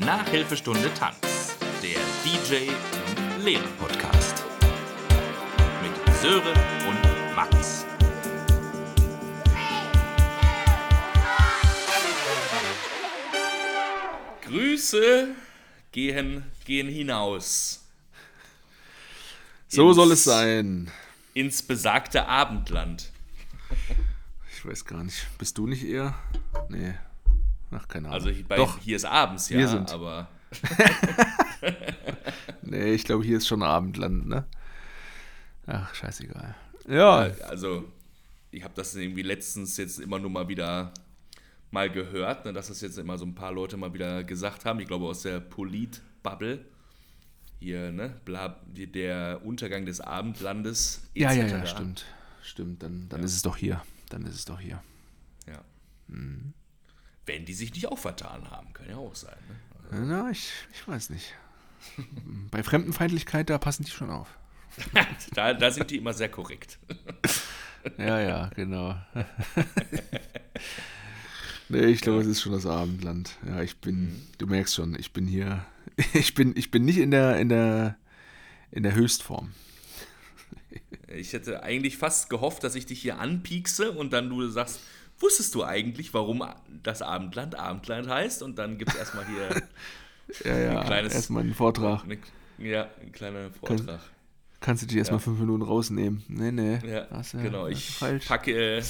Nachhilfestunde 0.00 0.92
Tanz, 0.94 1.56
der 1.82 1.98
DJ 2.24 2.68
und 2.68 3.44
Lehrer 3.44 3.62
Podcast. 3.78 4.44
Mit 5.82 6.14
Sören 6.16 6.56
und 6.88 7.34
Max. 7.36 7.84
Grüße 14.42 15.28
gehen, 15.92 16.44
gehen 16.64 16.88
hinaus. 16.88 17.84
So 19.68 19.88
Ins- 19.88 19.96
soll 19.96 20.12
es 20.12 20.24
sein. 20.24 20.90
Ins 21.34 21.62
besagte 21.62 22.26
Abendland. 22.26 23.10
Ich 24.52 24.64
weiß 24.66 24.84
gar 24.84 25.04
nicht. 25.04 25.26
Bist 25.38 25.56
du 25.58 25.66
nicht 25.66 25.84
eher? 25.84 26.14
Nee. 26.68 26.94
Ach, 27.70 27.86
keine 27.88 28.08
Ahnung. 28.08 28.14
Also 28.14 28.30
hier, 28.30 28.46
bei, 28.46 28.56
Doch. 28.56 28.78
hier 28.78 28.96
ist 28.96 29.04
abends, 29.04 29.48
ja, 29.48 29.58
Wir 29.58 29.68
sind. 29.68 29.92
aber 29.92 30.28
Nee, 32.62 32.92
ich 32.92 33.04
glaube, 33.04 33.24
hier 33.24 33.38
ist 33.38 33.46
schon 33.46 33.62
Abendland, 33.62 34.26
ne? 34.26 34.46
Ach, 35.66 35.94
scheißegal. 35.94 36.54
Ja. 36.88 37.30
also 37.48 37.84
ich 38.50 38.64
habe 38.64 38.74
das 38.74 38.94
irgendwie 38.96 39.22
letztens 39.22 39.76
jetzt 39.76 40.00
immer 40.00 40.18
nur 40.18 40.30
mal 40.30 40.48
wieder 40.48 40.92
mal 41.70 41.88
gehört, 41.88 42.44
ne, 42.44 42.52
dass 42.52 42.68
das 42.68 42.80
jetzt 42.80 42.98
immer 42.98 43.16
so 43.16 43.24
ein 43.24 43.34
paar 43.34 43.52
Leute 43.52 43.76
mal 43.76 43.94
wieder 43.94 44.24
gesagt 44.24 44.64
haben. 44.64 44.80
Ich 44.80 44.88
glaube 44.88 45.06
aus 45.06 45.22
der 45.22 45.40
Polit-Bubble. 45.40 46.64
Hier, 47.60 47.92
ne, 47.92 48.20
bla, 48.24 48.60
die, 48.66 48.90
der 48.90 49.42
Untergang 49.44 49.86
des 49.86 50.00
Abendlandes. 50.00 51.02
Ja, 51.14 51.32
ja, 51.32 51.44
etc.. 51.44 51.52
ja, 51.52 51.66
stimmt. 51.66 52.04
Stimmt, 52.42 52.82
dann, 52.82 53.08
dann 53.08 53.22
ist 53.22 53.34
es 53.34 53.42
doch 53.42 53.56
hier. 53.56 53.82
Dann 54.08 54.24
ist 54.24 54.34
es 54.34 54.44
doch 54.46 54.58
hier. 54.58 54.82
Ja. 55.46 55.60
Mhm. 56.08 56.54
Wenn 57.30 57.44
die 57.44 57.54
sich 57.54 57.72
nicht 57.72 57.86
auch 57.86 57.98
vertan 57.98 58.50
haben, 58.50 58.72
kann 58.72 58.88
ja 58.88 58.96
auch 58.96 59.14
sein. 59.14 59.36
Ne? 59.92 60.00
Na, 60.04 60.30
ich, 60.32 60.50
ich 60.74 60.88
weiß 60.88 61.10
nicht. 61.10 61.32
Bei 62.50 62.64
Fremdenfeindlichkeit, 62.64 63.48
da 63.48 63.58
passen 63.58 63.84
die 63.84 63.92
schon 63.92 64.10
auf. 64.10 64.36
da, 65.34 65.54
da 65.54 65.70
sind 65.70 65.92
die 65.92 65.98
immer 65.98 66.12
sehr 66.12 66.28
korrekt. 66.28 66.78
Ja, 67.96 68.20
ja, 68.20 68.50
genau. 68.54 68.94
nee, 71.70 71.86
ich 71.86 72.02
glaube, 72.02 72.20
es 72.20 72.26
ist 72.26 72.42
schon 72.42 72.52
das 72.52 72.66
Abendland. 72.66 73.38
Ja, 73.46 73.62
ich 73.62 73.78
bin, 73.78 74.20
du 74.36 74.46
merkst 74.46 74.74
schon, 74.74 74.94
ich 74.98 75.14
bin 75.14 75.26
hier, 75.26 75.64
ich 76.12 76.34
bin, 76.34 76.54
ich 76.58 76.70
bin 76.70 76.84
nicht 76.84 76.98
in 76.98 77.10
der, 77.10 77.40
in 77.40 77.48
der, 77.48 77.96
in 78.70 78.82
der 78.82 78.94
Höchstform. 78.94 79.54
Ich 81.08 81.32
hätte 81.32 81.62
eigentlich 81.62 81.96
fast 81.96 82.28
gehofft, 82.28 82.64
dass 82.64 82.74
ich 82.74 82.84
dich 82.84 83.00
hier 83.00 83.18
anpiekse 83.18 83.92
und 83.92 84.12
dann 84.12 84.28
du 84.28 84.46
sagst, 84.50 84.80
wusstest 85.20 85.54
du 85.54 85.62
eigentlich, 85.64 86.12
warum 86.14 86.42
das 86.82 87.02
Abendland 87.02 87.54
Abendland 87.54 88.08
heißt? 88.08 88.42
Und 88.42 88.58
dann 88.58 88.78
gibt 88.78 88.92
es 88.92 88.96
erstmal 88.98 89.26
hier 89.26 89.62
Ja, 90.44 90.58
ja, 90.58 90.80
Ein 90.80 90.86
kleines- 90.86 91.14
erstmal 91.14 91.42
einen 91.42 91.54
Vortrag. 91.54 92.04
eine, 92.04 92.18
ja, 92.58 92.88
ein 93.02 93.10
kleiner 93.12 93.50
Vortrag. 93.50 94.00
Kannst 94.60 94.82
du 94.82 94.86
dich 94.86 94.96
erstmal 94.98 95.18
Ja. 95.18 95.24
fünf 95.24 95.40
Minuten 95.40 95.62
rausnehmen? 95.62 96.22
Nee, 96.28 96.52
nee. 96.52 96.78
Ja, 96.86 97.06
hast 97.10 97.34
du- 97.34 97.38
genau. 97.38 97.66
Ich 97.66 97.90
falsch. 97.96 98.26
packe, 98.26 98.76
äh, 98.78 98.82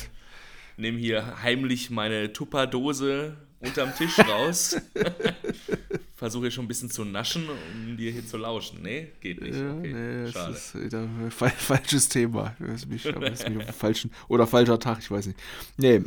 nehme 0.77 0.99
hier 0.99 1.43
heimlich 1.43 1.89
meine 1.91 2.33
Tupperdose 2.33 3.37
unterm 3.61 3.95
Tisch 3.95 4.19
raus. 4.19 4.77
Versuche 6.21 6.43
hier 6.45 6.51
schon 6.51 6.67
ein 6.67 6.69
bisschen 6.69 6.91
zu 6.91 7.03
naschen, 7.03 7.45
um 7.49 7.97
dir 7.97 8.13
hier 8.13 8.27
zu 8.27 8.37
lauschen. 8.37 8.83
Nee, 8.83 9.09
geht 9.23 9.41
nicht. 9.41 9.55
Ja, 9.59 9.73
Okay, 9.73 9.93
nee, 9.95 10.25
das 10.25 10.33
schade. 10.35 10.53
ist 10.53 10.75
wieder 10.85 10.99
ein 11.01 11.31
fa 11.31 11.49
falsches 11.49 12.11
Thema. 12.11 12.55
Das 12.59 12.83
ist 12.83 12.89
mich, 12.91 13.03
das 13.05 13.49
mich 13.49 13.65
falschen, 13.73 14.11
oder 14.29 14.47
falscher 14.47 14.79
Tag, 14.79 14.99
ich 15.01 15.11
weiß 15.11 15.29
nicht. 15.29 15.39
Nee, 15.79 16.03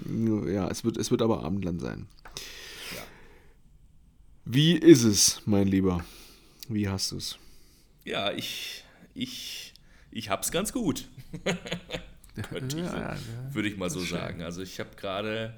ja, 0.54 0.68
es 0.70 0.84
wird, 0.84 0.98
es 0.98 1.10
wird 1.10 1.24
aber 1.24 1.44
Abendland 1.44 1.82
sein. 1.82 2.06
Ja. 2.96 3.02
Wie 4.46 4.74
ist 4.78 5.04
es, 5.04 5.42
mein 5.48 5.66
Lieber? 5.68 6.06
Wie 6.70 6.88
hast 6.88 7.12
du 7.12 7.18
es? 7.18 7.40
Ja, 8.06 8.32
ich, 8.34 8.84
ich, 9.16 9.74
ich 10.12 10.30
hab's 10.30 10.52
ganz 10.52 10.74
gut. 10.74 11.08
Könnte 12.50 12.78
ich, 12.78 12.84
Ja, 12.86 13.18
würde 13.52 13.68
ich 13.68 13.78
mal 13.78 13.90
so 13.90 14.00
schön. 14.00 14.18
sagen. 14.20 14.44
Also 14.44 14.62
ich 14.62 14.80
habe 14.80 14.92
gerade 14.96 15.56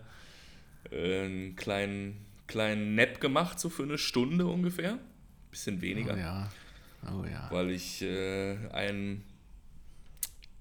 äh, 0.92 1.24
einen 1.26 1.56
kleinen, 1.58 2.25
kleinen 2.48 2.96
Nap 2.96 3.20
gemacht, 3.20 3.60
so 3.60 3.70
für 3.70 3.84
eine 3.84 3.98
Stunde 3.98 4.48
ungefähr. 4.48 5.00
Bisschen 5.52 5.82
weniger. 5.82 6.14
Oh 6.14 6.18
ja. 6.18 6.52
Oh 7.08 7.24
ja. 7.24 7.48
weil 7.52 7.70
ich 7.70 8.02
äh, 8.02 8.58
einen 8.72 9.24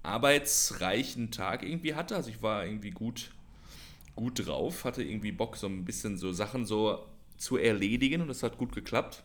arbeitsreichen 0.03 1.31
Tag 1.31 1.63
irgendwie 1.63 1.95
hatte. 1.95 2.15
Also 2.15 2.29
ich 2.29 2.41
war 2.41 2.65
irgendwie 2.65 2.91
gut, 2.91 3.31
gut 4.15 4.45
drauf, 4.45 4.85
hatte 4.85 5.03
irgendwie 5.03 5.31
Bock, 5.31 5.57
so 5.57 5.67
ein 5.67 5.85
bisschen 5.85 6.17
so 6.17 6.31
Sachen 6.31 6.65
so 6.65 7.05
zu 7.37 7.57
erledigen 7.57 8.21
und 8.21 8.27
das 8.27 8.43
hat 8.43 8.57
gut 8.57 8.73
geklappt. 8.73 9.23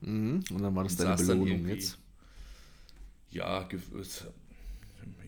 Mhm. 0.00 0.44
Und 0.50 0.62
dann 0.62 0.74
war 0.74 0.84
das 0.84 0.98
Und 0.98 1.04
deine 1.04 1.16
Belohnung 1.16 1.68
jetzt. 1.68 1.98
Ja, 3.30 3.68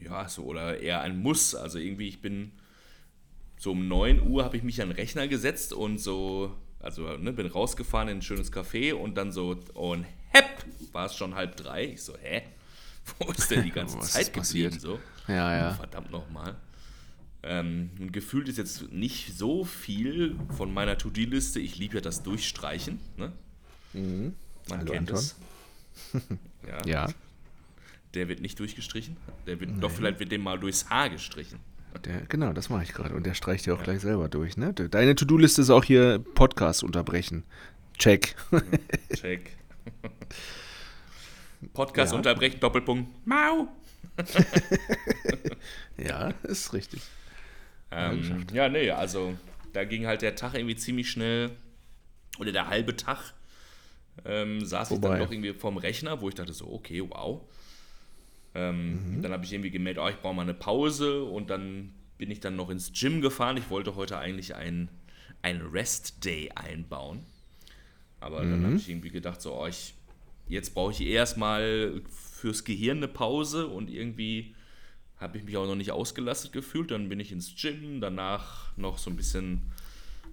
ja, 0.03 0.29
so 0.29 0.45
oder 0.45 0.81
eher 0.81 1.03
ein 1.03 1.21
Muss. 1.21 1.55
Also 1.55 1.79
irgendwie, 1.79 2.09
ich 2.09 2.21
bin 2.21 2.53
so 3.59 3.73
um 3.73 3.89
9 3.89 4.23
Uhr 4.29 4.45
habe 4.45 4.57
ich 4.57 4.63
mich 4.63 4.81
an 4.83 4.89
den 4.89 4.97
Rechner 4.97 5.29
gesetzt 5.29 5.73
und 5.73 5.99
so, 5.99 6.57
also 6.81 7.17
ne, 7.17 7.33
bin 7.33 7.47
rausgefahren 7.47 8.09
in 8.09 8.19
ein 8.19 8.23
schönes 8.23 8.53
Café 8.53 8.95
und 8.95 9.17
dann 9.17 9.33
so, 9.33 9.59
und 9.75 10.05
hepp, 10.31 10.65
war 10.93 11.07
es 11.07 11.15
schon 11.17 11.35
halb 11.35 11.57
drei. 11.57 11.87
Ich 11.87 12.03
so, 12.03 12.17
hä? 12.19 12.43
Wo 13.19 13.31
ist 13.33 13.51
denn 13.51 13.63
die 13.65 13.71
ganze 13.71 13.99
Zeit 14.01 14.33
passiert? 14.33 14.75
geblieben? 14.75 14.99
So? 15.27 15.33
Ja, 15.33 15.57
ja. 15.57 15.75
Verdammt 15.75 16.11
nochmal. 16.11 16.57
Ähm, 17.43 17.91
und 18.01 18.13
gefühlt 18.13 18.49
ist 18.49 18.59
jetzt 18.59 18.91
nicht 18.93 19.37
so 19.39 19.65
viel 19.65 20.37
von 20.57 20.73
meiner 20.75 20.99
To-Do-Liste. 20.99 21.61
Ich 21.61 21.79
liebe 21.79 21.95
ja 21.97 22.01
das 22.01 22.23
Durchstreichen. 22.23 22.99
Ne? 23.17 23.33
Man 23.93 24.03
Mhm. 24.03 24.35
Hallo, 24.71 24.93
kennt 24.93 25.11
Anton. 25.11 25.17
es. 25.17 25.37
Ja, 26.67 26.85
Ja, 26.87 27.07
Der 28.15 28.29
wird 28.29 28.41
nicht 28.41 28.59
durchgestrichen. 28.59 29.17
Der 29.47 29.59
wird, 29.61 29.71
doch 29.83 29.91
vielleicht 29.91 30.19
wird 30.21 30.31
dem 30.33 30.43
mal 30.43 30.59
durchs 30.59 30.91
Haar 30.91 31.09
gestrichen. 31.11 31.59
Der, 32.05 32.21
genau, 32.29 32.53
das 32.53 32.69
mache 32.69 32.83
ich 32.85 32.93
gerade. 32.93 33.15
Und 33.15 33.25
der 33.27 33.35
streicht 33.35 33.67
ja 33.67 33.75
auch 33.75 33.83
gleich 33.83 34.01
selber 34.01 34.29
durch. 34.29 34.57
Ne? 34.57 34.73
Deine 34.75 35.15
To-Do-Liste 35.15 35.63
ist 35.63 35.71
auch 35.71 35.85
hier 35.85 36.19
Podcast 36.19 36.83
unterbrechen. 36.85 37.45
Check. 37.99 38.37
Check. 39.15 39.57
Podcast 41.73 42.13
Ja. 42.13 42.19
unterbrechen, 42.19 42.61
Doppelpunkt. 42.61 43.11
Mau. 43.27 43.69
ja, 45.97 46.31
ist 46.45 46.73
richtig. 46.73 47.03
Ähm, 47.91 48.47
ja, 48.53 48.69
nee, 48.69 48.91
also 48.91 49.35
da 49.73 49.85
ging 49.85 50.07
halt 50.07 50.23
der 50.23 50.35
Tag 50.37 50.55
irgendwie 50.55 50.77
ziemlich 50.77 51.11
schnell, 51.11 51.51
oder 52.39 52.53
der 52.53 52.69
halbe 52.69 52.95
Tag 52.97 53.35
ähm, 54.25 54.65
saß 54.65 54.91
ich 54.91 54.99
Vorbei. 55.01 55.09
dann 55.17 55.19
noch 55.27 55.33
irgendwie 55.33 55.53
vorm 55.55 55.77
Rechner, 55.77 56.21
wo 56.21 56.29
ich 56.29 56.35
dachte 56.35 56.53
so, 56.53 56.71
okay, 56.73 57.03
wow. 57.09 57.43
Ähm, 58.59 59.21
Dann 59.23 59.33
habe 59.33 59.45
ich 59.45 59.53
irgendwie 59.53 59.71
gemerkt, 59.71 59.99
oh, 59.99 60.09
ich 60.09 60.17
brauche 60.17 60.35
mal 60.35 60.43
eine 60.43 60.55
Pause 60.55 61.25
und 61.25 61.51
dann 61.51 61.93
bin 62.17 62.31
ich 62.31 62.41
dann 62.41 62.57
noch 62.57 62.71
ins 62.71 62.93
Gym 62.93 63.21
gefahren. 63.21 63.57
Ich 63.57 63.71
wollte 63.71 63.95
heute 63.95 64.19
eigentlich 64.19 64.57
ein, 64.57 64.89
ein 65.43 65.61
Rest-Day 65.61 66.51
einbauen. 66.55 67.21
Aber 68.21 68.43
dann 68.43 68.65
habe 68.65 68.75
ich 68.75 68.89
irgendwie 68.89 69.11
gedacht, 69.11 69.41
so, 69.41 69.55
oh, 69.55 69.67
ich, 69.67 69.95
jetzt 70.49 70.75
brauche 70.75 70.91
ich 70.91 71.03
erstmal 71.03 72.03
fürs 72.11 72.65
Gehirn 72.65 72.97
eine 72.97 73.07
Pause 73.07 73.69
und 73.69 73.89
irgendwie 73.89 74.57
habe 75.19 75.39
ich 75.39 75.45
mich 75.45 75.57
auch 75.57 75.67
noch 75.67 75.77
nicht 75.77 75.93
ausgelastet 75.93 76.53
gefühlt. 76.53 76.91
Dann 76.91 77.09
bin 77.09 77.21
ich 77.21 77.31
ins 77.31 77.55
Gym, 77.55 78.01
danach 78.01 78.77
noch 78.77 78.99
so 78.99 79.11
ein 79.11 79.17
bisschen 79.17 79.63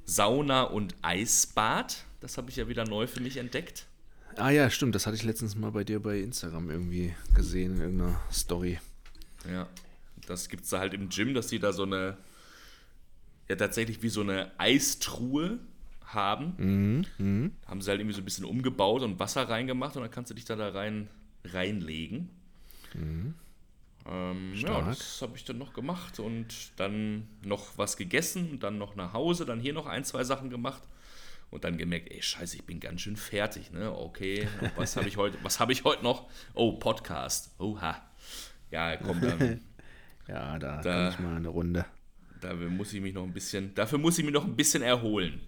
Sauna 0.06 0.64
und 0.64 0.96
Eisbad. 1.04 2.06
Das 2.22 2.38
habe 2.38 2.50
ich 2.50 2.56
ja 2.56 2.68
wieder 2.68 2.86
neu 2.86 3.06
für 3.06 3.22
mich 3.22 3.38
entdeckt. 3.38 3.86
Ah 4.38 4.50
ja, 4.50 4.70
stimmt. 4.70 4.96
Das 4.96 5.06
hatte 5.06 5.16
ich 5.16 5.24
letztens 5.24 5.56
mal 5.56 5.72
bei 5.72 5.84
dir 5.84 6.02
bei 6.02 6.20
Instagram 6.20 6.70
irgendwie 6.70 7.16
gesehen 7.34 7.76
in 7.76 7.82
irgendeiner 7.82 8.20
Story. 8.32 8.80
Ja, 9.50 9.68
das 10.28 10.50
gibt 10.50 10.64
es 10.64 10.70
da 10.70 10.80
halt 10.80 10.94
im 10.94 11.10
Gym, 11.10 11.34
dass 11.34 11.48
die 11.48 11.60
da 11.60 11.72
so 11.72 11.84
eine, 11.84 12.18
ja 13.48 13.56
tatsächlich 13.56 14.02
wie 14.02 14.10
so 14.10 14.22
eine 14.22 14.52
Eistruhe 14.60 15.60
haben. 16.06 17.06
Haben 17.66 17.82
sie 17.82 17.90
halt 17.90 18.02
irgendwie 18.02 18.16
so 18.16 18.22
ein 18.22 18.26
bisschen 18.26 18.46
umgebaut 18.46 19.04
und 19.04 19.20
Wasser 19.20 19.48
reingemacht 19.48 19.96
und 19.96 20.02
dann 20.02 20.12
kannst 20.12 20.32
du 20.32 20.36
dich 20.36 20.46
da, 20.46 20.56
da 20.56 20.70
rein 20.70 21.08
reinlegen. 21.46 22.30
Ähm, 24.08 24.54
ja, 24.56 24.82
das 24.82 25.22
habe 25.22 25.38
ich 25.38 25.46
dann 25.46 25.58
noch 25.58 25.74
gemacht 25.74 26.20
und 26.20 26.72
dann 26.78 27.28
noch 27.44 27.78
was 27.78 27.98
gegessen 27.98 28.50
und 28.52 28.64
dann 28.64 28.78
noch 28.78 28.96
nach 28.96 29.14
Hause, 29.14 29.46
dann 29.46 29.60
hier 29.60 29.74
noch 29.74 29.86
ein, 29.86 30.04
zwei 30.04 30.24
Sachen 30.24 30.50
gemacht 30.50 30.84
und 31.52 31.64
dann 31.64 31.78
gemerkt, 31.78 32.12
ey, 32.12 32.22
scheiße, 32.22 32.58
ich 32.58 32.64
bin 32.66 32.80
ganz 32.80 33.02
schön 33.02 33.16
fertig, 33.16 33.72
ne? 33.72 33.92
Okay, 33.98 34.48
was 34.76 34.96
habe 34.98 35.08
ich 35.08 35.18
heute, 35.18 35.38
was 35.44 35.60
habe 35.60 35.72
ich 35.74 35.84
heute 35.84 36.04
noch? 36.04 36.30
Oh, 36.54 36.74
Podcast. 36.74 37.52
Oha. 37.60 38.02
Ja, 38.72 38.98
komm, 38.98 39.22
dann, 39.22 39.62
Ja, 40.28 40.58
da, 40.60 40.82
Da- 40.82 41.10
kann 41.10 41.14
ich 41.14 41.20
mal 41.20 41.36
eine 41.38 41.48
Runde. 41.50 41.86
dafür 42.42 42.70
muss 42.70 42.92
ich 42.94 43.02
mich 43.02 43.14
noch 43.14 43.24
ein 43.24 43.34
bisschen, 43.34 43.74
dafür 43.76 44.00
muss 44.00 44.18
ich 44.18 44.26
mich 44.26 44.34
noch 44.34 44.44
ein 44.46 44.56
bisschen 44.56 44.82
erholen. 44.84 45.40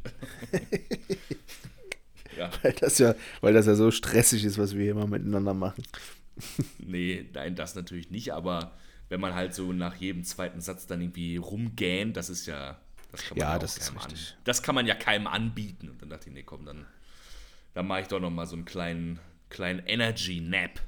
ja, 2.38 2.50
Weil 2.62 2.74
das, 2.74 2.98
ja, 3.00 3.16
weil 3.42 3.54
das 3.54 3.66
ja 3.66 3.76
so 3.76 3.92
stressig 3.92 4.44
ist, 4.46 4.58
was 4.58 4.76
wir 4.76 4.84
hier 4.84 4.96
mal 4.96 5.08
miteinander 5.08 5.54
machen. 5.54 5.84
nee, 6.80 7.26
nein, 7.34 7.56
das 7.56 7.76
natürlich 7.76 8.12
nicht, 8.12 8.34
aber 8.34 8.78
wenn 9.10 9.20
man 9.22 9.34
halt 9.34 9.54
so 9.54 9.74
nach 9.74 9.96
jedem 9.96 10.24
zweiten 10.24 10.62
Satz 10.62 10.86
dann 10.86 11.02
irgendwie 11.02 11.38
rumgähnt, 11.38 12.16
das 12.18 12.30
ist 12.30 12.46
ja, 12.46 12.80
das 13.18 13.28
kann 13.28 13.38
man 13.38 13.48
Ja, 13.48 13.56
auch 13.56 13.60
das 13.60 13.78
ist 13.78 13.96
richtig. 13.96 14.30
An, 14.32 14.38
das 14.44 14.64
kann 14.64 14.76
man 14.76 14.86
ja 14.86 14.96
keinem 14.96 15.28
anbieten. 15.28 15.90
Und 15.90 16.02
dann 16.02 16.10
dachte 16.10 16.30
ich, 16.30 16.34
nee, 16.34 16.44
komm, 16.44 16.66
dann, 16.66 16.86
da 17.74 17.84
mache 17.84 18.02
ich 18.02 18.08
doch 18.08 18.20
noch 18.20 18.30
mal 18.30 18.46
so 18.46 18.56
einen 18.56 18.66
kleinen, 18.66 19.20
kleinen 19.50 19.80
Energy-Nap. 19.86 20.82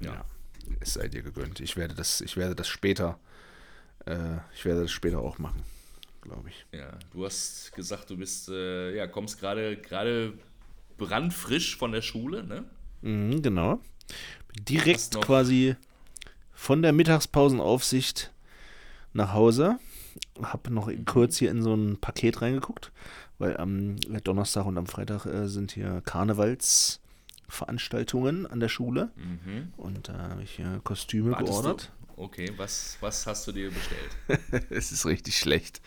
Ja. 0.00 0.14
ja. 0.14 0.24
Es 0.80 0.94
sei 0.94 1.08
dir 1.08 1.22
gegönnt. 1.22 1.60
Ich 1.60 1.76
werde 1.76 1.94
das, 1.94 2.20
ich 2.20 2.36
werde 2.36 2.54
das 2.54 2.68
später, 2.68 3.18
äh, 4.06 4.36
ich 4.54 4.64
werde 4.64 4.82
das 4.82 4.92
später 4.92 5.18
auch 5.18 5.38
machen, 5.38 5.62
glaube 6.20 6.48
ich. 6.50 6.66
Ja, 6.72 6.98
du 7.12 7.24
hast 7.24 7.72
gesagt, 7.72 8.10
du 8.10 8.16
bist, 8.16 8.48
äh, 8.48 8.94
ja, 8.96 9.06
kommst 9.06 9.40
gerade, 9.40 9.76
gerade 9.76 10.34
brandfrisch 10.96 11.76
von 11.76 11.92
der 11.92 12.02
Schule, 12.02 12.44
ne? 12.44 12.64
Mhm, 13.02 13.42
genau. 13.42 13.80
Direkt 14.68 15.20
quasi 15.20 15.76
von 16.52 16.82
der 16.82 16.92
Mittagspausenaufsicht 16.92 18.30
nach 19.12 19.32
Hause. 19.32 19.78
Habe 20.42 20.72
noch 20.72 20.88
mhm. 20.88 21.04
kurz 21.04 21.36
hier 21.36 21.50
in 21.50 21.62
so 21.62 21.74
ein 21.74 21.98
Paket 22.00 22.40
reingeguckt, 22.42 22.92
weil 23.38 23.56
am 23.56 23.96
Donnerstag 24.24 24.66
und 24.66 24.76
am 24.78 24.86
Freitag 24.86 25.26
äh, 25.26 25.48
sind 25.48 25.72
hier 25.72 26.00
Karnevalsveranstaltungen 26.04 28.46
an 28.46 28.60
der 28.60 28.68
Schule. 28.68 29.10
Mhm. 29.16 29.72
Und 29.76 30.08
da 30.08 30.30
habe 30.30 30.42
ich 30.42 30.58
äh, 30.58 30.80
Kostüme 30.82 31.32
Wartest 31.32 31.50
geordert. 31.50 31.92
Du? 32.16 32.22
Okay, 32.22 32.52
was, 32.56 32.96
was 33.00 33.26
hast 33.26 33.46
du 33.46 33.52
dir 33.52 33.70
bestellt? 33.70 34.16
es 34.70 34.92
ist 34.92 35.06
richtig 35.06 35.38
schlecht. 35.38 35.80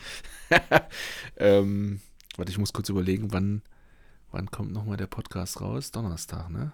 ähm, 1.36 2.00
warte, 2.36 2.50
ich 2.50 2.58
muss 2.58 2.72
kurz 2.72 2.88
überlegen, 2.88 3.32
wann, 3.32 3.62
wann 4.32 4.50
kommt 4.50 4.72
nochmal 4.72 4.96
der 4.96 5.06
Podcast 5.06 5.60
raus? 5.60 5.92
Donnerstag, 5.92 6.50
ne? 6.50 6.72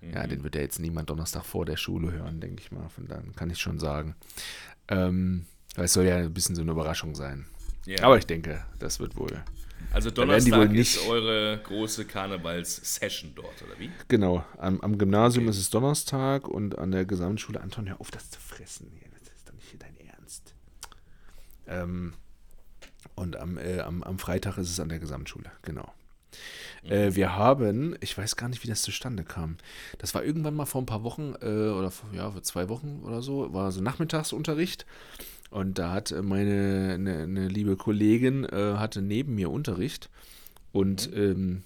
Mhm. 0.00 0.12
Ja, 0.12 0.26
den 0.26 0.44
wird 0.44 0.54
ja 0.54 0.60
jetzt 0.60 0.78
niemand 0.78 1.10
Donnerstag 1.10 1.44
vor 1.44 1.64
der 1.64 1.76
Schule 1.76 2.12
hören, 2.12 2.40
denke 2.40 2.62
ich 2.62 2.70
mal. 2.70 2.88
Von 2.88 3.08
dann 3.08 3.34
kann 3.34 3.50
ich 3.50 3.58
schon 3.58 3.78
sagen. 3.78 4.14
Ähm, 4.88 5.46
es 5.84 5.92
soll 5.92 6.06
ja 6.06 6.16
ein 6.16 6.32
bisschen 6.32 6.54
so 6.54 6.62
eine 6.62 6.70
Überraschung 6.70 7.14
sein. 7.14 7.46
Yeah. 7.86 8.04
Aber 8.04 8.18
ich 8.18 8.26
denke, 8.26 8.64
das 8.78 9.00
wird 9.00 9.16
wohl. 9.16 9.42
Also 9.92 10.10
Donnerstag 10.10 10.74
ist 10.74 11.08
eure 11.08 11.58
große 11.62 12.04
Karnevals-Session 12.04 13.32
dort, 13.34 13.62
oder 13.62 13.78
wie? 13.78 13.90
Genau. 14.08 14.44
Am, 14.58 14.80
am 14.80 14.98
Gymnasium 14.98 15.44
okay. 15.44 15.50
ist 15.50 15.58
es 15.58 15.70
Donnerstag 15.70 16.46
und 16.46 16.76
an 16.78 16.90
der 16.90 17.04
Gesamtschule, 17.04 17.60
Anton, 17.60 17.88
hör 17.88 18.00
auf, 18.00 18.10
das 18.10 18.30
zu 18.30 18.40
fressen. 18.40 18.92
Das 19.24 19.34
ist 19.34 19.48
doch 19.48 19.54
nicht 19.54 19.74
dein 19.78 19.96
Ernst. 20.06 20.54
Ähm, 21.66 22.12
und 23.14 23.36
am, 23.36 23.56
äh, 23.56 23.80
am, 23.80 24.02
am 24.02 24.18
Freitag 24.18 24.58
ist 24.58 24.70
es 24.70 24.80
an 24.80 24.90
der 24.90 24.98
Gesamtschule, 24.98 25.50
genau. 25.62 25.92
Äh, 26.84 27.14
wir 27.14 27.34
haben, 27.34 27.96
ich 28.00 28.16
weiß 28.16 28.36
gar 28.36 28.48
nicht, 28.48 28.62
wie 28.62 28.68
das 28.68 28.82
zustande 28.82 29.24
kam. 29.24 29.56
Das 29.98 30.14
war 30.14 30.24
irgendwann 30.24 30.54
mal 30.54 30.66
vor 30.66 30.82
ein 30.82 30.86
paar 30.86 31.02
Wochen 31.02 31.34
äh, 31.40 31.70
oder 31.70 31.90
vor, 31.90 32.10
ja, 32.12 32.30
vor 32.30 32.42
zwei 32.42 32.68
Wochen 32.68 33.02
oder 33.04 33.22
so, 33.22 33.52
war 33.52 33.72
so 33.72 33.80
Nachmittagsunterricht. 33.80 34.86
Und 35.50 35.78
da 35.78 35.92
hat 35.92 36.14
meine 36.22 36.92
eine, 36.94 37.22
eine 37.22 37.48
liebe 37.48 37.76
Kollegin 37.76 38.44
äh, 38.44 38.74
hatte 38.76 39.00
neben 39.00 39.34
mir 39.34 39.50
Unterricht. 39.50 40.10
Und 40.72 41.10
mhm. 41.10 41.16
ähm, 41.16 41.62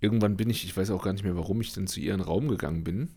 irgendwann 0.00 0.36
bin 0.36 0.50
ich, 0.50 0.64
ich 0.64 0.76
weiß 0.76 0.90
auch 0.90 1.02
gar 1.02 1.12
nicht 1.12 1.24
mehr, 1.24 1.36
warum 1.36 1.60
ich 1.60 1.72
denn 1.72 1.86
zu 1.86 2.00
ihrem 2.00 2.20
Raum 2.20 2.48
gegangen 2.48 2.84
bin. 2.84 3.08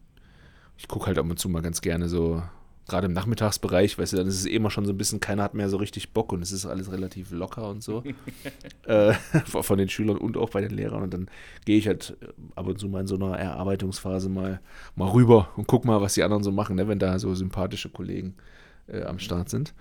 Ich 0.77 0.87
gucke 0.87 1.07
halt 1.07 1.17
ab 1.17 1.29
und 1.29 1.37
zu 1.37 1.49
mal 1.49 1.61
ganz 1.61 1.81
gerne 1.81 2.07
so 2.07 2.41
gerade 2.87 3.05
im 3.05 3.13
Nachmittagsbereich, 3.13 3.97
weißt 3.97 4.13
du, 4.13 4.17
dann 4.17 4.27
ist 4.27 4.39
es 4.39 4.45
immer 4.45 4.69
schon 4.69 4.85
so 4.85 4.91
ein 4.91 4.97
bisschen, 4.97 5.19
keiner 5.19 5.43
hat 5.43 5.53
mehr 5.53 5.69
so 5.69 5.77
richtig 5.77 6.13
Bock 6.13 6.33
und 6.33 6.41
es 6.41 6.51
ist 6.51 6.65
alles 6.65 6.91
relativ 6.91 7.31
locker 7.31 7.69
und 7.69 7.83
so. 7.83 8.03
äh, 8.85 9.13
von 9.45 9.77
den 9.77 9.87
Schülern 9.87 10.17
und 10.17 10.35
auch 10.35 10.49
bei 10.49 10.61
den 10.61 10.71
Lehrern. 10.71 11.03
Und 11.03 11.13
dann 11.13 11.29
gehe 11.63 11.77
ich 11.77 11.87
halt 11.87 12.17
ab 12.55 12.67
und 12.67 12.79
zu 12.79 12.89
mal 12.89 13.01
in 13.01 13.07
so 13.07 13.15
einer 13.15 13.37
Erarbeitungsphase 13.37 14.29
mal, 14.29 14.59
mal 14.95 15.09
rüber 15.09 15.49
und 15.55 15.67
guck 15.67 15.85
mal, 15.85 16.01
was 16.01 16.15
die 16.15 16.23
anderen 16.23 16.43
so 16.43 16.51
machen, 16.51 16.75
ne, 16.75 16.87
wenn 16.87 16.99
da 16.99 17.19
so 17.19 17.33
sympathische 17.35 17.89
Kollegen 17.89 18.29
äh, 18.29 18.60
am 18.87 19.19
Start 19.19 19.49
sind. 19.49 19.73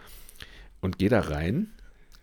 Und 0.81 0.99
gehe 0.99 1.09
da 1.09 1.21
rein. 1.21 1.71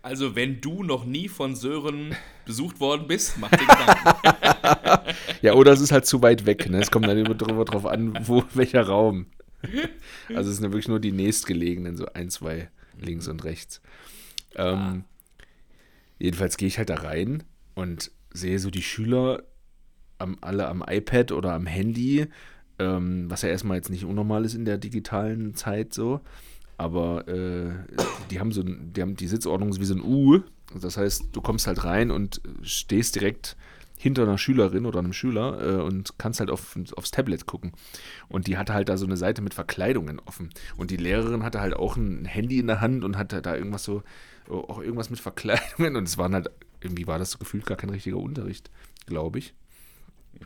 Also, 0.02 0.36
wenn 0.36 0.60
du 0.60 0.82
noch 0.84 1.04
nie 1.04 1.28
von 1.28 1.54
Sören 1.54 2.14
besucht 2.44 2.80
worden 2.80 3.06
bist, 3.06 3.38
mach 3.38 3.50
den 3.50 3.66
Gedanken. 3.66 5.14
ja, 5.42 5.54
oder 5.54 5.72
es 5.72 5.80
ist 5.80 5.92
halt 5.92 6.06
zu 6.06 6.22
weit 6.22 6.46
weg. 6.46 6.68
Ne? 6.70 6.80
Es 6.80 6.90
kommt 6.90 7.06
dann 7.06 7.18
immer 7.18 7.34
drauf 7.34 7.86
an, 7.86 8.18
wo, 8.26 8.44
welcher 8.54 8.82
Raum. 8.82 9.26
also 10.34 10.50
es 10.50 10.56
sind 10.56 10.64
ja 10.64 10.70
wirklich 10.70 10.88
nur 10.88 11.00
die 11.00 11.12
nächstgelegenen, 11.12 11.96
so 11.96 12.06
ein, 12.14 12.30
zwei 12.30 12.70
links 12.98 13.26
mhm. 13.26 13.32
und 13.32 13.44
rechts. 13.44 13.80
Ähm, 14.54 14.78
ah. 14.78 14.98
Jedenfalls 16.18 16.56
gehe 16.56 16.68
ich 16.68 16.78
halt 16.78 16.90
da 16.90 16.96
rein 16.96 17.44
und 17.74 18.10
sehe 18.30 18.58
so 18.58 18.70
die 18.70 18.82
Schüler 18.82 19.42
am, 20.18 20.38
alle 20.40 20.68
am 20.68 20.84
iPad 20.86 21.32
oder 21.32 21.52
am 21.52 21.66
Handy, 21.66 22.26
ähm, 22.78 23.30
was 23.30 23.42
ja 23.42 23.48
erstmal 23.48 23.76
jetzt 23.76 23.90
nicht 23.90 24.04
unnormal 24.04 24.44
ist 24.44 24.54
in 24.54 24.64
der 24.64 24.78
digitalen 24.78 25.54
Zeit 25.54 25.92
so. 25.92 26.20
Aber 26.78 27.28
äh, 27.28 27.70
die 28.30 28.40
haben 28.40 28.52
so 28.52 28.62
die 28.62 29.02
haben 29.02 29.16
die 29.16 29.26
Sitzordnung 29.26 29.78
wie 29.78 29.84
so 29.84 29.94
ein 29.94 30.02
U. 30.02 30.40
Das 30.80 30.96
heißt, 30.96 31.26
du 31.32 31.40
kommst 31.40 31.66
halt 31.66 31.84
rein 31.84 32.10
und 32.10 32.40
stehst 32.62 33.16
direkt 33.16 33.56
hinter 33.98 34.22
einer 34.22 34.38
Schülerin 34.38 34.86
oder 34.86 35.00
einem 35.00 35.12
Schüler 35.12 35.60
äh, 35.60 35.82
und 35.82 36.18
kannst 36.18 36.38
halt 36.38 36.50
auf, 36.50 36.78
aufs 36.96 37.10
Tablet 37.10 37.46
gucken. 37.46 37.72
Und 38.28 38.46
die 38.46 38.56
hatte 38.56 38.72
halt 38.72 38.88
da 38.88 38.96
so 38.96 39.06
eine 39.06 39.16
Seite 39.16 39.42
mit 39.42 39.54
Verkleidungen 39.54 40.20
offen. 40.20 40.50
Und 40.76 40.92
die 40.92 40.96
Lehrerin 40.96 41.42
hatte 41.42 41.60
halt 41.60 41.74
auch 41.74 41.96
ein 41.96 42.24
Handy 42.24 42.60
in 42.60 42.68
der 42.68 42.80
Hand 42.80 43.02
und 43.02 43.18
hatte 43.18 43.42
da 43.42 43.56
irgendwas 43.56 43.82
so, 43.82 44.04
auch 44.48 44.80
irgendwas 44.80 45.10
mit 45.10 45.18
Verkleidungen. 45.18 45.96
Und 45.96 46.04
es 46.04 46.16
waren 46.16 46.32
halt, 46.32 46.48
irgendwie 46.80 47.08
war 47.08 47.18
das 47.18 47.32
so 47.32 47.38
gefühlt 47.38 47.66
gar 47.66 47.76
kein 47.76 47.90
richtiger 47.90 48.18
Unterricht, 48.18 48.70
glaube 49.06 49.40
ich. 49.40 49.52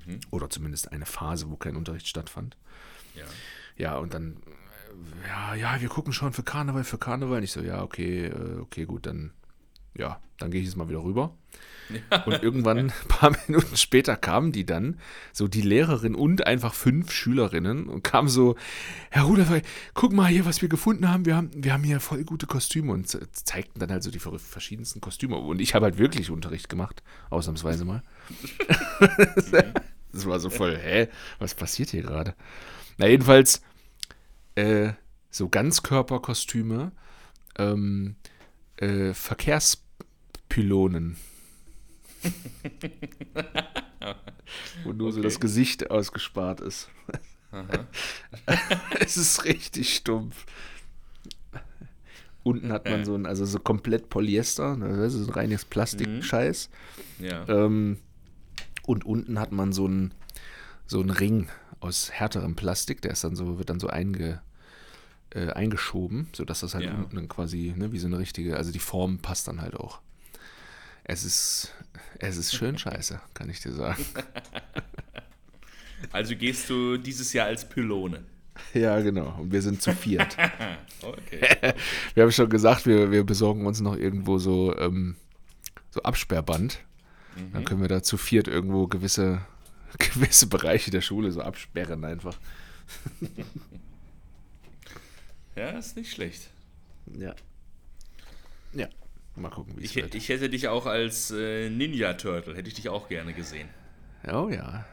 Mhm. 0.06 0.20
Oder 0.30 0.48
zumindest 0.48 0.90
eine 0.90 1.04
Phase, 1.04 1.50
wo 1.50 1.56
kein 1.56 1.76
Unterricht 1.76 2.08
stattfand. 2.08 2.56
Ja. 3.14 3.24
Ja, 3.76 3.98
und 3.98 4.14
dann, 4.14 4.38
ja, 5.26 5.54
ja, 5.54 5.80
wir 5.80 5.88
gucken 5.88 6.12
schon 6.12 6.32
für 6.32 6.42
Karneval, 6.42 6.84
für 6.84 6.98
Karneval. 6.98 7.38
Und 7.38 7.44
ich 7.44 7.52
so, 7.52 7.60
ja, 7.60 7.82
okay, 7.82 8.26
äh, 8.26 8.60
okay, 8.60 8.84
gut, 8.84 9.06
dann, 9.06 9.32
ja, 9.94 10.20
dann 10.38 10.50
gehe 10.50 10.60
ich 10.60 10.66
jetzt 10.66 10.76
mal 10.76 10.88
wieder 10.88 11.02
rüber. 11.02 11.36
Und 12.26 12.42
irgendwann, 12.42 12.78
ein 12.78 12.92
paar 13.08 13.32
Minuten 13.46 13.76
später, 13.76 14.16
kamen 14.16 14.52
die 14.52 14.64
dann, 14.64 14.98
so 15.32 15.48
die 15.48 15.60
Lehrerin 15.60 16.14
und 16.14 16.46
einfach 16.46 16.74
fünf 16.74 17.12
Schülerinnen 17.12 17.88
und 17.88 18.02
kamen 18.02 18.28
so, 18.28 18.56
Herr 19.10 19.24
Ruderfey, 19.24 19.62
guck 19.94 20.12
mal 20.12 20.28
hier, 20.28 20.46
was 20.46 20.62
wir 20.62 20.68
gefunden 20.68 21.08
haben. 21.08 21.26
Wir 21.26 21.36
haben, 21.36 21.50
wir 21.54 21.72
haben 21.72 21.84
hier 21.84 22.00
voll 22.00 22.24
gute 22.24 22.46
Kostüme 22.46 22.92
und 22.92 23.08
zeigten 23.08 23.78
dann 23.78 23.90
halt 23.90 24.02
so 24.02 24.10
die 24.10 24.20
verschiedensten 24.20 25.00
Kostüme. 25.00 25.36
Und 25.36 25.60
ich 25.60 25.74
habe 25.74 25.84
halt 25.84 25.98
wirklich 25.98 26.30
Unterricht 26.30 26.68
gemacht, 26.68 27.02
ausnahmsweise 27.30 27.84
mal. 27.84 28.02
das 30.12 30.26
war 30.26 30.40
so 30.40 30.50
voll, 30.50 30.78
hä, 30.78 31.08
was 31.38 31.54
passiert 31.54 31.90
hier 31.90 32.02
gerade? 32.02 32.34
Na, 32.98 33.06
jedenfalls, 33.06 33.62
äh, 34.54 34.92
so 35.30 35.48
Ganzkörperkostüme, 35.48 36.92
ähm, 37.58 38.14
äh, 38.76 39.14
Verkehrspylonen. 39.14 41.16
Wo 44.84 44.92
nur 44.92 45.08
okay. 45.08 45.16
so 45.16 45.22
das 45.22 45.40
Gesicht 45.40 45.90
ausgespart 45.90 46.60
ist. 46.60 46.88
es 49.00 49.16
ist 49.16 49.44
richtig 49.44 49.96
stumpf. 49.96 50.46
Unten 52.44 52.72
hat 52.72 52.86
man 52.86 53.04
so 53.04 53.14
ein, 53.14 53.26
also 53.26 53.44
so 53.44 53.60
komplett 53.60 54.08
Polyester, 54.08 54.76
ne, 54.76 54.96
das 54.96 55.14
ist 55.14 55.28
ein 55.28 55.32
reines 55.32 55.64
Plastikscheiß. 55.64 56.70
Mhm. 57.18 57.24
Ja. 57.24 57.48
Ähm, 57.48 57.98
und 58.84 59.04
unten 59.04 59.38
hat 59.38 59.52
man 59.52 59.72
so 59.72 59.86
ein 59.86 60.12
so 60.86 61.00
einen 61.00 61.10
Ring 61.10 61.48
aus 61.82 62.10
härterem 62.12 62.54
Plastik, 62.54 63.02
der 63.02 63.12
ist 63.12 63.24
dann 63.24 63.36
so, 63.36 63.58
wird 63.58 63.70
dann 63.70 63.80
so 63.80 63.88
einge, 63.88 64.40
äh, 65.30 65.50
eingeschoben, 65.50 66.28
sodass 66.32 66.60
das 66.60 66.74
halt 66.74 66.84
ja. 66.84 66.94
unten 66.94 67.28
quasi, 67.28 67.74
ne, 67.76 67.92
wie 67.92 67.98
so 67.98 68.06
eine 68.06 68.18
richtige, 68.18 68.56
also 68.56 68.70
die 68.70 68.78
Form 68.78 69.18
passt 69.18 69.48
dann 69.48 69.60
halt 69.60 69.74
auch. 69.74 70.00
Es 71.04 71.24
ist, 71.24 71.74
es 72.18 72.36
ist 72.36 72.54
schön 72.54 72.78
scheiße, 72.78 73.20
kann 73.34 73.50
ich 73.50 73.60
dir 73.60 73.72
sagen. 73.72 74.04
Also 76.10 76.34
gehst 76.34 76.68
du 76.68 76.96
dieses 76.96 77.32
Jahr 77.32 77.46
als 77.46 77.68
Pylone. 77.68 78.24
Ja, 78.74 79.00
genau. 79.00 79.38
Und 79.38 79.52
wir 79.52 79.62
sind 79.62 79.80
zu 79.80 79.92
viert. 79.92 80.36
okay. 81.02 81.74
wir 82.14 82.24
haben 82.24 82.32
schon 82.32 82.50
gesagt, 82.50 82.86
wir, 82.86 83.12
wir 83.12 83.24
besorgen 83.24 83.66
uns 83.66 83.80
noch 83.80 83.96
irgendwo 83.96 84.38
so, 84.38 84.76
ähm, 84.76 85.14
so 85.90 86.02
Absperrband. 86.02 86.80
Mhm. 87.36 87.52
Dann 87.52 87.64
können 87.64 87.80
wir 87.80 87.88
da 87.88 88.02
zu 88.02 88.16
viert 88.16 88.48
irgendwo 88.48 88.88
gewisse, 88.88 89.42
gewisse 89.98 90.46
Bereiche 90.46 90.90
der 90.90 91.00
Schule 91.00 91.32
so 91.32 91.40
absperren 91.42 92.04
einfach. 92.04 92.36
ja, 95.56 95.70
ist 95.70 95.96
nicht 95.96 96.12
schlecht. 96.12 96.50
Ja. 97.18 97.34
Ja. 98.72 98.88
Mal 99.36 99.50
gucken, 99.50 99.74
wie 99.78 99.84
es 99.84 99.94
wird. 99.94 100.14
Ich 100.14 100.28
hätte 100.28 100.50
dich 100.50 100.68
auch 100.68 100.86
als 100.86 101.30
äh, 101.30 101.70
Ninja 101.70 102.14
Turtle, 102.14 102.54
hätte 102.54 102.68
ich 102.68 102.74
dich 102.74 102.88
auch 102.88 103.08
gerne 103.08 103.32
gesehen. 103.32 103.68
Oh 104.30 104.48
ja. 104.50 104.84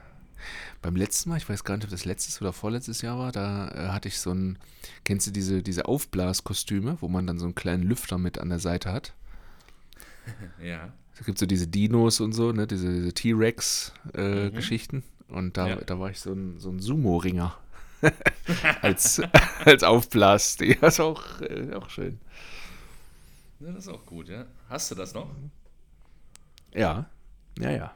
Beim 0.82 0.96
letzten 0.96 1.30
Mal, 1.30 1.38
ich 1.38 1.50
weiß 1.50 1.66
gar 1.66 1.76
nicht, 1.76 1.84
ob 1.84 1.92
das 1.92 2.06
letztes 2.06 2.42
oder 2.42 2.54
vorletztes 2.54 3.02
Jahr 3.02 3.20
war, 3.20 3.34
da 3.34 3.68
äh, 3.70 3.90
hatte 3.90 4.08
ich 4.08 4.20
so 4.20 4.32
ein, 4.32 4.58
kennst 5.04 5.28
du 5.28 5.32
diese, 5.32 5.62
diese 5.62 5.86
Aufblaskostüme, 5.86 6.98
wo 7.02 7.10
man 7.10 7.28
dann 7.28 7.38
so 7.38 7.46
einen 7.46 7.56
kleinen 7.56 7.84
Lüfter 7.84 8.18
mit 8.18 8.40
an 8.40 8.50
der 8.50 8.60
Seite 8.60 8.94
hat? 8.94 9.14
ja. 10.64 10.94
Da 11.18 11.26
gibt 11.26 11.38
es 11.38 11.40
so 11.40 11.46
diese 11.46 11.68
Dinos 11.68 12.22
und 12.22 12.34
so, 12.34 12.52
ne, 12.52 12.66
diese, 12.66 12.94
diese 12.94 13.14
T-Rex-Geschichten. 13.14 14.98
Äh, 14.98 15.32
mhm. 15.32 15.38
Und 15.38 15.58
da, 15.58 15.68
ja. 15.68 15.76
da 15.76 16.00
war 16.00 16.10
ich 16.10 16.20
so 16.20 16.32
ein, 16.32 16.60
so 16.60 16.70
ein 16.70 16.80
Sumo-Ringer. 16.80 17.58
als, 18.82 19.22
als 19.66 19.84
Aufblas. 19.84 20.58
Das 20.58 20.94
ist 20.94 21.00
auch, 21.00 21.42
äh, 21.42 21.74
auch 21.74 21.90
schön. 21.90 22.20
Ja, 23.60 23.72
das 23.72 23.88
ist 23.88 23.90
auch 23.90 24.06
gut, 24.06 24.30
ja. 24.30 24.46
Hast 24.70 24.92
du 24.92 24.96
das 24.96 25.14
noch? 25.14 25.30
Ja. 26.74 27.10
Ja, 27.60 27.72
ja. 27.72 27.96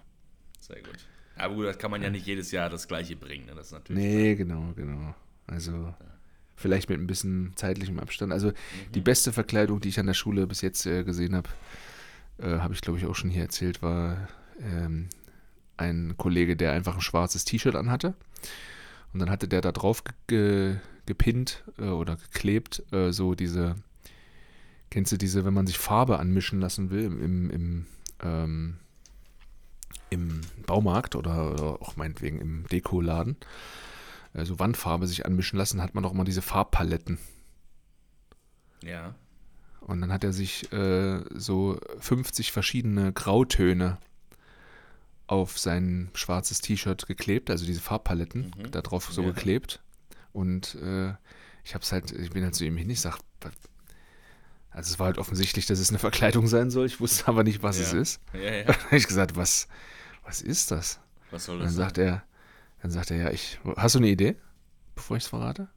Sehr 0.60 0.82
gut. 0.82 0.98
Aber 1.38 1.56
gut, 1.56 1.65
das 1.65 1.77
kann 1.77 1.92
man 1.92 2.01
ja 2.01 2.10
nicht 2.10 2.25
jedes 2.25 2.51
Jahr 2.51 2.70
das 2.70 2.88
gleiche 2.88 3.15
bringen. 3.15 3.46
Ne? 3.46 3.56
Das 3.56 3.68
ist 3.68 3.72
natürlich 3.72 4.03
Nee, 4.03 4.36
genau, 4.36 4.74
genau. 4.75 5.15
Also 5.48 5.94
vielleicht 6.56 6.89
mit 6.89 7.00
ein 7.00 7.08
bisschen 7.08 7.53
zeitlichem 7.56 8.00
Abstand. 8.00 8.32
Also 8.32 8.51
die 8.94 9.01
beste 9.01 9.34
Verkleidung, 9.34 9.80
die 9.80 9.89
ich 9.89 10.00
an 10.00 10.06
der 10.06 10.13
Schule 10.13 10.48
bis 10.48 10.62
jetzt 10.62 10.86
äh, 10.86 11.03
gesehen 11.03 11.36
habe, 11.36 11.50
äh, 12.40 12.60
habe 12.60 12.74
ich 12.74 12.82
glaube 12.82 13.00
ich 13.00 13.06
auch 13.06 13.16
schon 13.16 13.30
hier 13.30 13.44
erzählt, 13.44 13.82
war 13.82 14.28
ähm, 14.60 15.10
ein 15.78 16.16
Kollege, 16.18 16.56
der 16.56 16.74
einfach 16.74 16.96
ein 16.96 17.02
schwarzes 17.02 17.46
T-Shirt 17.46 17.75
anhatte. 17.75 18.13
Und 19.13 19.20
dann 19.20 19.30
hatte 19.30 19.48
der 19.48 19.62
da 19.62 19.72
drauf 19.72 20.04
ge 20.04 20.13
ge 20.28 20.78
gepinnt 21.06 21.63
äh, 21.78 21.84
oder 21.84 22.16
geklebt, 22.16 22.84
äh, 22.94 23.12
so 23.12 23.36
diese, 23.36 23.75
kennst 24.90 25.12
du 25.12 25.18
diese, 25.18 25.44
wenn 25.44 25.54
man 25.54 25.68
sich 25.68 25.78
Farbe 25.78 26.18
anmischen 26.18 26.62
lassen 26.62 26.92
will 26.92 27.04
im, 27.04 27.22
im, 27.22 27.50
im, 27.50 27.86
ähm, 28.22 28.78
im 30.10 30.42
Baumarkt 30.66 31.16
oder, 31.16 31.52
oder 31.52 31.82
auch 31.82 31.98
meinetwegen 31.98 32.40
im 32.40 32.66
Dekoladen, 32.72 33.36
äh, 34.34 34.46
so 34.46 34.60
Wandfarbe 34.60 35.08
sich 35.08 35.25
anmischen 35.25 35.58
lassen, 35.58 35.82
hat 35.82 35.94
man 35.94 36.06
auch 36.06 36.13
immer 36.13 36.24
diese 36.24 36.42
Farbpaletten. 36.42 37.18
Ja. 38.82 39.16
Und 39.88 40.02
dann 40.02 40.12
hat 40.13 40.24
er 40.24 40.34
sich 40.34 40.72
äh, 40.72 41.22
so 41.34 41.80
50 42.00 42.52
verschiedene 42.52 43.12
Grautöne 43.13 43.98
auf 45.28 45.58
sein 45.60 46.10
schwarzes 46.13 46.60
T-Shirt 46.62 47.06
geklebt, 47.08 47.50
also 47.50 47.66
diese 47.66 47.82
Farbpaletten 47.82 48.54
Mhm. 48.58 48.72
da 48.72 48.82
drauf 48.82 49.10
so 49.12 49.24
Ja. 49.24 49.32
geklebt. 49.32 49.82
Und 50.32 50.75
äh, 50.75 51.13
ich 51.63 51.75
hab's 51.75 51.92
halt, 51.92 52.12
ich 52.12 52.30
bin 52.32 52.44
halt 52.44 52.56
zu 52.56 52.66
ihm 52.66 52.78
hin, 52.78 52.90
ich 52.90 53.02
sag, 53.02 53.18
was- 53.42 53.54
also 54.72 54.92
es 54.92 55.00
war 55.00 55.08
halt 55.08 55.18
offensichtlich, 55.18 55.66
dass 55.66 55.80
es 55.80 55.90
eine 55.90 56.00
Verkleidung 56.00 56.48
sein 56.48 56.72
soll. 56.72 56.86
Ich 56.88 57.00
wusste 57.00 57.28
aber 57.28 57.44
nicht, 57.44 57.62
was 57.62 57.78
es 57.80 57.92
Ja. 57.94 58.00
ist. 58.00 58.22
Ja, 58.34 58.40
ja. 58.40 58.63
Dann 58.63 58.75
habe 58.86 58.96
ich 58.98 59.06
gesagt, 59.08 59.36
was, 59.36 59.68
was 60.24 60.42
ist 60.42 60.72
das? 60.72 61.00
Was 61.30 61.46
soll 61.46 61.60
das 61.60 61.68
dann 61.68 61.74
sein? 61.75 61.86
sagt 61.86 61.98
er, 62.00 62.24
dann 62.82 62.92
sagt 62.92 63.12
er, 63.12 63.18
ja, 63.18 63.32
ich, 63.32 63.60
hast 63.78 63.96
du 63.96 64.00
eine 64.00 64.08
Idee, 64.10 64.36
bevor 64.96 65.18
ich 65.18 65.24
es 65.24 65.30
verrate? 65.30 65.68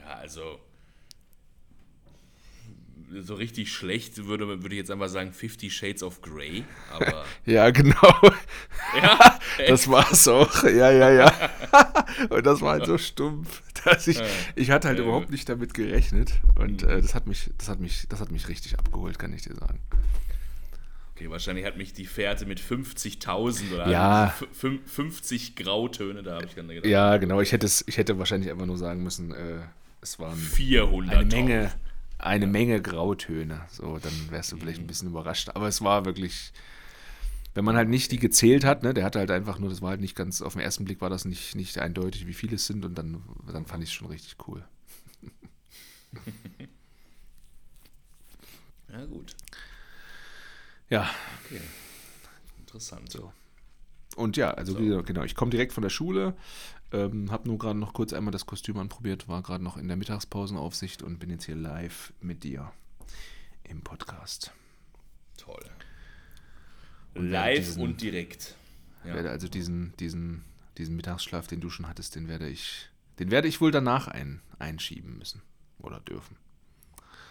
Ja, 0.00 0.14
also. 0.16 0.58
So 3.20 3.34
richtig 3.34 3.72
schlecht 3.72 4.24
würde, 4.26 4.46
würde 4.48 4.68
ich 4.74 4.78
jetzt 4.78 4.90
einfach 4.90 5.08
sagen 5.08 5.32
50 5.32 5.74
Shades 5.74 6.02
of 6.02 6.22
Grey, 6.22 6.64
aber. 6.90 7.24
Ja, 7.44 7.70
genau. 7.70 8.20
ja, 9.02 9.38
Das 9.68 9.88
war's 9.88 10.26
auch. 10.28 10.64
Ja, 10.64 10.90
ja, 10.90 11.10
ja. 11.10 11.32
Und 12.30 12.46
das 12.46 12.60
war 12.60 12.72
halt 12.72 12.86
so 12.86 12.96
stumpf, 12.98 13.62
dass 13.84 14.06
ich, 14.08 14.20
ich 14.56 14.70
hatte 14.70 14.88
halt 14.88 14.98
überhaupt 14.98 15.30
nicht 15.30 15.48
damit 15.48 15.74
gerechnet. 15.74 16.32
Und 16.56 16.82
äh, 16.84 17.00
das 17.02 17.14
hat 17.14 17.26
mich, 17.26 17.50
das 17.58 17.68
hat 17.68 17.80
mich, 17.80 18.06
das 18.08 18.20
hat 18.20 18.30
mich 18.32 18.48
richtig 18.48 18.78
abgeholt, 18.78 19.18
kann 19.18 19.32
ich 19.34 19.42
dir 19.42 19.54
sagen. 19.54 19.80
Okay, 21.14 21.28
wahrscheinlich 21.30 21.66
hat 21.66 21.76
mich 21.76 21.92
die 21.92 22.06
Fährte 22.06 22.46
mit 22.46 22.58
50.000 22.60 23.74
oder 23.74 23.88
Ja. 23.88 24.26
f- 24.28 24.46
fün- 24.58 24.80
50 24.86 25.56
Grautöne, 25.56 26.22
da 26.22 26.36
habe 26.36 26.46
ich 26.46 26.54
dann 26.54 26.68
gedacht, 26.68 26.86
Ja, 26.86 27.16
genau. 27.18 27.40
Ich 27.40 27.52
hätte 27.52 27.66
es, 27.66 27.84
ich 27.86 27.98
hätte 27.98 28.18
wahrscheinlich 28.18 28.50
einfach 28.50 28.66
nur 28.66 28.78
sagen 28.78 29.02
müssen, 29.02 29.32
äh, 29.32 29.58
es 30.00 30.18
waren 30.18 30.36
400. 30.36 31.14
eine 31.18 31.24
Menge, 31.26 31.72
eine 32.22 32.46
Menge 32.46 32.80
Grautöne. 32.80 33.60
So, 33.70 33.98
dann 33.98 34.12
wärst 34.30 34.52
du 34.52 34.56
vielleicht 34.56 34.80
ein 34.80 34.86
bisschen 34.86 35.08
überrascht. 35.08 35.50
Aber 35.54 35.68
es 35.68 35.82
war 35.82 36.04
wirklich, 36.04 36.52
wenn 37.54 37.64
man 37.64 37.76
halt 37.76 37.88
nicht 37.88 38.12
die 38.12 38.18
gezählt 38.18 38.64
hat, 38.64 38.82
ne, 38.82 38.94
der 38.94 39.04
hatte 39.04 39.18
halt 39.18 39.30
einfach 39.30 39.58
nur, 39.58 39.68
das 39.70 39.82
war 39.82 39.90
halt 39.90 40.00
nicht 40.00 40.16
ganz, 40.16 40.40
auf 40.42 40.52
den 40.54 40.62
ersten 40.62 40.84
Blick 40.84 41.00
war 41.00 41.10
das 41.10 41.24
nicht, 41.24 41.54
nicht 41.54 41.78
eindeutig, 41.78 42.26
wie 42.26 42.34
viele 42.34 42.56
es 42.56 42.66
sind 42.66 42.84
und 42.84 42.94
dann, 42.96 43.22
dann 43.52 43.66
fand 43.66 43.82
ich 43.82 43.90
es 43.90 43.94
schon 43.94 44.08
richtig 44.08 44.36
cool. 44.48 44.64
Ja, 48.92 49.04
gut. 49.06 49.34
Ja, 50.90 51.10
Okay. 51.46 51.60
Interessant. 52.58 53.10
So. 53.10 53.32
Und 54.16 54.36
ja, 54.36 54.50
also 54.52 54.72
So. 54.74 55.02
genau, 55.02 55.22
ich 55.24 55.34
komme 55.34 55.50
direkt 55.50 55.72
von 55.72 55.82
der 55.82 55.88
Schule, 55.90 56.34
ähm, 56.92 57.30
habe 57.30 57.48
nur 57.48 57.58
gerade 57.58 57.78
noch 57.78 57.94
kurz 57.94 58.12
einmal 58.12 58.32
das 58.32 58.46
Kostüm 58.46 58.78
anprobiert, 58.78 59.28
war 59.28 59.42
gerade 59.42 59.64
noch 59.64 59.76
in 59.76 59.88
der 59.88 59.96
Mittagspausenaufsicht 59.96 61.02
und 61.02 61.18
bin 61.18 61.30
jetzt 61.30 61.44
hier 61.44 61.56
live 61.56 62.12
mit 62.20 62.44
dir 62.44 62.72
im 63.64 63.80
Podcast. 63.80 64.52
Toll. 65.36 65.64
Und 67.14 67.30
Live 67.30 67.58
diesen- 67.58 67.82
und 67.82 68.00
direkt. 68.00 68.56
Ja. 69.04 69.14
Werde 69.14 69.30
also 69.30 69.48
diesen, 69.48 69.94
diesen, 69.98 70.44
diesen 70.78 70.96
Mittagsschlaf, 70.96 71.46
den 71.46 71.60
du 71.60 71.70
schon 71.70 71.88
hattest, 71.88 72.14
den 72.14 72.28
werde 72.28 72.48
ich, 72.48 72.88
den 73.18 73.30
werde 73.30 73.48
ich 73.48 73.60
wohl 73.60 73.70
danach 73.70 74.08
ein, 74.08 74.40
einschieben 74.58 75.18
müssen 75.18 75.42
oder 75.78 76.00
dürfen. 76.00 76.36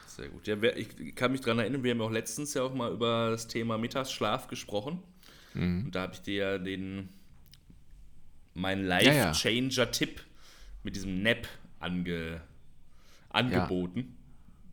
Sehr 0.08 0.30
gut. 0.30 0.46
Ja, 0.46 0.62
ich 0.62 1.16
kann 1.16 1.32
mich 1.32 1.42
daran 1.42 1.60
erinnern, 1.60 1.84
wir 1.84 1.92
haben 1.92 2.00
ja 2.00 2.06
auch 2.06 2.12
letztens 2.12 2.54
ja 2.54 2.64
auch 2.64 2.74
mal 2.74 2.92
über 2.92 3.32
das 3.32 3.48
Thema 3.48 3.78
Mittagsschlaf 3.78 4.48
gesprochen. 4.48 5.02
Mhm. 5.54 5.86
Und 5.86 5.96
da 5.96 6.02
habe 6.02 6.14
ich 6.14 6.22
dir 6.22 6.36
ja 6.36 6.58
den 6.58 7.10
Ja, 8.56 8.70
ja. 8.72 8.76
Life-Changer-Tipp 8.84 10.22
mit 10.84 10.96
diesem 10.96 11.22
Nap 11.24 11.48
ange, 11.80 12.42
angeboten. 13.30 14.18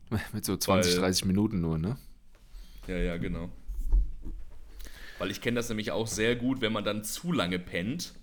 Mit 0.33 0.43
so 0.43 0.57
20, 0.57 0.93
Weil- 0.93 1.01
30 1.01 1.25
Minuten 1.25 1.61
nur, 1.61 1.77
ne? 1.77 1.95
Ja, 2.87 2.97
ja, 2.97 3.17
genau. 3.17 3.49
Weil 5.19 5.29
ich 5.29 5.39
kenne 5.41 5.55
das 5.57 5.69
nämlich 5.69 5.91
auch 5.91 6.07
sehr 6.07 6.35
gut, 6.35 6.61
wenn 6.61 6.73
man 6.73 6.83
dann 6.83 7.03
zu 7.03 7.31
lange 7.31 7.59
pennt, 7.59 8.13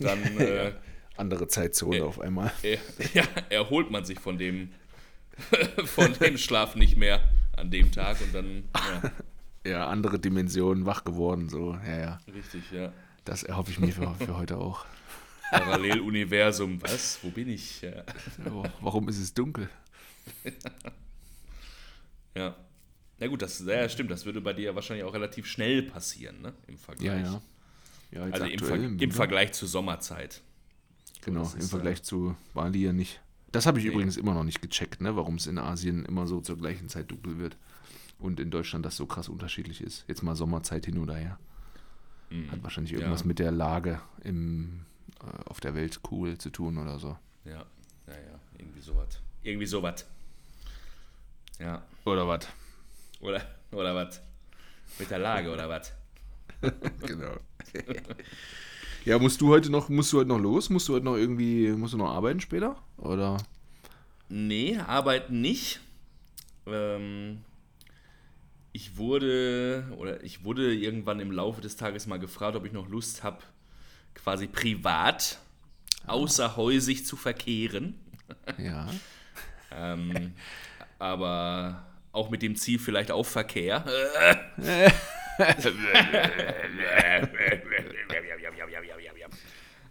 dann 0.00 0.20
äh, 0.40 0.72
Andere 1.16 1.46
Zeitzone 1.46 1.98
Ja. 1.98 2.04
auf 2.04 2.20
einmal. 2.20 2.50
er, 2.62 2.78
ja, 3.12 3.22
erholt 3.50 3.90
man 3.92 4.04
sich 4.04 4.18
von 4.18 4.36
dem, 4.36 4.70
von 5.84 6.12
dem 6.14 6.38
Schlaf 6.38 6.74
nicht 6.74 6.96
mehr 6.96 7.22
an 7.56 7.70
dem 7.70 7.92
Tag 7.92 8.20
und 8.20 8.34
dann, 8.34 8.64
ja, 8.74 9.70
Ja, 9.70 9.86
andere 9.86 10.18
Dimensionen 10.18 10.86
wach 10.86 11.04
geworden, 11.04 11.48
so, 11.48 11.78
ja, 11.86 11.98
ja. 12.00 12.20
richtig, 12.34 12.64
ja. 12.72 12.92
Das 13.24 13.42
erhoffe 13.42 13.70
ich 13.70 13.78
mir 13.78 13.92
für, 13.92 14.14
für 14.14 14.36
heute 14.36 14.58
auch. 14.58 14.84
Paralleluniversum, 15.50 16.82
was? 16.82 17.18
Wo 17.22 17.30
bin 17.30 17.48
ich? 17.48 17.82
Ja. 17.82 18.04
Oh, 18.50 18.64
warum 18.80 19.08
ist 19.08 19.18
es 19.18 19.32
dunkel? 19.32 19.68
ja. 22.34 22.56
Na 23.18 23.26
gut, 23.28 23.42
das 23.42 23.64
ja, 23.64 23.88
stimmt, 23.88 24.10
das 24.10 24.26
würde 24.26 24.40
bei 24.40 24.52
dir 24.52 24.74
wahrscheinlich 24.74 25.04
auch 25.04 25.14
relativ 25.14 25.46
schnell 25.46 25.82
passieren, 25.84 26.42
ne? 26.42 26.52
Im 26.66 26.76
Vergleich. 26.76 27.24
Ja, 27.24 27.42
ja. 28.10 28.22
Also 28.24 28.44
im, 28.44 28.58
Ver 28.58 28.74
im 28.74 29.00
Winter. 29.00 29.16
Vergleich 29.16 29.52
zur 29.52 29.68
Sommerzeit. 29.68 30.42
Genau, 31.22 31.50
im 31.54 31.58
ist, 31.58 31.70
Vergleich 31.70 32.02
zu 32.02 32.36
Bali 32.52 32.84
ja 32.84 32.92
nicht. 32.92 33.20
Das 33.52 33.66
habe 33.66 33.78
ich 33.78 33.84
Nee. 33.84 33.92
übrigens 33.92 34.16
immer 34.16 34.34
noch 34.34 34.44
nicht 34.44 34.60
gecheckt, 34.60 35.00
ne, 35.00 35.16
warum 35.16 35.36
es 35.36 35.46
in 35.46 35.58
Asien 35.58 36.04
immer 36.04 36.26
so 36.26 36.40
zur 36.40 36.58
gleichen 36.58 36.88
Zeit 36.88 37.10
dunkel 37.10 37.38
wird. 37.38 37.56
Und 38.18 38.40
in 38.40 38.50
Deutschland 38.50 38.84
das 38.84 38.96
so 38.96 39.06
krass 39.06 39.28
unterschiedlich 39.28 39.80
ist. 39.80 40.04
Jetzt 40.08 40.22
mal 40.22 40.34
Sommerzeit 40.34 40.86
hin 40.86 40.98
oder 40.98 41.14
her. 41.14 41.38
Hm. 42.34 42.50
Hat 42.50 42.62
wahrscheinlich 42.64 42.92
irgendwas 42.92 43.20
Ja. 43.20 43.26
mit 43.26 43.38
der 43.38 43.52
Lage 43.52 44.00
im, 44.24 44.84
äh, 45.20 45.48
auf 45.48 45.60
der 45.60 45.74
Weltkugel 45.74 46.36
zu 46.36 46.50
tun 46.50 46.78
oder 46.78 46.98
so. 46.98 47.16
Ja, 47.44 47.64
ja, 48.08 48.12
ja, 48.14 48.40
irgendwie 48.58 48.80
sowas. 48.80 49.20
Irgendwie 49.44 49.66
sowas. 49.66 50.04
Ja. 51.60 51.82
Oder 52.04 52.26
was? 52.26 52.48
Oder, 53.20 53.40
oder 53.70 53.94
was? 53.94 54.20
Mit 54.98 55.10
der 55.10 55.18
Lage 55.20 55.52
oder 55.52 55.68
was? 55.68 55.92
genau. 57.06 57.36
ja, 59.04 59.18
musst 59.20 59.40
du 59.40 59.48
heute 59.50 59.70
noch, 59.70 59.88
musst 59.88 60.12
du 60.12 60.18
heute 60.18 60.28
noch 60.28 60.40
los? 60.40 60.70
Musst 60.70 60.88
du 60.88 60.94
heute 60.94 61.04
noch 61.04 61.16
irgendwie, 61.16 61.68
musst 61.70 61.94
du 61.94 61.98
noch 61.98 62.10
arbeiten 62.10 62.40
später? 62.40 62.76
Oder? 62.96 63.36
Nee, 64.28 64.76
arbeiten 64.78 65.40
nicht. 65.40 65.80
Ähm, 66.66 67.42
ich 68.74 68.96
wurde, 68.96 69.84
oder 69.96 70.22
ich 70.24 70.44
wurde 70.44 70.74
irgendwann 70.74 71.20
im 71.20 71.30
Laufe 71.30 71.60
des 71.60 71.76
Tages 71.76 72.08
mal 72.08 72.18
gefragt, 72.18 72.56
ob 72.56 72.66
ich 72.66 72.72
noch 72.72 72.88
Lust 72.88 73.22
habe, 73.22 73.38
quasi 74.14 74.48
privat 74.48 75.38
außerhäusig 76.08 77.06
zu 77.06 77.16
verkehren. 77.16 77.94
Ja. 78.58 78.90
Ähm, 79.76 80.34
aber 81.00 81.84
auch 82.12 82.30
mit 82.30 82.42
dem 82.42 82.54
Ziel 82.54 82.78
vielleicht 82.78 83.10
auf 83.10 83.28
Verkehr. 83.28 83.84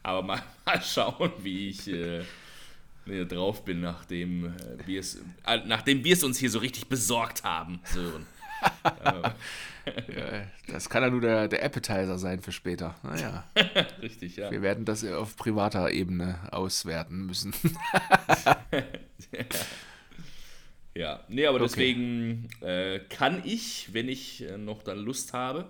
aber 0.03 0.21
mal, 0.21 0.41
mal 0.65 0.81
schauen, 0.81 1.33
wie 1.39 1.67
ich 1.67 1.85
äh, 1.89 2.21
nee, 3.05 3.25
drauf 3.25 3.65
bin, 3.65 3.81
nachdem, 3.81 4.45
äh, 4.45 4.53
wir 4.85 5.01
es, 5.01 5.21
äh, 5.45 5.59
nachdem 5.65 6.05
wir 6.05 6.13
es 6.13 6.23
uns 6.23 6.37
hier 6.37 6.49
so 6.49 6.59
richtig 6.59 6.87
besorgt 6.87 7.43
haben, 7.43 7.81
Sören. 7.83 8.25
ja. 8.93 9.34
Das 10.67 10.89
kann 10.89 11.03
ja 11.03 11.10
nur 11.10 11.22
der, 11.22 11.48
der 11.48 11.63
Appetizer 11.63 12.17
sein 12.17 12.41
für 12.41 12.51
später. 12.51 12.96
Naja. 13.03 13.43
Richtig, 14.01 14.38
ja. 14.38 14.50
Wir 14.51 14.62
werden 14.62 14.86
das 14.86 15.03
auf 15.05 15.36
privater 15.36 15.91
Ebene 15.91 16.39
auswerten 16.51 17.25
müssen. 17.25 17.53
Ja, 20.96 21.24
nee, 21.27 21.48
aber 21.48 21.55
Okay. 21.58 21.65
deswegen 21.70 22.50
äh, 22.62 23.00
kann 23.10 23.41
ich, 23.43 23.93
wenn 23.93 24.08
ich 24.08 24.43
äh, 24.43 24.58
noch 24.60 24.84
dann 24.84 25.00
Lust 25.00 25.34
habe, 25.34 25.70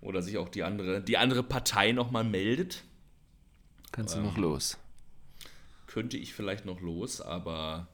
oder 0.00 0.20
sich 0.20 0.36
auch 0.36 0.48
die 0.48 0.62
andere, 0.64 1.00
die 1.00 1.16
andere 1.16 1.42
Partei 1.42 1.92
nochmal 1.92 2.24
meldet, 2.24 2.82
Kannst 3.92 4.14
du 4.14 4.18
Ähm. 4.18 4.24
noch 4.26 4.36
los? 4.36 4.78
könnte 5.86 6.16
ich 6.18 6.34
vielleicht 6.34 6.66
noch 6.66 6.80
los, 6.80 7.20
aber 7.22 7.86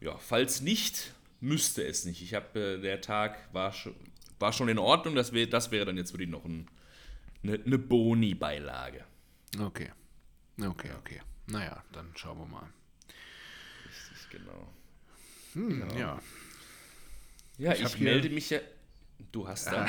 ja, 0.00 0.16
falls 0.16 0.62
nicht, 0.62 1.12
müsste 1.40 1.84
es 1.84 2.04
nicht. 2.04 2.22
Ich 2.22 2.34
habe, 2.34 2.58
äh, 2.58 2.80
der 2.80 3.00
Tag 3.00 3.48
war 3.52 3.72
schon, 3.72 3.94
war 4.38 4.52
schon 4.52 4.68
in 4.68 4.78
Ordnung. 4.78 5.14
Das, 5.14 5.32
wär, 5.32 5.46
das 5.46 5.70
wäre 5.70 5.84
dann 5.84 5.96
jetzt 5.96 6.12
wirklich 6.12 6.28
noch 6.28 6.44
ein, 6.44 6.68
eine, 7.42 7.60
eine 7.64 7.78
Boni-Beilage. 7.78 9.04
Okay. 9.60 9.90
Okay, 10.60 10.90
okay. 10.98 11.20
Naja, 11.46 11.82
dann 11.92 12.10
schauen 12.14 12.38
wir 12.38 12.46
mal. 12.46 12.68
Richtig, 13.86 14.30
genau. 14.30 14.72
Hm, 15.52 15.80
genau. 15.80 15.96
Ja. 15.96 16.20
Ja, 17.58 17.72
ich, 17.72 17.82
ich 17.82 18.00
melde 18.00 18.30
mich 18.30 18.50
ja. 18.50 18.58
Du 19.32 19.48
hast 19.48 19.66
da. 19.66 19.88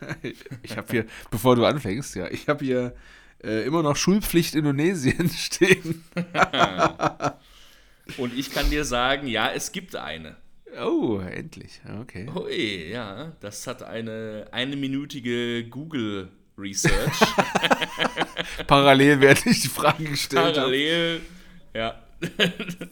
ich 0.62 0.76
habe 0.76 0.90
hier, 0.90 1.06
bevor 1.30 1.56
du 1.56 1.64
anfängst, 1.64 2.14
ja, 2.16 2.28
ich 2.28 2.48
habe 2.48 2.64
hier 2.64 2.94
äh, 3.42 3.66
immer 3.66 3.82
noch 3.82 3.96
Schulpflicht 3.96 4.54
Indonesien 4.54 5.28
stehen. 5.30 6.04
Und 8.18 8.36
ich 8.36 8.50
kann 8.50 8.68
dir 8.70 8.84
sagen, 8.84 9.26
ja, 9.28 9.50
es 9.50 9.72
gibt 9.72 9.96
eine. 9.96 10.36
Oh, 10.82 11.18
endlich. 11.20 11.80
Okay. 12.02 12.28
Eh, 12.50 12.90
ja. 12.92 13.32
Das 13.40 13.66
hat 13.66 13.82
eine 13.82 14.48
einminütige 14.52 15.68
Google 15.68 16.30
Research. 16.56 17.20
Parallel 18.66 19.20
werde 19.20 19.50
ich 19.50 19.62
die 19.62 19.68
Fragen 19.68 20.04
gestellt. 20.04 20.54
Parallel, 20.54 21.20
hab. 21.20 21.76
ja. 21.76 22.02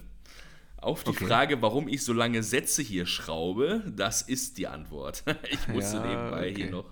Auf 0.82 1.04
die 1.04 1.10
okay. 1.10 1.26
Frage, 1.26 1.62
warum 1.62 1.86
ich 1.86 2.04
so 2.04 2.12
lange 2.12 2.42
Sätze 2.42 2.82
hier 2.82 3.06
schraube, 3.06 3.84
das 3.94 4.22
ist 4.22 4.58
die 4.58 4.66
Antwort. 4.66 5.22
Ich 5.50 5.68
musste 5.68 5.98
ja, 5.98 6.06
nebenbei 6.06 6.50
okay. 6.50 6.54
hier 6.54 6.70
noch 6.70 6.86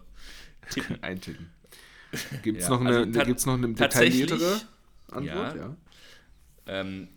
tippen. 0.71 1.03
eintippen. 1.03 1.51
Gibt 2.43 2.59
es 2.61 2.65
ja, 2.65 2.71
noch, 2.71 2.81
eine, 2.81 2.99
also 2.99 3.21
gibt's 3.21 3.47
noch 3.47 3.55
eine 3.55 3.73
detailliertere 3.73 4.61
Antwort? 5.11 5.57
Ja. 5.57 5.57
ja. 5.57 5.77
Ähm, 6.67 7.09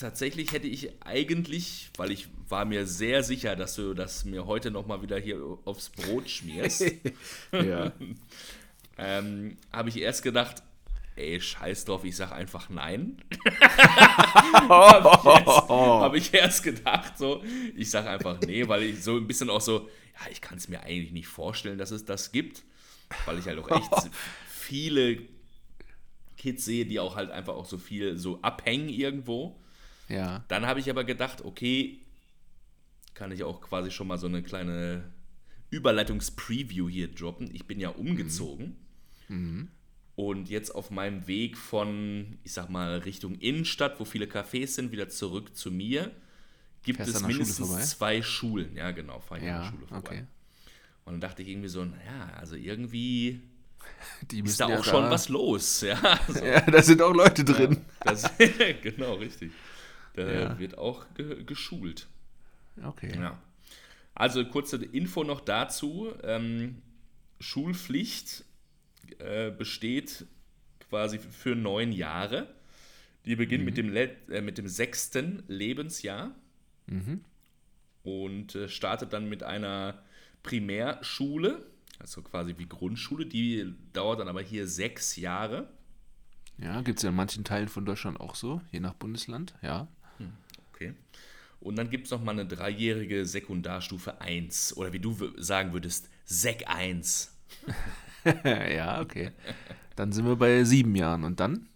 tatsächlich 0.00 0.52
hätte 0.52 0.66
ich 0.66 0.90
eigentlich, 1.04 1.90
weil 1.96 2.10
ich 2.10 2.28
war 2.48 2.64
mir 2.64 2.86
sehr 2.86 3.22
sicher, 3.22 3.54
dass 3.54 3.74
du 3.74 3.94
das 3.94 4.24
mir 4.24 4.46
heute 4.46 4.70
noch 4.70 4.86
mal 4.86 5.02
wieder 5.02 5.18
hier 5.18 5.38
aufs 5.64 5.90
Brot 5.90 6.28
schmierst, 6.28 6.84
ja. 7.52 7.92
ähm, 8.98 9.56
habe 9.72 9.88
ich 9.90 10.00
erst 10.00 10.22
gedacht, 10.22 10.62
ey, 11.16 11.40
scheiß 11.40 11.84
drauf, 11.84 12.04
ich 12.04 12.16
sag 12.16 12.32
einfach 12.32 12.68
nein. 12.70 13.22
habe 14.68 15.40
ich, 15.40 15.46
hab 15.68 16.14
ich, 16.14 16.34
erst 16.34 16.62
gedacht, 16.62 17.18
so, 17.18 17.42
ich 17.76 17.90
sag 17.90 18.06
einfach 18.06 18.40
nee, 18.40 18.66
weil 18.66 18.82
ich 18.82 19.04
so 19.04 19.16
ein 19.16 19.26
bisschen 19.26 19.50
auch 19.50 19.60
so, 19.60 19.88
ja, 20.20 20.30
ich 20.30 20.40
kann 20.40 20.58
es 20.58 20.68
mir 20.68 20.82
eigentlich 20.82 21.12
nicht 21.12 21.28
vorstellen, 21.28 21.78
dass 21.78 21.90
es 21.90 22.04
das 22.04 22.32
gibt, 22.32 22.64
weil 23.26 23.38
ich 23.38 23.46
halt 23.46 23.58
auch 23.58 23.70
echt 23.70 24.10
viele 24.48 25.18
Kids 26.36 26.64
sehe, 26.64 26.86
die 26.86 26.98
auch 26.98 27.16
halt 27.16 27.30
einfach 27.30 27.54
auch 27.54 27.66
so 27.66 27.76
viel 27.76 28.16
so 28.16 28.40
abhängen 28.40 28.88
irgendwo. 28.88 29.60
Ja. 30.10 30.44
Dann 30.48 30.66
habe 30.66 30.80
ich 30.80 30.90
aber 30.90 31.04
gedacht, 31.04 31.44
okay, 31.44 32.00
kann 33.14 33.32
ich 33.32 33.44
auch 33.44 33.60
quasi 33.60 33.90
schon 33.90 34.08
mal 34.08 34.18
so 34.18 34.26
eine 34.26 34.42
kleine 34.42 35.04
Überleitungs-Preview 35.70 36.88
hier 36.88 37.08
droppen. 37.08 37.50
Ich 37.52 37.66
bin 37.66 37.80
ja 37.80 37.90
umgezogen. 37.90 38.76
Mhm. 39.28 39.36
Mhm. 39.36 39.68
Und 40.16 40.50
jetzt 40.50 40.74
auf 40.74 40.90
meinem 40.90 41.26
Weg 41.26 41.56
von, 41.56 42.38
ich 42.44 42.52
sag 42.52 42.68
mal, 42.68 42.98
Richtung 42.98 43.36
Innenstadt, 43.36 44.00
wo 44.00 44.04
viele 44.04 44.26
Cafés 44.26 44.66
sind, 44.68 44.92
wieder 44.92 45.08
zurück 45.08 45.56
zu 45.56 45.70
mir, 45.70 46.10
gibt 46.82 46.96
Fährst 46.96 47.14
es 47.14 47.22
mindestens 47.22 47.90
zwei 47.90 48.20
Schulen. 48.20 48.76
Ja, 48.76 48.90
genau, 48.90 49.20
fahre 49.20 49.40
ich 49.40 49.46
ja, 49.46 49.56
an 49.56 49.62
der 49.62 49.70
Schule 49.70 49.86
vorbei. 49.86 50.10
Okay. 50.10 50.24
Und 51.04 51.14
dann 51.14 51.20
dachte 51.20 51.42
ich 51.42 51.48
irgendwie 51.48 51.68
so, 51.68 51.84
naja, 51.84 52.34
also 52.38 52.54
irgendwie 52.54 53.40
ist 54.44 54.60
da 54.60 54.66
auch 54.66 54.70
ja 54.70 54.84
schon 54.84 55.04
da. 55.04 55.10
was 55.10 55.28
los. 55.28 55.80
Ja, 55.80 55.98
also, 56.28 56.44
ja, 56.44 56.60
da 56.60 56.82
sind 56.82 57.00
auch 57.00 57.14
Leute 57.14 57.44
drin. 57.44 57.80
Ja, 58.04 58.12
das, 58.12 58.30
genau, 58.82 59.14
richtig. 59.14 59.52
Da 60.14 60.30
ja. 60.30 60.58
wird 60.58 60.78
auch 60.78 61.06
ge 61.14 61.44
geschult. 61.44 62.08
Okay. 62.82 63.12
Ja. 63.14 63.40
Also 64.14 64.44
kurze 64.44 64.76
Info 64.76 65.24
noch 65.24 65.40
dazu. 65.40 66.12
Ähm, 66.22 66.82
Schulpflicht 67.38 68.44
äh, 69.18 69.50
besteht 69.50 70.26
quasi 70.88 71.18
für 71.18 71.54
neun 71.54 71.92
Jahre. 71.92 72.52
Die 73.24 73.36
beginnt 73.36 73.60
mhm. 73.60 73.64
mit, 73.66 73.76
dem 73.76 73.96
äh, 73.96 74.40
mit 74.40 74.58
dem 74.58 74.68
sechsten 74.68 75.42
Lebensjahr 75.46 76.34
mhm. 76.86 77.24
und 78.02 78.54
äh, 78.54 78.68
startet 78.68 79.12
dann 79.12 79.28
mit 79.28 79.42
einer 79.42 80.02
Primärschule, 80.42 81.66
also 81.98 82.22
quasi 82.22 82.54
wie 82.56 82.66
Grundschule. 82.66 83.26
Die 83.26 83.74
dauert 83.92 84.20
dann 84.20 84.28
aber 84.28 84.42
hier 84.42 84.66
sechs 84.66 85.16
Jahre. 85.16 85.68
Ja, 86.58 86.82
gibt 86.82 86.98
es 86.98 87.02
ja 87.02 87.10
in 87.10 87.16
manchen 87.16 87.44
Teilen 87.44 87.68
von 87.68 87.84
Deutschland 87.84 88.20
auch 88.20 88.34
so, 88.34 88.60
je 88.70 88.80
nach 88.80 88.94
Bundesland, 88.94 89.54
ja. 89.62 89.88
Okay. 90.80 90.94
Und 91.60 91.76
dann 91.76 91.90
gibt 91.90 92.06
es 92.06 92.10
noch 92.10 92.22
mal 92.22 92.32
eine 92.32 92.46
dreijährige 92.46 93.26
Sekundarstufe 93.26 94.18
1 94.20 94.78
oder 94.78 94.94
wie 94.94 94.98
du 94.98 95.14
sagen 95.36 95.74
würdest, 95.74 96.08
Sek 96.24 96.64
1. 96.66 97.36
ja, 98.44 99.02
okay. 99.02 99.32
Dann 99.94 100.12
sind 100.12 100.24
wir 100.24 100.36
bei 100.36 100.64
sieben 100.64 100.96
Jahren 100.96 101.24
und 101.24 101.38
dann? 101.38 101.68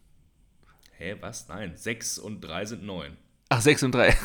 Hä, 0.97 1.17
was? 1.21 1.49
Nein, 1.49 1.73
sechs 1.77 2.19
und 2.19 2.41
drei 2.41 2.65
sind 2.65 2.85
neun. 2.85 3.19
Ach, 3.51 3.61
sechs 3.61 3.83
und 3.83 3.95
drei. 3.95 4.17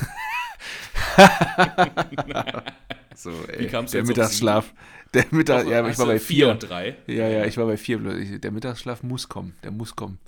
so, 3.15 3.32
ey, 3.48 3.65
Wie 3.65 3.68
kam's 3.68 3.92
der 3.92 4.06
Mittagsschlaf. 4.06 4.74
Der 5.13 5.26
Mittag, 5.32 5.65
Doch, 5.65 5.72
ja, 5.72 5.86
ich 5.86 5.98
war 5.98 6.06
bei 6.06 6.20
vier. 6.20 6.38
vier 6.38 6.50
und 6.52 6.60
drei. 6.70 6.96
Ja, 7.08 7.28
ja, 7.28 7.44
ich 7.46 7.58
war 7.58 7.65
bei 7.65 7.76
vier. 7.76 7.98
Der 8.39 8.52
Mittagsschlaf 8.52 9.04
muss 9.04 9.28
kommen. 9.28 9.58
Der 9.63 9.72
muss 9.72 9.94
kommen. 9.96 10.20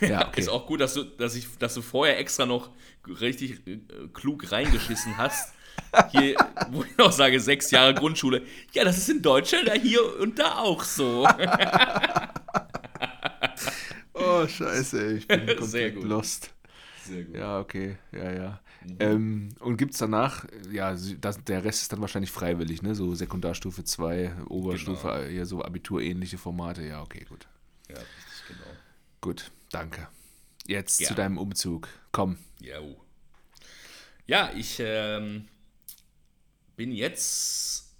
Ja, 0.00 0.28
okay. 0.28 0.40
Ist 0.40 0.48
auch 0.48 0.66
gut, 0.66 0.80
dass 0.80 0.94
du, 0.94 1.04
dass, 1.04 1.34
ich, 1.34 1.46
dass 1.58 1.74
du 1.74 1.82
vorher 1.82 2.18
extra 2.18 2.46
noch 2.46 2.70
richtig 3.06 3.66
äh, 3.66 3.78
klug 4.12 4.50
reingeschissen 4.50 5.16
hast. 5.16 5.54
Hier, 6.10 6.36
wo 6.70 6.84
ich 6.84 6.98
auch 6.98 7.12
sage, 7.12 7.38
sechs 7.40 7.70
Jahre 7.70 7.94
Grundschule. 7.94 8.42
Ja, 8.72 8.84
das 8.84 8.98
ist 8.98 9.08
in 9.08 9.22
Deutschland 9.22 9.68
ja 9.68 9.74
hier 9.74 10.18
und 10.20 10.38
da 10.38 10.58
auch 10.58 10.82
so. 10.82 11.26
oh, 14.14 14.46
scheiße, 14.46 15.06
ey. 15.06 15.16
ich 15.16 15.28
bin 15.28 15.38
komplett 15.38 15.64
Sehr 15.64 15.90
gut. 15.92 16.04
lost. 16.04 16.50
Sehr 17.04 17.24
gut. 17.24 17.36
Ja, 17.36 17.60
okay, 17.60 17.96
ja, 18.12 18.32
ja. 18.32 18.60
Mhm. 18.84 18.96
Ähm, 19.00 19.48
und 19.60 19.76
gibt 19.76 19.92
es 19.92 19.98
danach, 19.98 20.44
ja, 20.70 20.96
das, 21.20 21.42
der 21.44 21.64
Rest 21.64 21.82
ist 21.82 21.92
dann 21.92 22.00
wahrscheinlich 22.00 22.30
freiwillig, 22.30 22.82
ne? 22.82 22.94
So 22.94 23.14
Sekundarstufe 23.14 23.84
2, 23.84 24.44
Oberstufe, 24.48 25.08
genau. 25.08 25.28
hier 25.28 25.46
so 25.46 25.62
Abiturähnliche 25.62 26.38
Formate. 26.38 26.82
Ja, 26.82 27.02
okay, 27.02 27.24
gut. 27.28 27.46
Ja, 27.88 27.96
richtig, 27.96 28.46
genau. 28.48 28.76
Gut, 29.20 29.50
danke. 29.70 30.08
Jetzt 30.66 31.00
ja. 31.00 31.08
zu 31.08 31.14
deinem 31.14 31.38
Umzug. 31.38 31.88
Komm. 32.12 32.38
Ja, 32.60 32.80
ja 34.26 34.52
ich 34.54 34.78
ähm, 34.80 35.48
bin 36.76 36.92
jetzt, 36.92 37.94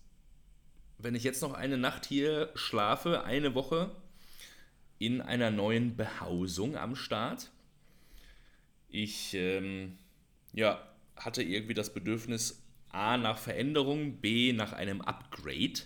wenn 0.98 1.14
ich 1.14 1.24
jetzt 1.24 1.42
noch 1.42 1.54
eine 1.54 1.78
Nacht 1.78 2.06
hier 2.06 2.50
schlafe, 2.54 3.24
eine 3.24 3.54
Woche 3.54 3.94
in 4.98 5.20
einer 5.20 5.50
neuen 5.50 5.96
Behausung 5.96 6.76
am 6.76 6.96
Start. 6.96 7.50
Ich 8.88 9.34
ähm, 9.34 9.98
ja, 10.52 10.82
hatte 11.16 11.42
irgendwie 11.42 11.74
das 11.74 11.92
Bedürfnis 11.92 12.62
A 12.88 13.16
nach 13.16 13.38
Veränderung, 13.38 14.20
B 14.20 14.52
nach 14.52 14.72
einem 14.72 15.02
Upgrade 15.02 15.80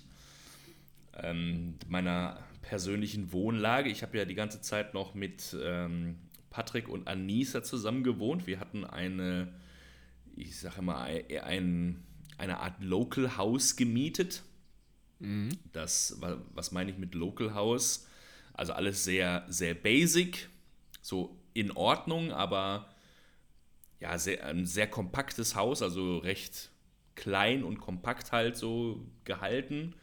ähm, 1.14 1.74
meiner 1.88 2.38
persönlichen 2.70 3.32
Wohnlage. 3.32 3.90
Ich 3.90 4.02
habe 4.04 4.16
ja 4.16 4.24
die 4.24 4.36
ganze 4.36 4.60
Zeit 4.60 4.94
noch 4.94 5.12
mit 5.12 5.56
ähm, 5.60 6.14
Patrick 6.50 6.88
und 6.88 7.08
Anissa 7.08 7.64
zusammen 7.64 8.04
gewohnt. 8.04 8.46
Wir 8.46 8.60
hatten 8.60 8.84
eine, 8.84 9.52
ich 10.36 10.56
sage 10.56 10.80
mal, 10.80 11.24
ein, 11.42 12.04
eine 12.38 12.60
Art 12.60 12.80
Local 12.80 13.36
House 13.36 13.74
gemietet. 13.74 14.44
Mhm. 15.18 15.48
Das, 15.72 16.20
was 16.54 16.70
meine 16.70 16.92
ich 16.92 16.96
mit 16.96 17.16
Local 17.16 17.54
House? 17.54 18.06
Also 18.54 18.72
alles 18.72 19.02
sehr, 19.02 19.46
sehr 19.48 19.74
basic, 19.74 20.48
so 21.02 21.36
in 21.54 21.72
Ordnung, 21.72 22.30
aber 22.30 22.88
ja, 23.98 24.16
sehr, 24.16 24.46
ein 24.46 24.64
sehr 24.64 24.86
kompaktes 24.86 25.56
Haus, 25.56 25.82
also 25.82 26.18
recht 26.18 26.70
klein 27.16 27.64
und 27.64 27.80
kompakt 27.80 28.30
halt 28.30 28.56
so 28.56 29.04
gehalten. 29.24 29.96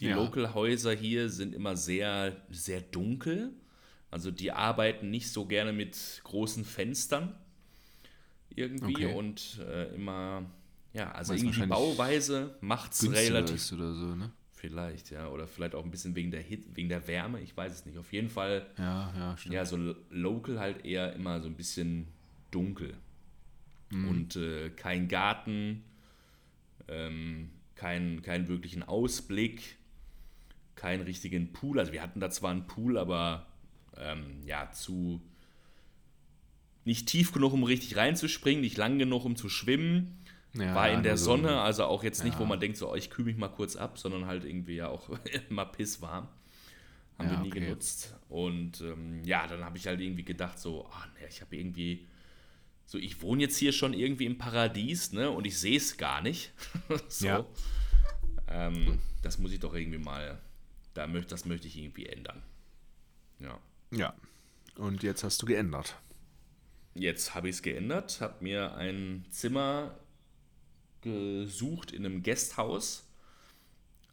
Die 0.00 0.06
ja. 0.06 0.16
Local-Häuser 0.16 0.92
hier 0.92 1.28
sind 1.28 1.54
immer 1.54 1.76
sehr, 1.76 2.36
sehr 2.50 2.80
dunkel. 2.80 3.52
Also 4.10 4.30
die 4.30 4.52
arbeiten 4.52 5.10
nicht 5.10 5.30
so 5.30 5.46
gerne 5.46 5.72
mit 5.72 6.20
großen 6.24 6.64
Fenstern 6.64 7.34
irgendwie 8.54 9.06
okay. 9.06 9.14
und 9.14 9.60
äh, 9.68 9.94
immer, 9.94 10.44
ja, 10.92 11.12
also 11.12 11.34
Weiß 11.34 11.42
irgendwie 11.42 11.60
die 11.60 11.66
Bauweise 11.66 12.56
macht 12.60 12.92
es 12.92 13.10
relativ. 13.10 13.72
oder 13.72 13.94
so, 13.94 14.14
ne? 14.14 14.32
Vielleicht, 14.52 15.10
ja. 15.10 15.28
Oder 15.28 15.46
vielleicht 15.46 15.74
auch 15.74 15.84
ein 15.84 15.90
bisschen 15.90 16.14
wegen 16.16 16.30
der 16.30 16.40
Hit, 16.40 16.64
wegen 16.74 16.88
der 16.88 17.06
Wärme, 17.06 17.40
ich 17.40 17.54
weiß 17.54 17.72
es 17.72 17.86
nicht. 17.86 17.98
Auf 17.98 18.12
jeden 18.12 18.30
Fall, 18.30 18.66
ja, 18.78 19.12
ja, 19.16 19.36
stimmt. 19.36 19.54
ja 19.54 19.64
so 19.66 19.94
local 20.10 20.58
halt 20.58 20.84
eher 20.84 21.12
immer 21.12 21.40
so 21.40 21.48
ein 21.48 21.56
bisschen 21.56 22.08
dunkel. 22.50 22.94
Mhm. 23.90 24.08
Und 24.08 24.36
äh, 24.36 24.70
kein 24.70 25.08
Garten, 25.08 25.84
ähm, 26.88 27.50
kein, 27.74 28.22
keinen 28.22 28.48
wirklichen 28.48 28.82
Ausblick, 28.82 29.76
keinen 30.76 31.02
richtigen 31.02 31.52
Pool. 31.52 31.78
Also 31.80 31.92
wir 31.92 32.02
hatten 32.02 32.20
da 32.20 32.30
zwar 32.30 32.50
einen 32.52 32.66
Pool, 32.66 32.96
aber 32.98 33.46
ähm, 33.96 34.42
ja, 34.46 34.70
zu 34.72 35.20
nicht 36.84 37.08
tief 37.08 37.32
genug, 37.32 37.52
um 37.52 37.64
richtig 37.64 37.96
reinzuspringen, 37.96 38.60
nicht 38.60 38.76
lang 38.76 38.98
genug, 38.98 39.24
um 39.24 39.34
zu 39.36 39.48
schwimmen. 39.48 40.18
Ja, 40.54 40.74
war 40.74 40.88
in 40.90 41.02
der 41.02 41.12
also- 41.12 41.24
Sonne, 41.24 41.60
also 41.60 41.84
auch 41.84 42.02
jetzt 42.04 42.24
nicht, 42.24 42.38
wo 42.38 42.42
Ja. 42.44 42.48
man 42.48 42.60
denkt, 42.60 42.76
so, 42.78 42.90
oh, 42.90 42.94
ich 42.94 43.10
kühle 43.10 43.26
mich 43.26 43.36
mal 43.36 43.48
kurz 43.48 43.76
ab, 43.76 43.98
sondern 43.98 44.26
halt 44.26 44.44
irgendwie 44.44 44.76
ja 44.76 44.88
auch 44.88 45.10
immer 45.50 45.66
pisswarm. 45.66 46.28
Haben 47.18 47.28
Ja, 47.28 47.30
wir 47.32 47.38
nie 47.40 47.48
okay. 47.50 47.60
genutzt. 47.60 48.14
Und 48.28 48.80
ähm, 48.82 49.22
ja, 49.24 49.46
dann 49.46 49.64
habe 49.64 49.76
ich 49.78 49.86
halt 49.86 50.00
irgendwie 50.00 50.22
gedacht, 50.24 50.58
so, 50.58 50.86
ah, 50.86 51.06
ne, 51.20 51.26
ich 51.28 51.40
habe 51.40 51.56
irgendwie, 51.56 52.06
so, 52.86 52.98
ich 52.98 53.20
wohne 53.22 53.42
jetzt 53.42 53.56
hier 53.56 53.72
schon 53.72 53.92
irgendwie 53.92 54.26
im 54.26 54.38
Paradies, 54.38 55.12
ne, 55.12 55.30
und 55.30 55.46
ich 55.46 55.58
sehe 55.58 55.76
es 55.76 55.96
gar 55.96 56.22
nicht. 56.22 56.52
so. 57.08 57.26
Ja. 57.26 57.46
Ähm, 58.48 58.98
das 59.22 59.38
muss 59.38 59.50
ich 59.52 59.60
doch 59.60 59.74
irgendwie 59.74 59.98
mal, 59.98 60.38
da 60.96 61.06
möcht, 61.06 61.32
das 61.32 61.44
möchte 61.44 61.66
ich 61.66 61.76
irgendwie 61.76 62.06
ändern. 62.06 62.42
Ja. 63.38 63.58
Ja. 63.90 64.14
Und 64.76 65.02
jetzt 65.02 65.24
hast 65.24 65.40
du 65.42 65.46
geändert. 65.46 65.96
Jetzt 66.94 67.34
habe 67.34 67.48
ich 67.48 67.56
es 67.56 67.62
geändert, 67.62 68.20
habe 68.20 68.42
mir 68.42 68.74
ein 68.74 69.24
Zimmer 69.30 69.98
gesucht 71.02 71.92
in 71.92 72.04
einem 72.04 72.22
Gasthaus. 72.22 73.06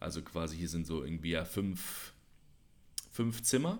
Also 0.00 0.22
quasi 0.22 0.56
hier 0.56 0.68
sind 0.68 0.86
so 0.86 1.02
irgendwie 1.02 1.30
ja 1.30 1.44
fünf, 1.44 2.12
fünf 3.10 3.42
Zimmer. 3.42 3.78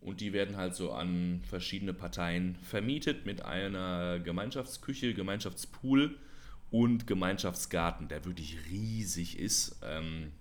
Und 0.00 0.20
die 0.20 0.32
werden 0.32 0.56
halt 0.56 0.74
so 0.74 0.92
an 0.92 1.42
verschiedene 1.48 1.92
Parteien 1.92 2.56
vermietet 2.62 3.26
mit 3.26 3.44
einer 3.44 4.20
Gemeinschaftsküche, 4.20 5.12
Gemeinschaftspool 5.12 6.16
und 6.70 7.06
Gemeinschaftsgarten, 7.06 8.08
der 8.08 8.24
wirklich 8.24 8.58
riesig 8.70 9.38
ist. 9.38 9.80
Ähm, 9.82 10.32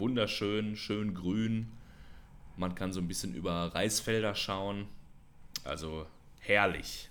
wunderschön, 0.00 0.76
schön 0.76 1.14
grün. 1.14 1.70
Man 2.56 2.74
kann 2.74 2.92
so 2.92 3.00
ein 3.00 3.06
bisschen 3.06 3.34
über 3.34 3.74
Reisfelder 3.74 4.34
schauen. 4.34 4.88
Also 5.62 6.06
herrlich. 6.40 7.10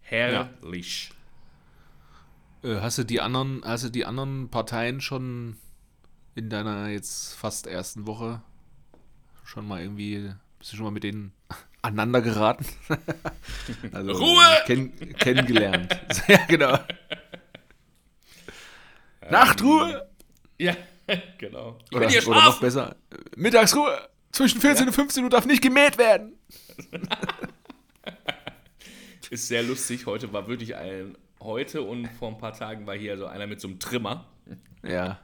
Herrlich. 0.00 1.12
Äh, 2.64 2.80
hast 2.80 2.98
du 2.98 3.04
die 3.04 3.20
anderen, 3.20 3.62
hast 3.64 3.84
du 3.84 3.90
die 3.90 4.04
anderen 4.04 4.48
Parteien 4.48 5.00
schon 5.00 5.56
in 6.34 6.48
deiner 6.48 6.88
jetzt 6.88 7.34
fast 7.34 7.66
ersten 7.66 8.06
Woche 8.06 8.42
schon 9.44 9.68
mal 9.68 9.82
irgendwie, 9.82 10.32
bist 10.58 10.72
du 10.72 10.76
schon 10.76 10.84
mal 10.84 10.90
mit 10.90 11.04
denen 11.04 11.32
aneinander 11.82 12.22
geraten? 12.22 12.64
also, 13.92 14.12
Ruhe! 14.12 14.62
Kenn, 14.66 15.14
kennengelernt. 15.16 16.00
ja, 16.28 16.46
genau. 16.46 16.78
Nachtruhe! 19.30 20.08
Ja, 20.58 20.76
genau. 21.38 21.78
Ich 21.90 21.96
Oder, 21.96 22.06
oder 22.28 22.44
noch 22.44 22.60
besser, 22.60 22.96
Mittagsruhe! 23.36 24.08
Zwischen 24.32 24.60
14 24.60 24.86
und 24.86 24.92
15 24.94 25.24
Uhr 25.24 25.30
darf 25.30 25.44
nicht 25.46 25.62
gemäht 25.62 25.98
werden! 25.98 26.38
Ist 29.30 29.48
sehr 29.48 29.62
lustig. 29.62 30.06
Heute 30.06 30.32
war 30.32 30.46
wirklich 30.46 30.76
ein. 30.76 31.16
Heute 31.40 31.82
und 31.82 32.06
vor 32.18 32.28
ein 32.28 32.38
paar 32.38 32.52
Tagen 32.52 32.86
war 32.86 32.94
hier 32.94 33.16
so 33.18 33.26
einer 33.26 33.46
mit 33.46 33.60
so 33.60 33.68
einem 33.68 33.78
Trimmer, 33.80 34.26
Ja. 34.84 35.18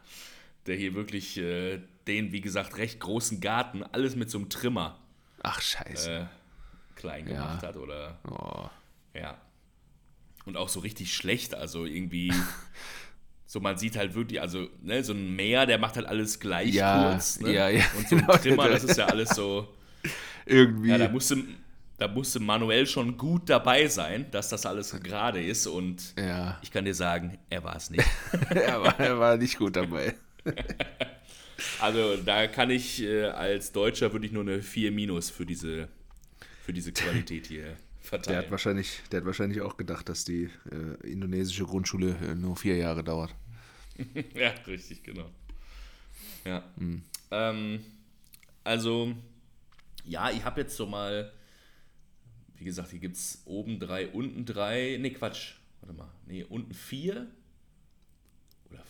der 0.67 0.77
hier 0.77 0.95
wirklich 0.95 1.37
äh, 1.37 1.79
den, 2.07 2.33
wie 2.33 2.41
gesagt, 2.41 2.77
recht 2.79 2.99
großen 3.01 3.41
Garten, 3.41 3.83
alles 3.85 4.17
mit 4.17 4.31
so 4.31 4.39
einem 4.39 4.49
Trimmer 4.49 4.99
Ach, 5.43 5.61
scheiße. 5.61 6.11
äh, 6.11 6.25
klein 6.97 7.29
Ja. 7.29 7.35
gemacht 7.35 7.63
hat. 7.63 7.77
Oder 7.77 8.19
Oh. 8.29 8.69
ja. 9.17 9.39
Und 10.47 10.57
auch 10.57 10.69
so 10.71 10.81
richtig 10.81 11.15
schlecht. 11.15 11.55
Also 11.55 11.85
irgendwie. 11.85 12.33
So, 13.51 13.61
man 13.61 13.79
sieht 13.79 13.97
halt 13.97 14.15
wirklich, 14.15 14.43
also, 14.43 14.69
ne, 14.83 15.03
so 15.03 15.15
ein 15.15 15.35
Meer, 15.35 15.65
der 15.65 15.79
macht 15.79 15.97
halt 15.97 16.07
alles 16.07 16.39
gleich 16.39 16.75
Ja, 16.75 17.13
kurz. 17.13 17.41
Ne? 17.41 17.55
ja, 17.55 17.71
ja, 17.71 17.83
Und 17.97 18.07
so 18.07 18.17
ein 18.17 18.21
genau. 18.27 18.37
Trimmer, 18.37 18.69
das 18.69 18.85
ist 18.85 18.99
ja 18.99 19.07
alles 19.07 19.31
so. 19.31 19.67
Irgendwie. 20.45 20.91
Ja, 20.91 20.99
da 20.99 21.09
musste, 21.09 21.39
da 21.97 22.09
musste 22.09 22.41
manuell 22.41 22.87
schon 22.87 23.17
gut 23.17 23.49
dabei 23.49 23.87
sein, 23.89 24.31
dass 24.33 24.51
das 24.51 24.67
alles 24.67 24.95
gerade 25.03 25.43
ist. 25.43 25.67
Und 25.67 26.13
ja. 26.19 26.59
ich 26.61 26.71
kann 26.71 26.85
dir 26.85 26.93
sagen, 26.93 27.39
er 27.49 27.65
war 27.65 27.77
es 27.77 27.89
nicht. 27.89 28.05
er, 28.51 28.83
war, 28.83 29.01
er 29.01 29.19
war 29.19 29.37
nicht 29.39 29.57
gut 29.59 29.77
dabei. 29.77 30.15
Also 31.81 32.17
da 32.17 32.47
kann 32.47 32.71
ich 32.71 33.03
äh, 33.03 33.25
als 33.25 33.73
Deutscher 33.73 34.13
wirklich 34.13 34.31
nur 34.31 34.43
eine 34.43 34.63
4 34.63 34.93
Minus 34.93 35.29
für 35.29 35.45
diese, 35.45 35.89
für 36.65 36.73
diese 36.73 36.93
Qualität 36.93 37.49
hier 37.49 37.77
Der 38.11 38.19
verteilen. 38.21 38.39
hat, 38.45 38.51
wahrscheinlich, 38.51 39.01
der 39.11 39.21
hat 39.21 39.27
wahrscheinlich 39.27 39.61
auch 39.61 39.77
gedacht, 39.77 40.09
dass 40.09 40.25
die 40.25 40.51
äh, 40.71 41.07
indonesische 41.11 41.65
Grundschule 41.65 42.17
äh, 42.23 42.35
nur 42.35 42.57
vier 42.57 42.77
Jahre 42.77 43.05
dauert. 43.05 43.35
ja, 44.35 44.51
richtig, 44.67 45.03
genau. 45.03 45.31
Ja. 46.45 46.65
Hm. 46.79 47.03
Ähm, 47.31 47.81
also, 48.65 49.15
ja, 50.05 50.31
ich 50.31 50.43
habe 50.45 50.61
jetzt 50.63 50.77
so 50.77 50.87
mal, 50.87 51.33
wie 52.57 52.65
gesagt, 52.65 52.91
hier 52.91 52.99
gibt 53.01 53.17
es 53.17 53.43
oben 53.45 53.79
drei, 53.79 54.09
unten 54.09 54.45
drei. 54.47 54.97
Nee, 55.01 55.11
Quatsch. 55.11 55.55
Warte 55.81 55.95
mal. 55.95 56.09
Nee, 56.27 56.45
unten 56.45 56.73
vier. 56.75 57.27
Oder 58.71 58.83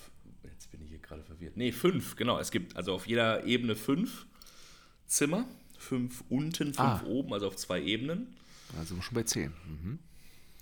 jetzt 0.45 0.71
bin 0.71 0.83
ich 0.83 0.91
hier 0.91 0.99
gerade 0.99 1.23
verwirrt. 1.25 1.57
Nee, 1.57 1.73
fünf, 1.73 2.17
genau. 2.17 2.39
Es 2.39 2.51
gibt 2.51 2.77
also 2.77 2.95
auf 2.95 3.07
jeder 3.07 3.45
Ebene 3.45 3.75
fünf 3.77 4.27
Zimmer. 5.07 5.47
Fünf 5.79 6.25
unten, 6.29 6.53
fünf 6.75 6.79
Ah. 6.79 7.03
oben, 7.07 7.33
also 7.33 7.47
auf 7.49 7.57
zwei 7.57 7.81
Ebenen. 7.83 8.35
Also 8.77 9.01
schon 9.01 9.15
bei 9.15 9.23
zehn. 9.23 9.53
Mhm. 9.67 9.99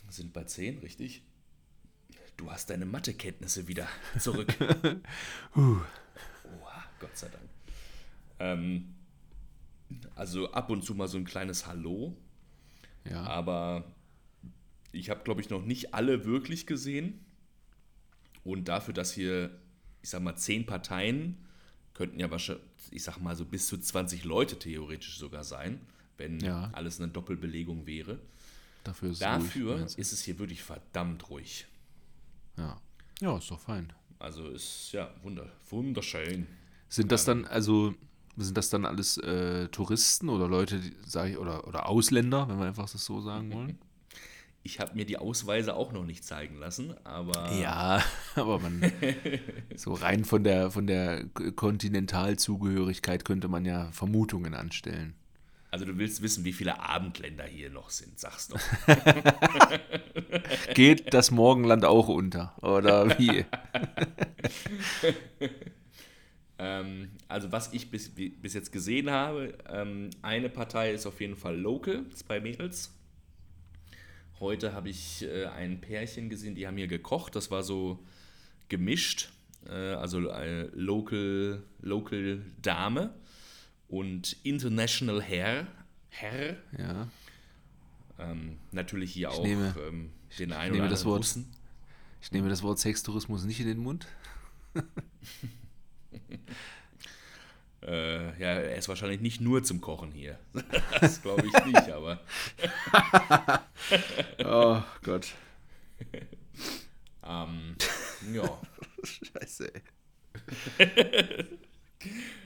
Sind 0.08 0.32
bei 0.32 0.44
zehn, 0.44 0.78
richtig? 0.78 1.22
Du 2.36 2.50
hast 2.50 2.70
deine 2.70 2.86
Mathekenntnisse 2.86 3.66
wieder 3.66 3.88
zurück. 4.18 4.54
Oha, 5.56 6.84
Gott 7.00 7.16
sei 7.16 7.28
Dank. 7.28 7.48
Ähm, 8.38 8.94
also 10.14 10.52
ab 10.52 10.70
und 10.70 10.82
zu 10.84 10.94
mal 10.94 11.08
so 11.08 11.16
ein 11.18 11.24
kleines 11.24 11.66
Hallo, 11.66 12.16
Ja. 13.04 13.24
aber 13.24 13.84
ich 14.92 15.10
habe, 15.10 15.24
glaube 15.24 15.40
ich, 15.40 15.50
noch 15.50 15.64
nicht 15.64 15.94
alle 15.94 16.24
wirklich 16.24 16.66
gesehen. 16.66 17.24
Und 18.44 18.68
dafür, 18.68 18.94
dass 18.94 19.12
hier, 19.12 19.58
ich 20.02 20.10
sag 20.10 20.22
mal, 20.22 20.36
zehn 20.36 20.66
Parteien 20.66 21.38
könnten 21.94 22.20
ja 22.20 22.30
wahrscheinlich, 22.30 22.64
ich 22.90 23.02
sag 23.02 23.18
mal, 23.18 23.34
so 23.34 23.44
bis 23.44 23.66
zu 23.66 23.78
20 23.78 24.24
Leute 24.24 24.58
theoretisch 24.58 25.18
sogar 25.18 25.42
sein, 25.42 25.80
wenn 26.18 26.40
Ja. 26.40 26.70
alles 26.72 27.00
eine 27.00 27.08
Doppelbelegung 27.10 27.86
wäre. 27.86 28.18
Dafür 28.84 29.08
ist 29.10 29.16
es 29.16 29.20
Dafür 29.20 29.78
du? 29.78 29.84
ist 29.84 30.12
es 30.12 30.22
hier 30.22 30.38
wirklich 30.38 30.62
verdammt 30.62 31.28
ruhig. 31.30 31.66
Ja. 32.56 32.80
ja, 33.20 33.36
ist 33.36 33.50
doch 33.50 33.60
fein. 33.60 33.92
Also 34.18 34.48
ist 34.48 34.92
ja 34.92 35.10
wunder, 35.22 35.50
wunderschön. 35.68 36.46
Sind 36.88 37.12
das 37.12 37.24
dann, 37.24 37.44
also, 37.44 37.94
sind 38.36 38.56
das 38.56 38.70
dann 38.70 38.86
alles 38.86 39.18
äh, 39.18 39.68
Touristen 39.68 40.28
oder 40.28 40.48
Leute, 40.48 40.78
die, 40.80 40.94
sag 41.04 41.28
ich, 41.30 41.36
oder, 41.36 41.66
oder 41.66 41.88
Ausländer, 41.88 42.48
wenn 42.48 42.58
wir 42.58 42.66
einfach 42.66 42.88
das 42.88 43.04
so 43.04 43.20
sagen 43.20 43.52
wollen? 43.52 43.78
Ich 44.62 44.80
habe 44.80 44.96
mir 44.96 45.06
die 45.06 45.16
Ausweise 45.16 45.76
auch 45.76 45.92
noch 45.92 46.04
nicht 46.04 46.24
zeigen 46.24 46.56
lassen, 46.58 46.92
aber 47.04 47.52
Ja, 47.60 48.02
aber 48.34 48.58
man, 48.58 48.90
so 49.76 49.92
rein 49.92 50.24
von 50.24 50.42
der, 50.42 50.72
von 50.72 50.88
der 50.88 51.24
Kontinentalzugehörigkeit 51.54 53.24
könnte 53.24 53.46
man 53.46 53.64
ja 53.64 53.90
Vermutungen 53.92 54.54
anstellen. 54.54 55.14
Also 55.70 55.84
du 55.84 55.98
willst 55.98 56.22
wissen, 56.22 56.44
wie 56.44 56.52
viele 56.52 56.78
Abendländer 56.80 57.44
hier 57.44 57.70
noch 57.70 57.90
sind, 57.90 58.18
sag's 58.18 58.48
doch. 58.48 58.60
Geht 60.74 61.12
das 61.12 61.30
Morgenland 61.30 61.84
auch 61.84 62.08
unter? 62.08 62.54
Oder 62.62 63.18
wie? 63.18 63.44
ähm, 66.58 67.10
also 67.28 67.50
was 67.52 67.72
ich 67.72 67.90
bis, 67.90 68.10
bis 68.14 68.54
jetzt 68.54 68.70
gesehen 68.70 69.10
habe, 69.10 69.58
ähm, 69.68 70.10
eine 70.22 70.48
Partei 70.48 70.92
ist 70.92 71.06
auf 71.06 71.20
jeden 71.20 71.36
Fall 71.36 71.56
local, 71.56 72.04
zwei 72.14 72.40
Mädels. 72.40 72.92
Heute 74.38 74.72
habe 74.72 74.90
ich 74.90 75.24
äh, 75.24 75.46
ein 75.46 75.80
Pärchen 75.80 76.28
gesehen, 76.28 76.54
die 76.54 76.66
haben 76.66 76.76
hier 76.76 76.88
gekocht, 76.88 77.34
das 77.34 77.50
war 77.50 77.62
so 77.62 77.98
gemischt, 78.68 79.30
äh, 79.68 79.72
also 79.72 80.28
äh, 80.28 80.68
local, 80.74 81.62
local 81.80 82.42
Dame 82.62 83.14
und 83.88 84.36
International 84.44 85.22
Herr, 85.22 85.66
Herr 86.08 86.56
Ja. 86.78 87.08
Ähm, 88.18 88.58
natürlich 88.72 89.12
hier 89.12 89.30
auch 89.30 89.44
nehme- 89.44 89.74
ähm, 89.86 90.10
den 90.38 90.52
einen 90.52 90.74
oder 90.74 90.84
anderen 90.84 91.04
Wort. 91.04 91.18
Russen. 91.20 91.52
Ich 92.22 92.32
nehme 92.32 92.48
das 92.48 92.62
Wort 92.62 92.78
Sextourismus 92.78 93.44
nicht 93.44 93.60
in 93.60 93.66
den 93.66 93.78
Mund. 93.78 94.06
Äh, 97.82 98.30
ja, 98.40 98.48
er 98.48 98.76
ist 98.76 98.88
wahrscheinlich 98.88 99.20
nicht 99.20 99.40
nur 99.40 99.62
zum 99.62 99.80
Kochen 99.80 100.10
hier. 100.10 100.38
Das 101.00 101.22
glaube 101.22 101.46
ich 101.46 101.64
nicht, 101.66 101.88
aber 101.90 102.20
Oh 104.44 104.82
Gott. 105.02 105.32
ähm, 107.22 107.76
ja, 108.32 108.60
Scheiße, 109.04 109.72
ey. 110.78 111.46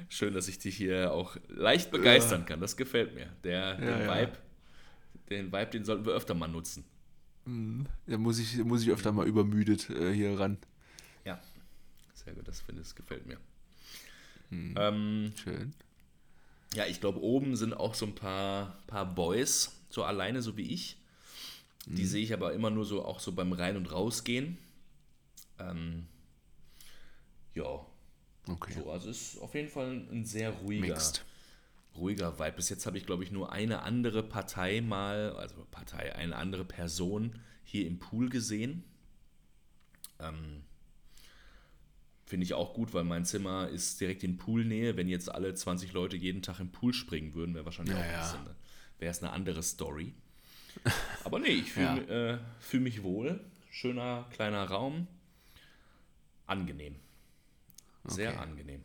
Schön, 0.08 0.34
dass 0.34 0.48
ich 0.48 0.58
dich 0.58 0.76
hier 0.76 1.12
auch 1.12 1.36
leicht 1.48 1.90
begeistern 1.90 2.46
kann. 2.46 2.60
Das 2.60 2.76
gefällt 2.76 3.14
mir. 3.14 3.28
Der, 3.44 3.76
den, 3.76 3.88
ja. 3.88 4.14
Vibe, 4.14 4.32
den 5.30 5.46
Vibe, 5.52 5.70
den 5.70 5.84
sollten 5.84 6.04
wir 6.04 6.12
öfter 6.12 6.34
mal 6.34 6.48
nutzen. 6.48 6.84
Da 8.06 8.18
muss 8.18 8.38
ich, 8.38 8.56
muss 8.58 8.82
ich 8.82 8.90
öfter 8.90 9.12
mal 9.12 9.26
übermüdet 9.26 9.90
äh, 9.90 10.12
hier 10.12 10.38
ran. 10.38 10.58
Ja, 11.24 11.40
sehr 12.14 12.34
gut, 12.34 12.46
das 12.46 12.60
finde 12.60 12.82
ich, 12.82 12.88
das 12.88 12.94
gefällt 12.94 13.26
mir. 13.26 13.38
Hm. 14.50 14.74
Ähm, 14.76 15.32
Schön. 15.42 15.72
ja, 16.74 16.86
ich 16.86 17.00
glaube, 17.00 17.20
oben 17.22 17.56
sind 17.56 17.72
auch 17.72 17.94
so 17.94 18.06
ein 18.06 18.14
paar, 18.14 18.78
paar 18.86 19.06
Boys, 19.06 19.80
so 19.88 20.04
alleine, 20.04 20.42
so 20.42 20.56
wie 20.56 20.72
ich. 20.72 20.96
Die 21.86 22.04
sehe 22.04 22.22
ich 22.22 22.32
aber 22.32 22.52
immer 22.52 22.70
nur 22.70 22.84
so 22.84 23.04
auch 23.04 23.20
so 23.20 23.32
beim 23.32 23.52
Rein- 23.52 23.76
und 23.76 23.90
Rausgehen. 23.90 24.58
Ähm, 25.58 26.06
ja. 27.54 27.84
Okay. 28.50 28.72
So, 28.74 28.90
also 28.90 29.10
ist 29.10 29.38
auf 29.38 29.54
jeden 29.54 29.68
Fall 29.68 30.06
ein 30.10 30.24
sehr 30.24 30.50
ruhiger, 30.50 30.86
Mixed. 30.88 31.24
ruhiger 31.96 32.38
Vibe. 32.38 32.52
Bis 32.52 32.68
jetzt 32.68 32.86
habe 32.86 32.98
ich, 32.98 33.06
glaube 33.06 33.22
ich, 33.24 33.30
nur 33.30 33.52
eine 33.52 33.82
andere 33.82 34.22
Partei 34.22 34.80
mal, 34.80 35.32
also 35.36 35.54
Partei, 35.70 36.14
eine 36.14 36.36
andere 36.36 36.64
Person 36.64 37.38
hier 37.64 37.86
im 37.86 37.98
Pool 37.98 38.28
gesehen. 38.28 38.82
Ähm, 40.18 40.62
Finde 42.26 42.44
ich 42.44 42.54
auch 42.54 42.74
gut, 42.74 42.94
weil 42.94 43.02
mein 43.04 43.24
Zimmer 43.24 43.68
ist 43.68 44.00
direkt 44.00 44.22
in 44.22 44.36
Poolnähe. 44.36 44.96
Wenn 44.96 45.08
jetzt 45.08 45.28
alle 45.32 45.52
20 45.52 45.92
Leute 45.92 46.16
jeden 46.16 46.42
Tag 46.42 46.60
im 46.60 46.70
Pool 46.70 46.92
springen 46.94 47.34
würden, 47.34 47.54
wäre 47.54 47.64
wahrscheinlich 47.64 47.96
Ja, 47.96 48.02
auch 48.02 48.34
ja. 48.34 48.56
wäre 49.00 49.10
es 49.10 49.22
eine 49.22 49.32
andere 49.32 49.62
Story. 49.64 50.14
Aber 51.24 51.40
nee, 51.40 51.48
ich 51.48 51.72
fühle 51.72 52.06
Ja. 52.08 52.34
äh, 52.34 52.38
fühl 52.60 52.80
mich 52.80 53.02
wohl. 53.02 53.40
Schöner 53.70 54.26
kleiner 54.32 54.64
Raum. 54.64 55.08
Angenehm. 56.46 56.94
Sehr 58.04 58.30
Okay. 58.30 58.38
angenehm. 58.38 58.82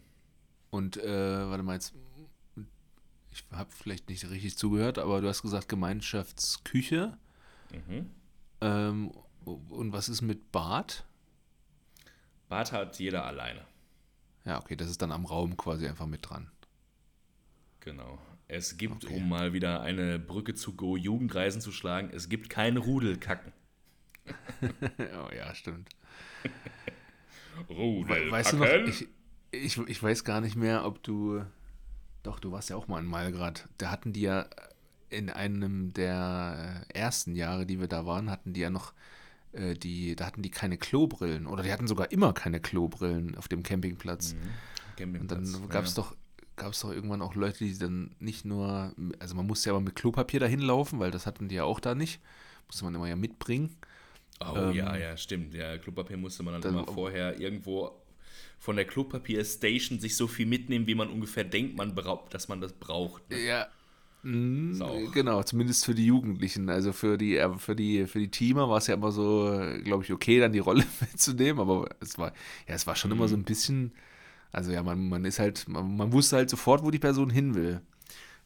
Und, 0.70 0.98
äh, 0.98 1.50
warte 1.50 1.64
mal 1.64 1.74
jetzt. 1.74 1.94
Ich 3.32 3.44
habe 3.52 3.70
vielleicht 3.72 4.10
nicht 4.10 4.30
richtig 4.30 4.58
zugehört, 4.58 4.98
aber 4.98 5.22
du 5.22 5.28
hast 5.28 5.42
gesagt 5.42 5.68
Gemeinschaftsküche. 5.70 7.18
Mhm. 7.72 8.10
Ähm, 8.62 9.12
und 9.44 9.92
was 9.92 10.08
ist 10.10 10.22
mit 10.22 10.52
Bad? 10.52 11.06
Bad 12.48 12.72
hat 12.72 12.98
jeder 13.00 13.26
alleine. 13.26 13.66
Ja, 14.46 14.60
okay, 14.62 14.76
das 14.76 14.90
ist 14.90 15.02
dann 15.02 15.12
am 15.12 15.26
Raum 15.26 15.58
quasi 15.58 15.88
einfach 15.88 16.06
mit 16.06 16.30
dran. 16.30 16.50
Genau. 17.82 18.20
Es 18.48 18.78
gibt, 18.78 19.06
Okay. 19.06 19.16
um 19.16 19.28
mal 19.28 19.54
wieder 19.54 19.82
eine 19.82 20.20
Brücke 20.20 20.54
zu 20.54 20.76
Go 20.76 20.96
Jugendreisen 20.98 21.62
zu 21.62 21.72
schlagen, 21.72 22.12
es 22.14 22.30
gibt 22.30 22.50
kein 22.50 22.78
Rudelkacken. 22.78 23.52
oh 25.00 25.30
ja, 25.36 25.54
stimmt. 25.56 25.90
Rudelkacken? 27.70 28.32
weißt 28.32 28.54
du 28.54 28.58
noch, 28.58 28.68
ich, 28.88 29.08
ich, 29.52 29.78
ich 29.78 30.04
weiß 30.04 30.24
gar 30.24 30.42
nicht 30.42 30.56
mehr, 30.56 30.86
ob 30.86 31.04
du. 31.04 31.44
Doch, 32.24 32.40
du 32.40 32.52
warst 32.52 32.70
ja 32.70 32.76
auch 32.76 32.88
mal 32.88 33.00
in 33.00 33.06
Malgrad. 33.06 33.68
Da 33.78 33.92
hatten 33.92 34.14
die 34.14 34.22
ja 34.22 34.48
in 35.10 35.30
einem 35.30 35.94
der 35.94 36.86
ersten 36.94 37.36
Jahre, 37.36 37.66
die 37.66 37.80
wir 37.80 37.88
da 37.88 38.06
waren, 38.06 38.32
hatten 38.32 38.54
die 38.54 38.62
ja 38.62 38.70
noch 38.70 38.94
äh, 39.56 39.76
die, 39.76 40.16
da 40.16 40.26
hatten 40.26 40.42
die 40.42 40.52
keine 40.52 40.78
Klobrillen. 40.78 41.48
Oder 41.48 41.64
die 41.64 41.72
hatten 41.72 41.88
sogar 41.88 42.12
immer 42.12 42.34
keine 42.34 42.60
Klobrillen 42.60 43.36
auf 43.38 43.48
dem 43.48 43.64
Campingplatz. 43.64 44.34
Und 44.34 44.98
Campingplatz, 44.98 45.52
dann 45.52 45.70
gab 45.70 45.86
es 45.86 45.96
ja. 45.96 46.04
doch, 46.04 46.16
gab 46.56 46.74
es 46.74 46.82
doch 46.82 46.92
irgendwann 46.92 47.22
auch 47.22 47.36
Leute, 47.36 47.64
die 47.64 47.78
dann 47.78 48.16
nicht 48.20 48.46
nur, 48.46 48.94
also 49.20 49.36
man 49.36 49.48
musste 49.48 49.70
ja 49.70 49.74
aber 49.74 49.84
mit 49.84 49.96
Klopapier 49.96 50.40
dahin 50.40 50.60
laufen, 50.60 51.00
weil 51.00 51.12
das 51.12 51.26
hatten 51.26 51.48
die 51.48 51.56
ja 51.56 51.64
auch 51.64 51.80
da 51.80 51.96
nicht. 51.96 52.22
Musste 52.68 52.84
man 52.84 52.96
immer 52.96 53.08
ja 53.08 53.16
mitbringen. 53.16 53.76
Oh 54.42 54.54
ähm, 54.58 54.76
ja, 54.76 54.98
ja, 54.98 55.18
stimmt. 55.18 55.54
Ja, 55.54 55.78
Klopapier 55.78 56.18
musste 56.18 56.44
man 56.44 56.54
dann 56.54 56.62
dann- 56.62 56.74
immer 56.74 56.86
vorher 56.86 57.40
irgendwo 57.40 57.92
von 58.60 58.76
der 58.76 58.86
Klopapier-Station 58.86 60.00
sich 60.00 60.16
so 60.18 60.28
viel 60.28 60.46
mitnehmen, 60.46 60.88
wie 60.88 60.96
man 60.96 61.10
ungefähr 61.10 61.44
denkt, 61.44 61.78
man 61.78 61.96
braucht, 61.96 62.34
dass 62.34 62.48
man 62.48 62.62
das 62.62 62.74
braucht. 62.74 63.30
ne? 63.30 63.40
Ja. 63.40 63.68
Mm, 64.24 64.74
Genau, 65.14 65.44
zumindest 65.44 65.86
für 65.86 65.94
die 65.94 66.06
Jugendlichen. 66.08 66.70
Also 66.70 66.92
für 66.94 67.18
die, 67.18 67.38
äh, 67.38 67.58
für 67.58 67.76
die, 67.76 68.08
für 68.08 68.20
die 68.20 68.30
Teamer 68.32 68.68
war 68.70 68.78
es 68.80 68.88
ja 68.88 68.96
immer 68.96 69.12
so, 69.12 69.62
glaube 69.84 70.04
ich, 70.04 70.12
okay, 70.12 70.40
dann 70.40 70.52
die 70.52 70.60
Rolle 70.60 70.84
mitzunehmen, 71.02 71.60
aber 71.62 71.90
es 72.00 72.18
war, 72.18 72.30
ja, 72.68 72.74
es 72.76 72.88
war 72.88 72.96
schon 72.96 73.12
immer 73.12 73.26
Mhm. 73.26 73.30
so 73.30 73.36
ein 73.38 73.44
bisschen, 73.44 73.92
also 74.52 74.72
ja, 74.72 74.84
man, 74.84 75.10
man 75.10 75.26
ist 75.26 75.40
halt, 75.40 75.68
man, 75.70 75.96
man 75.98 76.12
wusste 76.12 76.38
halt 76.38 76.50
sofort, 76.50 76.84
wo 76.84 76.92
die 76.92 77.00
Person 77.00 77.30
hin 77.30 77.56
will. 77.56 77.82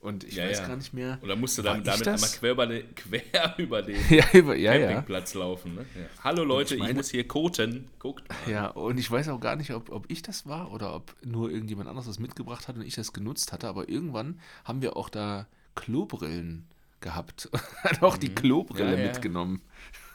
Und 0.02 0.24
ich 0.24 0.36
Ja, 0.36 0.46
weiß 0.48 0.60
ja. 0.60 0.68
gar 0.68 0.78
nicht 0.78 0.94
mehr. 0.94 1.18
Dann 1.18 1.40
musst 1.42 1.58
du 1.58 1.62
dann 1.62 1.80
ich 1.80 1.84
damit 1.84 2.08
einmal 2.08 2.30
quer 2.30 2.52
über, 2.52 2.66
den, 2.68 2.96
quer 2.96 3.54
über 3.58 3.82
den 3.82 3.98
Ja, 4.10 4.26
über-. 4.34 4.56
Campingplatz 4.56 5.34
laufen. 5.34 5.76
Ne? 5.76 5.86
Hallo 6.24 6.46
Leute, 6.46 6.76
ich, 6.76 6.80
meine- 6.80 6.94
muss 6.94 7.10
hier 7.10 7.28
koten. 7.28 7.90
Guckt 8.00 8.24
mal. 8.30 8.38
Ja, 8.52 8.68
und 8.68 8.98
ich 8.98 9.12
weiß 9.12 9.28
auch 9.28 9.42
gar 9.42 9.58
nicht, 9.58 9.72
ob, 9.74 9.90
ob 9.92 10.10
ich 10.10 10.22
das 10.22 10.46
war 10.48 10.72
oder 10.72 10.96
ob 10.96 11.14
nur 11.26 11.52
irgendjemand 11.52 11.90
anderes 11.90 12.08
das 12.08 12.18
mitgebracht 12.20 12.70
hat 12.70 12.78
und 12.78 12.84
ich 12.84 12.96
das 12.96 13.12
genutzt 13.12 13.52
hatte, 13.52 13.68
aber 13.68 13.90
irgendwann 13.90 14.40
haben 14.64 14.82
wir 14.82 14.96
auch 14.96 15.10
da 15.10 15.48
Klobrillen 15.76 16.66
gehabt. 17.02 17.50
Hat 17.84 18.02
auch 18.02 18.16
die 18.18 18.34
Klobrille 18.34 18.86
Mhm. 18.92 18.98
Ja, 18.98 19.00
ja. 19.00 19.08
mitgenommen. 19.12 19.62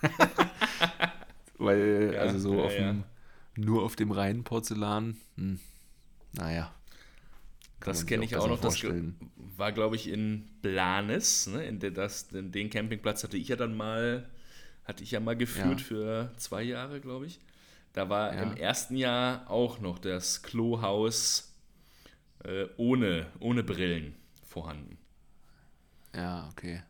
Weil, 1.58 2.16
also 2.18 2.38
so 2.38 2.62
auf 2.62 2.74
dem, 2.74 3.04
nur 3.56 3.82
auf 3.84 3.96
dem 3.96 4.10
reinen 4.10 4.44
Porzellan, 4.44 5.16
hm, 5.36 5.60
naja. 6.32 6.72
Das 7.84 8.06
kenne 8.06 8.24
ich 8.24 8.36
auch 8.36 8.48
noch. 8.48 8.60
Das 8.60 8.82
war, 9.56 9.72
glaube 9.72 9.96
ich, 9.96 10.08
in 10.08 10.48
Blanes. 10.62 11.46
Ne? 11.46 11.64
In 11.64 11.78
der, 11.78 11.90
das, 11.92 12.24
in 12.32 12.50
den 12.50 12.70
Campingplatz 12.70 13.22
hatte 13.24 13.36
ich 13.36 13.48
ja 13.48 13.56
dann 13.56 13.76
mal, 13.76 14.28
hatte 14.84 15.02
ich 15.04 15.12
ja 15.12 15.20
mal 15.20 15.36
geführt 15.36 15.80
Ja. 15.80 15.86
für 15.86 16.32
zwei 16.36 16.62
Jahre, 16.62 17.00
glaube 17.00 17.26
ich. 17.26 17.38
Da 17.92 18.08
war 18.08 18.34
Ja. 18.34 18.42
im 18.42 18.56
ersten 18.56 18.96
Jahr 18.96 19.48
auch 19.50 19.78
noch 19.80 19.98
das 19.98 20.42
Klohaus 20.42 21.54
äh, 22.42 22.66
ohne, 22.76 23.26
ohne 23.38 23.62
Brillen 23.62 24.14
vorhanden. 24.42 24.98
Ja, 26.14 26.48
okay. 26.50 26.82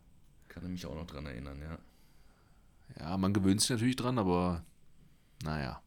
Kann 0.48 0.64
ich 0.64 0.70
mich 0.70 0.87
auch 0.87 0.94
noch 0.94 1.07
dran 1.07 1.26
erinnern, 1.26 1.61
ja. 1.61 1.78
Ja, 2.98 3.16
man 3.16 3.33
gewöhnt 3.33 3.61
sich 3.61 3.70
natürlich 3.70 3.96
dran, 3.96 4.18
aber 4.18 4.64
naja. 5.42 5.83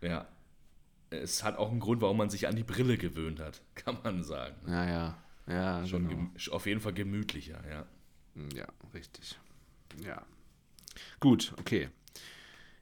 Ja. 0.00 0.26
Es 1.10 1.42
hat 1.42 1.58
auch 1.58 1.70
einen 1.70 1.80
Grund, 1.80 2.00
warum 2.02 2.16
man 2.16 2.30
sich 2.30 2.46
an 2.46 2.56
die 2.56 2.62
Brille 2.62 2.96
gewöhnt 2.96 3.40
hat, 3.40 3.60
kann 3.74 3.98
man 4.02 4.22
sagen. 4.22 4.56
Ja, 4.66 4.86
ja. 4.88 5.18
Ja, 5.46 5.84
Schon 5.86 6.08
genau. 6.08 6.30
auf 6.54 6.66
jeden 6.66 6.80
Fall 6.80 6.92
gemütlicher, 6.92 7.60
ja. 7.68 7.84
Ja, 8.54 8.66
richtig. 8.94 9.36
Ja. 10.04 10.22
Gut, 11.18 11.52
okay. 11.58 11.88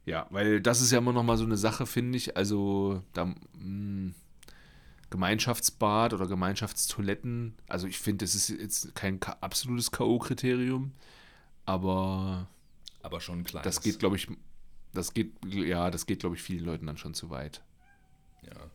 Ja, 0.05 0.27
weil 0.31 0.61
das 0.61 0.83
ist 0.83 0.91
ja 0.91 0.99
immer 0.99 1.13
noch 1.15 1.23
mal 1.23 1.39
so 1.39 1.45
eine 1.45 1.57
Sache, 1.57 1.87
finde 1.87 2.19
ich. 2.19 2.37
Also, 2.37 3.03
da, 3.15 3.25
mh, 3.59 4.13
Gemeinschaftsbad 5.11 6.13
oder 6.13 6.27
Gemeinschaftstoiletten. 6.27 7.55
Also, 7.69 7.87
ich 7.87 7.99
finde, 7.99 8.25
das 8.25 8.35
ist 8.35 8.51
jetzt 8.51 8.95
kein 8.95 9.19
absolutes 9.41 9.91
K.O.-Kriterium. 9.91 10.91
Aber 11.65 12.49
Aber 13.03 13.21
schon 13.21 13.45
klein. 13.45 13.63
das 13.63 13.81
geht, 13.81 13.99
glaube 13.99 14.17
ich, 14.17 14.29
das 14.93 15.15
geht, 15.15 15.33
ja, 15.47 15.91
das 15.91 16.05
geht, 16.07 16.21
glaube 16.21 16.37
ich, 16.37 16.43
vielen 16.43 16.65
Leuten 16.65 16.87
dann 16.87 16.97
schon 16.99 17.15
zu 17.15 17.31
weit. 17.31 17.63
Ja. 18.43 18.71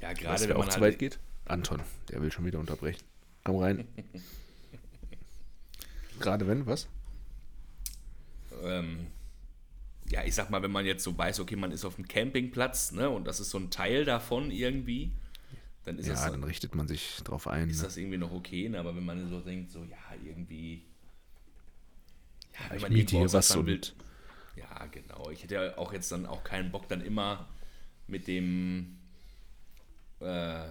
Ja, 0.00 0.10
Was 0.10 0.18
gerade 0.18 0.40
wer 0.42 0.48
wenn 0.48 0.56
auch 0.56 0.60
man 0.60 0.70
zu 0.70 0.80
halt, 0.80 0.94
weit 0.94 0.98
geht? 0.98 1.18
Anton, 1.44 1.80
der 2.10 2.22
will 2.22 2.32
schon 2.32 2.44
wieder 2.44 2.58
unterbrechen. 2.58 3.02
Komm 3.44 3.56
rein. 3.56 3.86
Gerade 6.20 6.46
wenn, 6.46 6.66
was? 6.66 6.88
ähm, 8.64 9.06
ja, 10.10 10.24
ich 10.24 10.34
sag 10.34 10.50
mal, 10.50 10.62
wenn 10.62 10.70
man 10.70 10.84
jetzt 10.86 11.02
so 11.02 11.16
weiß, 11.16 11.40
okay, 11.40 11.56
man 11.56 11.72
ist 11.72 11.84
auf 11.84 11.96
dem 11.96 12.06
Campingplatz, 12.06 12.92
ne, 12.92 13.08
und 13.08 13.24
das 13.26 13.40
ist 13.40 13.50
so 13.50 13.58
ein 13.58 13.70
Teil 13.70 14.04
davon 14.04 14.50
irgendwie, 14.50 15.10
dann 15.84 15.98
ist, 15.98 16.06
Ja, 16.06 16.12
das, 16.12 16.30
dann 16.30 16.44
richtet 16.44 16.74
man 16.74 16.86
sich 16.86 17.16
drauf 17.24 17.48
ein. 17.48 17.70
ist 17.70 17.78
ne? 17.78 17.84
das 17.84 17.96
irgendwie 17.96 18.18
noch 18.18 18.30
okay, 18.30 18.68
ne? 18.68 18.78
aber 18.78 18.94
wenn 18.94 19.04
man 19.04 19.28
so 19.28 19.40
denkt, 19.40 19.70
so, 19.72 19.82
ja, 19.84 19.96
irgendwie, 20.24 20.84
ja, 22.54 22.60
wenn 22.70 22.76
ich 22.76 22.82
man 22.82 22.92
miete 22.92 23.16
hier 23.16 23.32
was 23.32 23.56
man 23.56 23.66
will, 23.66 23.80
ja, 24.56 24.86
genau, 24.86 25.30
ich 25.30 25.42
hätte 25.42 25.54
ja 25.54 25.78
auch 25.78 25.92
jetzt 25.92 26.10
dann 26.12 26.26
auch 26.26 26.44
keinen 26.44 26.70
Bock, 26.70 26.88
dann 26.88 27.00
immer 27.00 27.48
mit 28.06 28.26
dem, 28.28 28.98
äh, 30.20 30.64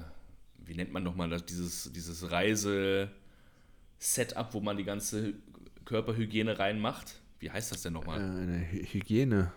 wie 0.60 0.76
nennt 0.76 0.94
man 0.94 1.04
nochmal 1.04 1.30
das, 1.30 1.46
dieses, 1.46 1.92
dieses 1.94 2.32
Reise-Setup, 2.32 4.54
wo 4.54 4.60
man 4.60 4.78
die 4.78 4.84
ganze 4.84 5.34
Körperhygiene 5.86 6.60
reinmacht. 6.60 7.20
Wie 7.40 7.50
heißt 7.52 7.72
das 7.72 7.82
denn 7.82 7.94
Äh, 7.94 7.98
nochmal? 7.98 8.20
eine 8.20 8.60
Hy- 8.72 8.86
Hygiene. 8.94 9.52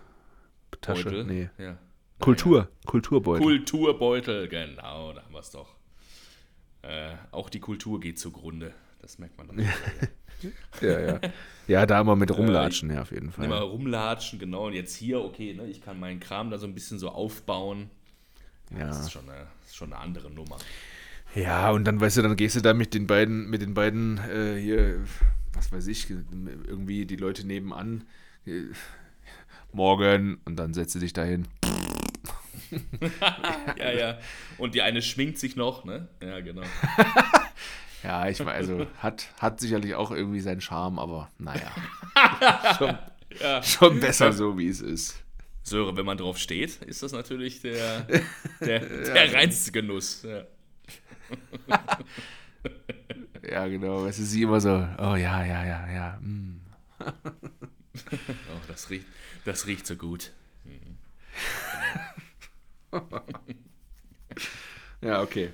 Tasche, 0.81 1.23
nee. 1.27 1.49
Ja. 1.57 1.77
Kultur, 2.19 2.69
Kulturbeutel. 2.85 3.43
Kulturbeutel, 3.45 4.47
genau, 4.47 5.13
da 5.13 5.23
haben 5.23 5.33
wir 5.33 5.39
es 5.39 5.51
doch. 5.51 5.75
Äh, 6.81 7.15
auch 7.31 7.49
die 7.49 7.59
Kultur 7.59 7.99
geht 7.99 8.19
zugrunde. 8.19 8.73
Das 9.01 9.17
merkt 9.19 9.37
man 9.37 9.47
dann. 9.47 9.59
Ja, 10.81 10.99
ja. 10.99 11.19
Ja, 11.67 11.85
da 11.87 12.03
mal 12.03 12.15
mit 12.15 12.35
rumlatschen, 12.35 12.91
ja, 12.91 13.01
auf 13.01 13.11
jeden 13.11 13.31
Fall. 13.31 13.45
Immer 13.45 13.61
rumlatschen, 13.61 14.37
genau. 14.37 14.67
Und 14.67 14.73
jetzt 14.73 14.95
hier, 14.95 15.19
okay, 15.21 15.53
ne, 15.53 15.65
ich 15.65 15.81
kann 15.81 15.99
meinen 15.99 16.19
Kram 16.19 16.51
da 16.51 16.59
so 16.59 16.67
ein 16.67 16.75
bisschen 16.75 16.99
so 16.99 17.09
aufbauen. 17.09 17.89
Ja. 18.71 18.87
Das 18.87 18.99
ist 18.99 19.11
schon 19.11 19.27
eine, 19.29 19.47
ist 19.65 19.75
schon 19.75 19.91
eine 19.91 20.01
andere 20.01 20.29
Nummer. 20.29 20.57
ja, 21.33 21.71
und 21.71 21.85
dann, 21.85 21.99
weißt 21.99 22.17
du, 22.17 22.21
dann 22.21 22.35
gehst 22.35 22.55
du 22.55 22.61
da 22.61 22.73
mit 22.73 22.93
den 22.93 23.07
beiden, 23.07 23.49
mit 23.49 23.61
den 23.61 23.73
beiden 23.73 24.19
äh, 24.19 24.59
hier, 24.59 25.03
was 25.53 25.71
weiß 25.71 25.87
ich, 25.87 26.09
irgendwie 26.09 27.05
die 27.05 27.15
Leute 27.15 27.47
nebenan. 27.47 28.03
äh, 28.45 28.65
Morgen 29.71 30.37
und 30.45 30.55
dann 30.55 30.73
setzt 30.73 30.95
du 30.95 30.99
dich 30.99 31.13
dahin. 31.13 31.47
Ja, 33.77 33.91
ja. 33.91 34.17
Und 34.57 34.75
die 34.75 34.81
eine 34.81 35.01
schminkt 35.01 35.37
sich 35.37 35.55
noch, 35.55 35.85
ne? 35.85 36.07
Ja, 36.21 36.39
genau. 36.39 36.63
Ja, 38.05 38.27
ich 38.27 38.39
weiß, 38.39 38.47
also 38.47 38.85
hat, 38.99 39.27
hat 39.39 39.59
sicherlich 39.59 39.95
auch 39.95 40.11
irgendwie 40.11 40.39
seinen 40.39 40.61
Charme, 40.61 40.99
aber 40.99 41.31
naja. 41.39 41.71
schon, 42.77 42.97
Ja. 43.41 43.63
schon 43.63 43.99
besser 43.99 44.31
so, 44.31 44.59
wie 44.59 44.67
es 44.67 44.79
ist. 44.79 45.23
Söre, 45.63 45.97
wenn 45.97 46.05
man 46.05 46.15
drauf 46.15 46.37
steht, 46.37 46.83
ist 46.83 47.01
das 47.01 47.13
natürlich 47.13 47.61
der, 47.61 48.01
der, 48.61 48.79
der 48.79 49.33
reinste 49.33 49.71
Genuss. 49.71 50.21
Ja. 50.21 50.43
Ja, 53.49 53.67
genau. 53.67 54.05
Es 54.05 54.19
ist 54.19 54.29
sie 54.31 54.43
immer 54.43 54.61
so, 54.61 54.69
oh 54.69 55.15
ja, 55.15 55.43
ja, 55.43 55.65
ja, 55.65 55.91
ja. 55.91 56.19
mm. 56.21 56.61
oh, 56.99 58.61
das 58.67 58.91
riecht, 58.91 59.07
das 59.45 59.65
riecht 59.65 59.87
so 59.87 59.95
gut. 59.95 60.31
ja, 65.01 65.23
okay. 65.23 65.49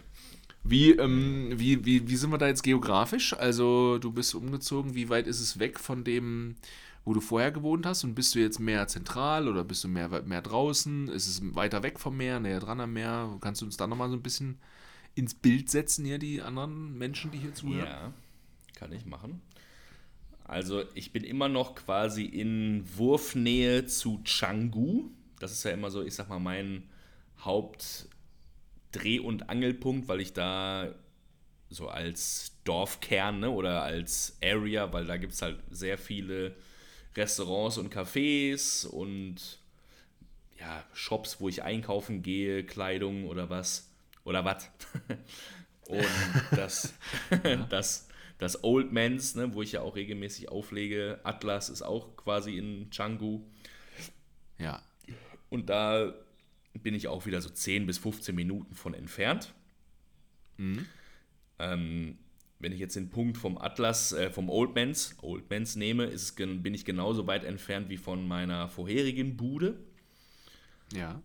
Wie, 0.63 0.91
ähm, 0.91 1.53
wie, 1.55 1.85
wie, 1.85 2.07
wie 2.07 2.15
sind 2.15 2.31
wir 2.31 2.37
da 2.37 2.47
jetzt 2.47 2.63
geografisch? 2.63 3.33
Also, 3.33 3.97
du 3.97 4.11
bist 4.11 4.35
umgezogen. 4.35 4.93
Wie 4.93 5.09
weit 5.09 5.27
ist 5.27 5.39
es 5.39 5.59
weg 5.59 5.79
von 5.79 6.03
dem, 6.03 6.55
wo 7.03 7.13
du 7.13 7.21
vorher 7.21 7.51
gewohnt 7.51 7.85
hast? 7.85 8.03
Und 8.03 8.13
bist 8.13 8.35
du 8.35 8.39
jetzt 8.39 8.59
mehr 8.59 8.87
zentral 8.87 9.47
oder 9.47 9.63
bist 9.63 9.83
du 9.83 9.87
mehr, 9.87 10.09
mehr 10.23 10.41
draußen? 10.41 11.07
Ist 11.07 11.27
es 11.27 11.55
weiter 11.55 11.81
weg 11.81 11.99
vom 11.99 12.15
Meer, 12.15 12.39
näher 12.39 12.59
dran 12.59 12.79
am 12.79 12.93
Meer? 12.93 13.37
Kannst 13.41 13.61
du 13.61 13.65
uns 13.65 13.77
da 13.77 13.87
nochmal 13.87 14.09
so 14.09 14.15
ein 14.15 14.21
bisschen 14.21 14.59
ins 15.15 15.33
Bild 15.33 15.69
setzen, 15.69 16.05
hier, 16.05 16.19
die 16.19 16.41
anderen 16.41 16.97
Menschen, 16.97 17.31
die 17.31 17.39
hier 17.39 17.53
zuhören? 17.53 17.87
Ja, 17.87 18.13
kann 18.75 18.93
ich 18.93 19.05
machen. 19.05 19.41
Also, 20.43 20.83
ich 20.93 21.11
bin 21.11 21.23
immer 21.23 21.49
noch 21.49 21.73
quasi 21.75 22.25
in 22.25 22.85
Wurfnähe 22.97 23.87
zu 23.87 24.21
Canggu. 24.25 25.09
Das 25.39 25.51
ist 25.51 25.63
ja 25.63 25.71
immer 25.71 25.89
so, 25.89 26.03
ich 26.03 26.13
sag 26.13 26.29
mal, 26.29 26.39
mein 26.39 26.83
Hauptdreh- 28.91 29.19
und 29.19 29.49
Angelpunkt, 29.49 30.07
weil 30.07 30.21
ich 30.21 30.33
da 30.33 30.93
so 31.69 31.87
als 31.87 32.57
Dorfkern 32.63 33.39
ne, 33.39 33.49
oder 33.49 33.83
als 33.83 34.37
Area, 34.43 34.91
weil 34.91 35.05
da 35.05 35.17
gibt 35.17 35.33
es 35.33 35.41
halt 35.41 35.59
sehr 35.69 35.97
viele 35.97 36.55
Restaurants 37.15 37.77
und 37.77 37.93
Cafés 37.93 38.85
und 38.85 39.59
ja, 40.59 40.83
Shops, 40.93 41.39
wo 41.39 41.49
ich 41.49 41.63
einkaufen 41.63 42.21
gehe, 42.21 42.65
Kleidung 42.65 43.27
oder 43.27 43.49
was. 43.49 43.89
Oder 44.23 44.45
was. 44.45 44.69
und 45.87 46.05
das, 46.51 46.93
das, 47.69 48.07
das 48.37 48.63
Old 48.63 48.91
Mans, 48.91 49.35
ne, 49.35 49.53
wo 49.53 49.61
ich 49.61 49.71
ja 49.71 49.81
auch 49.81 49.95
regelmäßig 49.95 50.49
auflege, 50.49 51.19
Atlas 51.23 51.69
ist 51.69 51.81
auch 51.81 52.15
quasi 52.17 52.57
in 52.57 52.89
Canggu. 52.89 53.41
Ja. 54.59 54.83
Und 55.49 55.69
da 55.69 56.13
bin 56.73 56.93
ich 56.93 57.07
auch 57.07 57.25
wieder 57.25 57.41
so 57.41 57.49
10 57.49 57.85
bis 57.85 57.97
15 57.97 58.35
Minuten 58.35 58.75
von 58.75 58.93
entfernt. 58.93 59.53
Mhm. 60.57 60.85
Ähm, 61.59 62.17
wenn 62.59 62.71
ich 62.71 62.79
jetzt 62.79 62.95
den 62.95 63.09
Punkt 63.09 63.37
vom 63.37 63.57
Atlas, 63.57 64.13
äh, 64.13 64.29
vom 64.29 64.49
Oldmans, 64.49 65.15
Oldmans 65.21 65.75
nehme, 65.75 66.05
ist, 66.05 66.35
bin 66.35 66.73
ich 66.73 66.85
genauso 66.85 67.27
weit 67.27 67.43
entfernt 67.43 67.89
wie 67.89 67.97
von 67.97 68.27
meiner 68.27 68.69
vorherigen 68.69 69.35
Bude. 69.35 69.79
Ja. 70.93 71.21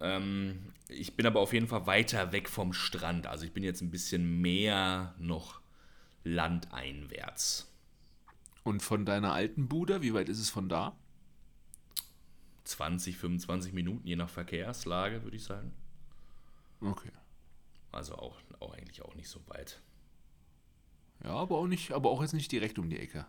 Ähm, 0.00 0.58
ich 0.88 1.16
bin 1.16 1.26
aber 1.26 1.40
auf 1.40 1.52
jeden 1.52 1.66
Fall 1.66 1.86
weiter 1.86 2.32
weg 2.32 2.48
vom 2.48 2.72
Strand. 2.72 3.26
Also 3.26 3.44
ich 3.46 3.52
bin 3.52 3.62
jetzt 3.62 3.80
ein 3.80 3.90
bisschen 3.90 4.40
mehr 4.40 5.14
noch 5.18 5.60
landeinwärts. 6.24 7.70
Und 8.62 8.82
von 8.82 9.04
deiner 9.04 9.32
alten 9.32 9.68
Bude, 9.68 10.02
wie 10.02 10.14
weit 10.14 10.28
ist 10.28 10.40
es 10.40 10.50
von 10.50 10.68
da? 10.68 10.96
20, 12.64 13.16
25 13.16 13.72
Minuten, 13.72 14.06
je 14.06 14.16
nach 14.16 14.30
Verkehrslage, 14.30 15.22
würde 15.22 15.36
ich 15.36 15.44
sagen. 15.44 15.72
Okay. 16.80 17.10
Also 17.92 18.16
auch, 18.16 18.36
auch 18.60 18.74
eigentlich 18.74 19.02
auch 19.02 19.14
nicht 19.14 19.28
so 19.28 19.40
weit. 19.48 19.80
Ja, 21.22 21.30
aber 21.30 21.56
auch 21.58 21.66
nicht, 21.66 21.92
aber 21.92 22.10
auch 22.10 22.22
jetzt 22.22 22.34
nicht 22.34 22.50
direkt 22.50 22.78
um 22.78 22.90
die 22.90 22.98
Ecke. 22.98 23.26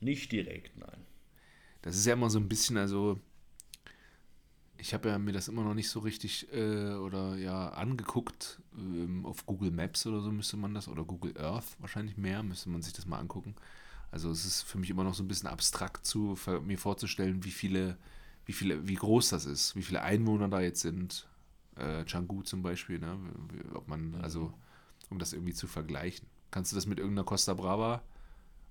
Nicht 0.00 0.32
direkt, 0.32 0.76
nein. 0.76 1.06
Das 1.80 1.96
ist 1.96 2.06
ja 2.06 2.12
immer 2.12 2.30
so 2.30 2.38
ein 2.38 2.48
bisschen, 2.48 2.76
also 2.76 3.20
ich 4.76 4.94
habe 4.94 5.08
ja 5.08 5.18
mir 5.18 5.32
das 5.32 5.48
immer 5.48 5.62
noch 5.62 5.74
nicht 5.74 5.88
so 5.88 6.00
richtig 6.00 6.52
äh, 6.52 6.94
oder 6.94 7.36
ja 7.36 7.68
angeguckt. 7.70 8.60
Ähm, 8.76 9.24
auf 9.24 9.46
Google 9.46 9.70
Maps 9.70 10.06
oder 10.06 10.20
so 10.20 10.32
müsste 10.32 10.56
man 10.56 10.74
das 10.74 10.88
oder 10.88 11.04
Google 11.04 11.38
Earth 11.38 11.76
wahrscheinlich 11.78 12.16
mehr 12.16 12.42
müsste 12.42 12.68
man 12.68 12.82
sich 12.82 12.92
das 12.92 13.06
mal 13.06 13.18
angucken. 13.18 13.54
Also 14.12 14.30
es 14.30 14.44
ist 14.44 14.62
für 14.62 14.78
mich 14.78 14.90
immer 14.90 15.04
noch 15.04 15.14
so 15.14 15.22
ein 15.24 15.28
bisschen 15.28 15.48
abstrakt 15.48 16.06
zu 16.06 16.38
mir 16.62 16.78
vorzustellen, 16.78 17.44
wie 17.44 17.50
viele, 17.50 17.96
wie 18.44 18.52
viele, 18.52 18.86
wie 18.86 18.94
groß 18.94 19.30
das 19.30 19.46
ist, 19.46 19.74
wie 19.74 19.82
viele 19.82 20.02
Einwohner 20.02 20.48
da 20.48 20.60
jetzt 20.60 20.82
sind. 20.82 21.26
Äh, 21.76 22.04
Canggu 22.04 22.42
zum 22.42 22.62
Beispiel, 22.62 22.98
ne? 22.98 23.18
Ob 23.72 23.88
man, 23.88 24.10
mhm. 24.10 24.20
also, 24.20 24.52
um 25.08 25.18
das 25.18 25.32
irgendwie 25.32 25.54
zu 25.54 25.66
vergleichen. 25.66 26.28
Kannst 26.50 26.70
du 26.70 26.76
das 26.76 26.84
mit 26.84 26.98
irgendeiner 26.98 27.24
Costa 27.24 27.54
Brava 27.54 28.02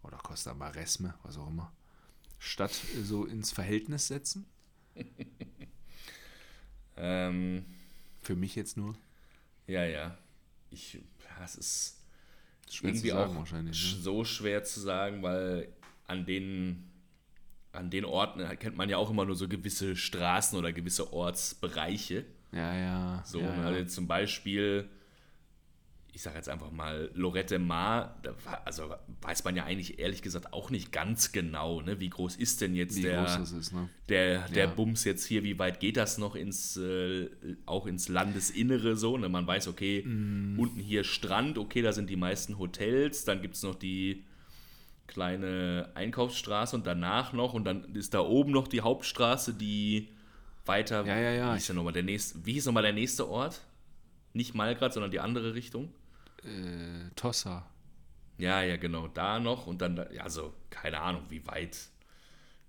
oder 0.04 0.18
Costa 0.18 0.54
Maresme, 0.54 1.16
was 1.24 1.40
auch 1.40 1.48
immer, 1.48 1.74
Stadt 2.38 2.80
so 3.04 3.26
ins 3.26 3.52
Verhältnis 3.52 4.08
setzen? 4.08 4.46
ähm, 6.98 7.66
Für 8.22 8.36
mich 8.36 8.54
jetzt 8.54 8.78
nur. 8.78 8.96
Ja, 9.66 9.86
ja. 9.86 10.16
Ich, 10.70 11.00
es 11.44 11.56
ist 11.56 12.01
irgendwie 12.82 13.14
auch 13.14 13.52
ne? 13.52 13.70
so 13.72 14.24
schwer 14.24 14.64
zu 14.64 14.80
sagen, 14.80 15.24
weil 15.24 15.68
an 16.08 16.26
den, 16.26 16.90
an 17.72 17.90
den 17.90 18.06
Orten 18.06 18.42
kennt 18.60 18.78
man 18.78 18.90
ja 18.90 18.98
auch 18.98 19.10
immer 19.10 19.26
nur 19.26 19.36
so 19.36 19.48
gewisse 19.48 19.96
Straßen 19.96 20.58
oder 20.58 20.72
gewisse 20.72 21.14
Ortsbereiche. 21.14 22.26
Ja, 22.52 22.76
ja. 22.76 23.24
So, 23.26 23.40
ja, 23.40 23.56
ja. 23.56 23.64
also 23.64 23.86
zum 23.86 24.08
Beispiel, 24.08 24.90
ich 26.14 26.22
sage 26.24 26.36
jetzt 26.36 26.50
einfach 26.50 26.72
mal 26.72 27.10
Lorette 27.14 27.58
Mar, 27.58 28.18
da 28.22 28.32
war, 28.44 28.62
also 28.66 28.94
weiß 29.22 29.46
man 29.46 29.56
ja 29.56 29.64
eigentlich 29.64 29.98
ehrlich 30.00 30.22
gesagt 30.22 30.52
auch 30.52 30.70
nicht 30.70 30.92
ganz 30.92 31.32
genau, 31.32 31.82
ne? 31.82 32.02
wie 32.02 32.10
groß 32.10 32.36
ist 32.36 32.60
denn 32.60 32.76
jetzt 32.76 32.98
Wie 32.98 33.04
der, 33.04 33.40
ist, 33.40 33.72
ne? 33.74 33.88
der, 34.10 34.48
der 34.50 34.66
Ja. 34.66 34.72
Bums 34.72 35.06
jetzt 35.06 35.26
hier, 35.26 35.44
wie 35.44 35.58
weit 35.58 35.80
geht 35.80 35.96
das 35.96 36.18
noch 36.18 36.36
ins, 36.36 36.76
äh, 36.76 37.30
auch 37.66 37.86
ins 37.88 38.10
Landesinnere 38.10 38.98
so, 38.98 39.18
ne? 39.18 39.30
man 39.30 39.48
weiß, 39.48 39.70
okay, 39.70 40.04
Mm. 40.06 40.60
unten 40.60 40.80
hier 40.82 41.04
Strand, 41.06 41.58
okay, 41.58 41.82
da 41.82 41.94
sind 41.94 42.10
die 42.10 42.18
meisten 42.18 42.58
Hotels, 42.60 43.24
dann 43.24 43.42
gibt 43.42 43.56
es 43.56 43.64
noch 43.64 43.76
die 43.76 44.26
kleine 45.08 45.92
Einkaufsstraße 45.96 46.76
und 46.76 46.86
danach 46.88 47.34
noch 47.34 47.54
und 47.54 47.66
dann 47.66 47.96
ist 47.96 48.14
da 48.14 48.20
oben 48.22 48.52
noch 48.52 48.68
die 48.68 48.82
Hauptstraße, 48.82 49.54
die 49.54 50.10
weiter, 50.66 51.06
Ja, 51.06 51.18
ja, 51.20 51.32
ja. 51.32 51.50
wie 51.52 51.58
hieß, 51.58 51.70
nochmal 51.74 51.94
der 51.94 52.04
nächste, 52.04 52.46
wie 52.46 52.54
hieß 52.54 52.66
nochmal 52.66 52.84
der 52.84 52.94
nächste 52.94 53.28
Ort? 53.30 53.62
Nicht 54.34 54.56
Malgrad, 54.56 54.94
sondern 54.94 55.12
die 55.12 55.20
andere 55.20 55.54
Richtung. 55.56 55.94
Äh, 56.44 57.10
Tossa. 57.16 57.66
Ja, 58.38 58.62
ja, 58.64 58.78
genau, 58.78 59.08
da 59.08 59.40
noch 59.40 59.68
und 59.68 59.82
dann, 59.82 59.98
ja, 60.12 60.24
also 60.24 60.54
keine 60.70 61.00
Ahnung, 61.00 61.26
wie 61.30 61.46
weit 61.46 61.78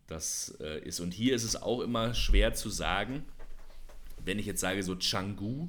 das 0.06 0.54
äh, 0.61 0.80
ist. 0.80 1.00
Und 1.00 1.12
hier 1.14 1.35
ist 1.35 1.44
es 1.44 1.56
auch 1.61 1.80
immer 1.80 2.14
schwer 2.14 2.52
zu 2.52 2.68
sagen, 2.68 3.24
wenn 4.24 4.38
ich 4.38 4.46
jetzt 4.46 4.61
sage 4.61 4.82
so 4.82 4.96
Canggu, 4.96 5.68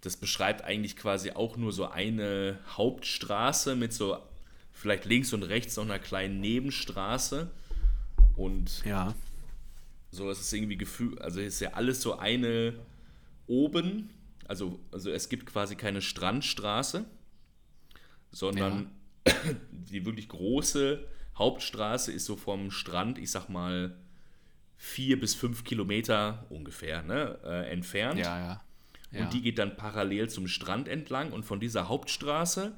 das 0.00 0.16
beschreibt 0.16 0.62
eigentlich 0.62 0.96
quasi 0.96 1.30
auch 1.32 1.56
nur 1.56 1.72
so 1.72 1.88
eine 1.88 2.58
Hauptstraße 2.68 3.76
mit 3.76 3.92
so 3.92 4.18
vielleicht 4.72 5.04
links 5.04 5.32
und 5.32 5.42
rechts 5.42 5.76
noch 5.76 5.84
einer 5.84 5.98
kleinen 5.98 6.40
Nebenstraße 6.40 7.50
und 8.36 8.82
Ja. 8.84 9.14
so 10.10 10.30
ist 10.30 10.40
es 10.40 10.52
irgendwie 10.52 10.78
Gefühl, 10.78 11.18
also 11.20 11.40
ist 11.40 11.60
ja 11.60 11.74
alles 11.74 12.00
so 12.00 12.18
eine 12.18 12.74
oben, 13.46 14.10
also, 14.50 14.80
also 14.90 15.12
es 15.12 15.28
gibt 15.28 15.46
quasi 15.46 15.76
keine 15.76 16.02
Strandstraße, 16.02 17.04
sondern 18.32 18.90
die 19.70 20.04
wirklich 20.04 20.28
große 20.28 21.06
Hauptstraße 21.38 22.10
ist 22.10 22.24
so 22.26 22.34
vom 22.34 22.72
Strand, 22.72 23.18
ich 23.18 23.30
sag 23.30 23.48
mal, 23.48 23.96
vier 24.76 25.20
bis 25.20 25.36
fünf 25.36 25.62
Kilometer 25.62 26.46
ungefähr 26.50 27.04
ne, 27.04 27.38
äh, 27.44 27.70
entfernt. 27.70 28.18
Ja, 28.18 28.38
ja. 28.40 28.64
ja. 29.12 29.20
Und 29.20 29.32
die 29.32 29.40
geht 29.40 29.60
dann 29.60 29.76
parallel 29.76 30.28
zum 30.28 30.48
Strand 30.48 30.88
entlang 30.88 31.30
und 31.30 31.44
von 31.44 31.60
dieser 31.60 31.88
Hauptstraße 31.88 32.72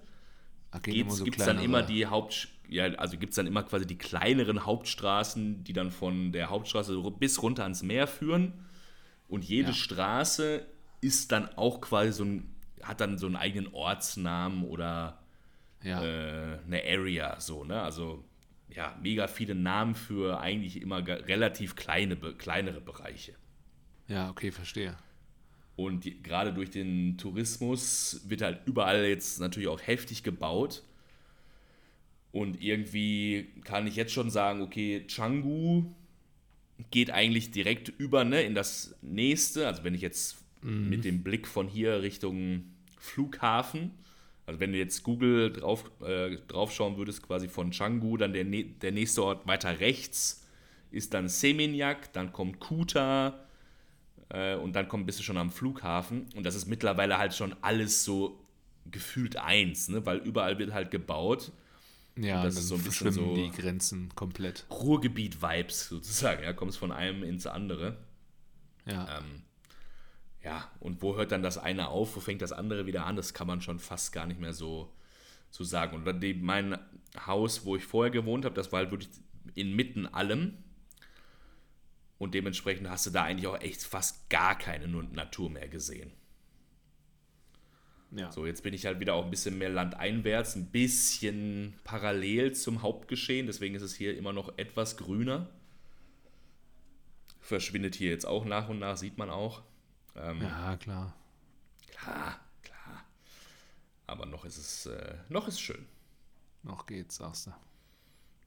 Ach, 0.73 0.83
gehen 0.83 1.09
gibt 1.09 1.39
es 1.39 1.47
so 1.47 1.53
dann 1.53 1.59
immer 1.59 1.83
die 1.83 2.07
Haupt 2.07 2.49
ja, 2.69 2.85
also 2.85 3.17
gibt 3.17 3.33
es 3.33 3.37
dann 3.37 3.47
immer 3.47 3.63
quasi 3.63 3.87
die 3.87 3.99
kleineren 3.99 4.67
Hauptstraßen, 4.67 5.65
die 5.65 5.73
dann 5.73 5.91
von 5.91 6.33
der 6.33 6.51
Hauptstraße 6.51 7.01
bis 7.19 7.43
runter 7.43 7.63
ans 7.63 7.83
Meer 7.83 8.07
führen. 8.07 8.53
Und 9.29 9.45
jede 9.45 9.69
Ja. 9.69 9.75
Straße 9.75 10.67
ist 11.03 11.33
dann 11.33 11.49
auch 11.57 11.83
quasi 11.83 12.13
so 12.13 12.25
ein, 12.25 12.55
hat 12.83 13.03
dann 13.03 13.19
so 13.19 13.27
einen 13.27 13.37
eigenen 13.37 13.75
Ortsnamen 13.75 14.65
oder 14.65 15.21
Ja. 15.83 16.03
äh, 16.03 16.59
eine 16.67 16.83
Area, 16.85 17.41
so, 17.41 17.65
ne? 17.65 17.83
Also 17.83 18.25
ja, 18.71 18.99
mega 19.03 19.29
viele 19.29 19.55
Namen 19.55 19.95
für 19.97 20.41
eigentlich 20.41 20.81
immer 20.83 21.07
relativ 21.07 21.77
kleine, 21.77 22.17
kleinere 22.17 22.81
Bereiche. 22.83 23.35
ja, 24.09 24.31
okay, 24.31 24.51
verstehe. 24.53 24.97
Und 25.77 26.05
die, 26.05 26.23
gerade 26.23 26.53
durch 26.53 26.71
den 26.71 27.19
Tourismus 27.19 28.23
wird 28.29 28.43
halt 28.43 28.61
überall 28.67 29.05
jetzt 29.05 29.41
natürlich 29.41 29.69
auch 29.69 29.81
heftig 29.87 30.23
gebaut. 30.23 30.83
Und 32.33 32.63
irgendwie 32.63 33.53
kann 33.65 33.87
ich 33.87 33.97
jetzt 33.97 34.13
schon 34.13 34.31
sagen, 34.31 34.63
okay, 34.63 35.07
Canggu 35.07 35.85
geht 36.91 37.11
eigentlich 37.11 37.51
direkt 37.51 37.89
über 37.89 38.25
ne, 38.25 38.43
in 38.43 38.55
das 38.55 38.97
nächste. 39.03 39.67
Also 39.67 39.85
wenn 39.85 39.95
ich 39.95 40.01
jetzt 40.03 40.42
mit 40.63 41.05
dem 41.05 41.23
Blick 41.23 41.47
von 41.47 41.69
hier 41.69 42.03
Richtung 42.03 42.65
Flughafen, 42.99 43.91
also 44.47 44.61
wenn 44.61 44.73
du 44.73 44.79
jetzt 44.79 45.03
Google 45.03 45.53
drauf, 45.53 45.91
äh, 46.03 46.37
draufschauen 46.49 46.97
würdest, 46.97 47.23
quasi 47.23 47.49
von 47.49 47.71
Canggu, 47.71 48.17
dann 48.17 48.33
der, 48.33 48.45
der 48.45 48.93
nächste 48.93 49.23
Ort 49.25 49.47
weiter 49.47 49.81
rechts 49.81 50.47
ist 50.91 51.15
dann 51.15 51.29
Seminyak, 51.29 52.13
dann 52.13 52.33
kommt 52.33 52.61
Kuta, 52.61 53.43
äh, 54.33 54.57
und 54.57 54.75
dann 54.75 54.89
kommt, 54.89 55.07
bist 55.07 55.19
du 55.19 55.23
schon 55.23 55.37
am 55.37 55.51
Flughafen. 55.51 56.27
Und 56.35 56.45
das 56.45 56.55
ist 56.55 56.67
mittlerweile 56.67 57.19
halt 57.19 57.35
schon 57.35 57.55
alles 57.61 58.05
so 58.05 58.41
gefühlt 58.91 59.37
eins, 59.37 59.89
ne? 59.89 60.05
weil 60.07 60.19
überall 60.19 60.59
wird 60.59 60.73
halt 60.73 60.91
gebaut. 60.91 61.53
Ja, 62.17 62.43
das 62.43 62.57
ist 62.57 62.69
so 62.69 62.75
ein 62.75 62.83
bisschen 62.83 63.13
so 63.13 63.35
die 63.35 63.51
Grenzen 63.51 64.11
komplett. 64.15 64.67
Ruhrgebiet-Vibes 64.71 65.89
sozusagen. 65.89 66.43
Ja, 66.43 66.53
kommst 66.53 66.79
von 66.79 66.93
einem 66.93 67.23
ins 67.23 67.47
andere. 67.47 67.97
Ja. 68.87 69.19
Ähm, 69.19 69.43
ja, 70.45 70.71
und 70.81 71.03
wo 71.03 71.17
hört 71.17 71.33
dann 71.33 71.43
das 71.43 71.59
eine 71.59 71.89
auf, 71.89 72.17
wo 72.17 72.21
fängt 72.21 72.43
das 72.43 72.53
andere 72.53 72.87
wieder 72.87 73.07
an? 73.07 73.17
Das 73.17 73.33
kann 73.33 73.47
man 73.47 73.61
schon 73.61 73.79
fast 73.79 74.13
gar 74.13 74.27
nicht 74.27 74.41
mehr 74.41 74.53
so, 74.53 74.93
so 75.51 75.63
sagen. 75.63 75.97
Und 75.97 76.23
die, 76.23 76.35
mein 76.35 76.79
Haus, 77.27 77.65
wo 77.65 77.77
ich 77.77 77.85
vorher 77.85 78.11
gewohnt 78.11 78.45
habe, 78.45 78.55
das 78.55 78.73
war 78.73 78.81
halt 78.81 78.91
wirklich 78.91 79.11
inmitten 79.55 80.07
allem. 80.07 80.59
Und 82.19 82.35
dementsprechend 82.35 82.89
hast 82.89 83.07
du 83.07 83.11
da 83.11 83.25
eigentlich 83.25 83.47
auch 83.47 83.61
echt 83.61 83.83
fast 83.83 84.29
gar 84.31 84.57
keine 84.57 84.89
Natur 84.89 85.51
mehr 85.51 85.69
gesehen. 85.69 86.13
Ja. 88.15 88.31
So, 88.31 88.47
jetzt 88.47 88.63
bin 88.63 88.75
ich 88.75 88.85
halt 88.85 89.01
wieder 89.01 89.15
auch 89.15 89.25
ein 89.25 89.31
bisschen 89.31 89.57
mehr 89.59 89.71
landeinwärts, 89.71 90.55
ein 90.57 90.67
bisschen 90.67 91.75
parallel 91.83 92.53
zum 92.53 92.83
Hauptgeschehen, 92.83 93.47
deswegen 93.47 93.75
ist 93.75 93.83
es 93.83 93.95
hier 93.95 94.17
immer 94.17 94.33
noch 94.33 94.59
etwas 94.59 94.99
grüner. 94.99 95.49
Verschwindet 97.41 97.95
hier 97.95 98.11
jetzt 98.11 98.27
auch 98.27 98.45
nach 98.45 98.69
und 98.69 98.81
nach, 98.81 98.97
sieht 98.97 99.17
man 99.17 99.31
auch. 99.31 99.63
Ähm, 100.17 100.43
ja, 100.43 100.77
klar. 100.77 101.15
Klar, 101.89 102.41
klar. 102.63 103.05
Aber 104.07 104.27
noch 104.27 104.45
ist 104.45 104.59
es, 104.59 104.87
äh, 104.87 105.17
noch 105.29 105.49
ist 105.49 105.61
schön. 105.61 105.87
Noch 106.63 106.87
geht's, 106.87 107.17
sagst 107.17 107.47
du. 107.47 107.53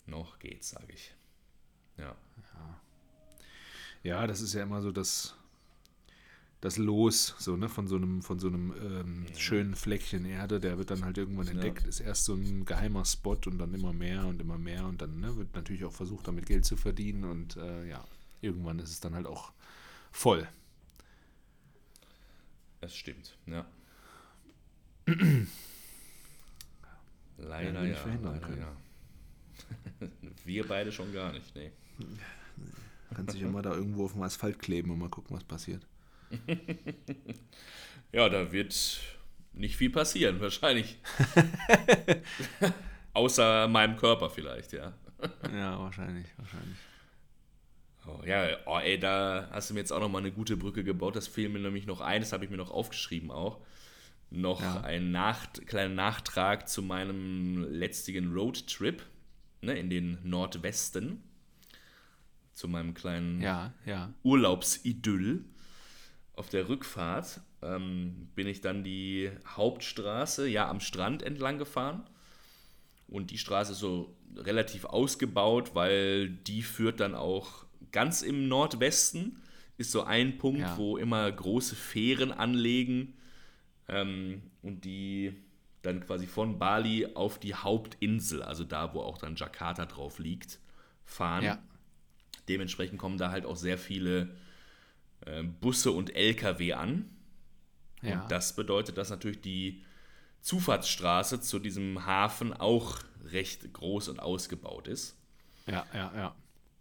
Noch 0.05 0.39
geht's, 0.39 0.69
sage 0.69 0.93
ich. 0.93 1.13
Ja. 1.97 2.15
ja. 2.53 2.81
Ja, 4.03 4.27
das 4.27 4.41
ist 4.41 4.53
ja 4.53 4.63
immer 4.63 4.81
so 4.81 4.91
das, 4.91 5.35
das 6.61 6.77
Los, 6.77 7.35
so, 7.39 7.57
ne, 7.57 7.69
von 7.69 7.87
so 7.87 7.95
einem, 7.95 8.21
von 8.21 8.39
so 8.39 8.47
einem 8.47 8.73
ähm, 8.79 9.25
ja. 9.27 9.35
schönen 9.35 9.75
Fleckchen 9.75 10.25
Erde, 10.25 10.59
der 10.59 10.77
wird 10.77 10.91
dann 10.91 11.03
halt 11.03 11.17
irgendwann 11.17 11.47
entdeckt, 11.47 11.81
ja. 11.81 11.87
ist 11.87 11.99
erst 12.01 12.25
so 12.25 12.35
ein 12.35 12.65
geheimer 12.65 13.03
Spot 13.05 13.37
und 13.45 13.57
dann 13.57 13.73
immer 13.73 13.93
mehr 13.93 14.25
und 14.25 14.39
immer 14.41 14.57
mehr 14.57 14.85
und 14.85 15.01
dann 15.01 15.19
ne, 15.19 15.35
wird 15.35 15.55
natürlich 15.55 15.85
auch 15.85 15.91
versucht, 15.91 16.27
damit 16.27 16.45
Geld 16.45 16.65
zu 16.65 16.77
verdienen 16.77 17.23
und 17.23 17.57
äh, 17.57 17.87
ja, 17.87 18.03
irgendwann 18.41 18.79
ist 18.79 18.91
es 18.91 18.99
dann 18.99 19.15
halt 19.15 19.25
auch 19.25 19.51
voll. 20.11 20.47
Das 22.85 22.95
stimmt, 22.95 23.35
ja. 23.47 23.65
leider 27.39 27.83
ja, 27.83 28.05
leider 28.21 28.57
ja. 28.57 28.77
Wir 30.45 30.67
beide 30.67 30.91
schon 30.91 31.11
gar 31.11 31.33
nicht, 31.33 31.55
nee. 31.55 31.71
Kannst 33.11 33.33
dich 33.33 33.41
immer 33.41 33.63
da 33.63 33.73
irgendwo 33.73 34.05
auf 34.05 34.13
dem 34.13 34.21
Asphalt 34.21 34.59
kleben 34.59 34.91
und 34.91 34.99
mal 34.99 35.09
gucken, 35.09 35.35
was 35.35 35.43
passiert. 35.43 35.87
ja, 38.11 38.29
da 38.29 38.51
wird 38.51 38.99
nicht 39.53 39.77
viel 39.77 39.89
passieren, 39.89 40.39
wahrscheinlich. 40.39 40.99
Außer 43.13 43.67
meinem 43.67 43.97
Körper 43.97 44.29
vielleicht, 44.29 44.73
ja. 44.73 44.93
ja, 45.51 45.79
wahrscheinlich, 45.79 46.27
wahrscheinlich. 46.37 46.77
Oh, 48.07 48.21
ja, 48.25 48.57
oh, 48.65 48.77
ey, 48.77 48.99
da 48.99 49.47
hast 49.51 49.69
du 49.69 49.73
mir 49.73 49.79
jetzt 49.79 49.91
auch 49.91 49.99
nochmal 49.99 50.21
eine 50.21 50.31
gute 50.31 50.57
Brücke 50.57 50.83
gebaut. 50.83 51.15
Das 51.15 51.27
fiel 51.27 51.49
mir 51.49 51.59
nämlich 51.59 51.87
noch 51.87 52.01
ein, 52.01 52.21
das 52.21 52.33
habe 52.33 52.45
ich 52.45 52.51
mir 52.51 52.57
noch 52.57 52.71
aufgeschrieben 52.71 53.31
auch. 53.31 53.59
Noch 54.29 54.61
ja. 54.61 54.81
ein 54.81 55.11
Nach 55.11 55.51
kleiner 55.65 55.93
Nachtrag 55.93 56.67
zu 56.67 56.81
meinem 56.81 57.63
letztigen 57.71 58.33
Roadtrip 58.33 59.03
ne, 59.61 59.77
in 59.77 59.89
den 59.89 60.17
Nordwesten. 60.23 61.23
Zu 62.53 62.67
meinem 62.67 62.93
kleinen 62.93 63.41
ja, 63.41 63.73
ja. 63.85 64.13
Urlaubsidyll. 64.23 65.43
Auf 66.33 66.49
der 66.49 66.69
Rückfahrt 66.69 67.41
ähm, 67.61 68.29
bin 68.35 68.47
ich 68.47 68.61
dann 68.61 68.83
die 68.83 69.31
Hauptstraße 69.47 70.47
ja 70.47 70.69
am 70.69 70.79
Strand 70.79 71.23
entlang 71.23 71.57
gefahren. 71.57 72.03
Und 73.07 73.31
die 73.31 73.37
Straße 73.37 73.73
ist 73.73 73.79
so 73.79 74.15
relativ 74.35 74.85
ausgebaut, 74.85 75.75
weil 75.75 76.29
die 76.29 76.61
führt 76.61 76.99
dann 76.99 77.15
auch 77.15 77.64
ganz 77.95 78.21
im 78.21 78.49
Nordwesten. 78.49 79.41
Ist 79.77 79.91
so 79.91 80.03
ein 80.03 80.37
Punkt, 80.37 80.59
ja. 80.59 80.77
wo 80.77 80.97
immer 80.97 81.31
große 81.31 81.75
Fähren 81.75 82.31
anlegen 82.31 83.13
ähm, 83.87 84.41
und 84.61 84.83
die 84.85 85.33
dann 85.81 86.01
quasi 86.05 86.27
von 86.27 86.59
Bali 86.59 87.07
auf 87.13 87.39
die 87.39 87.55
Hauptinsel, 87.55 88.43
also 88.43 88.63
da, 88.63 88.93
wo 88.93 89.01
auch 89.01 89.17
dann 89.17 89.35
Jakarta 89.35 89.85
drauf 89.85 90.19
liegt, 90.19 90.59
fahren. 91.05 91.43
Ja. 91.43 91.63
Dementsprechend 92.49 92.99
kommen 92.99 93.17
da 93.17 93.31
halt 93.31 93.45
auch 93.45 93.55
sehr 93.55 93.77
viele 93.77 94.35
äh, 95.21 95.43
Busse 95.43 95.91
und 95.91 96.15
Lkw 96.15 96.73
an. 96.73 97.09
Ja. 98.01 98.23
Und 98.23 98.31
das 98.31 98.55
bedeutet, 98.55 98.97
dass 98.97 99.09
natürlich 99.09 99.41
die 99.41 99.83
Zufahrtsstraße 100.41 101.39
zu 101.39 101.59
diesem 101.59 102.05
Hafen 102.05 102.53
auch 102.53 102.99
recht 103.23 103.71
groß 103.73 104.09
und 104.09 104.19
ausgebaut 104.19 104.87
ist. 104.87 105.17
Ja, 105.67 105.85
ja, 105.93 106.11
ja. 106.15 106.35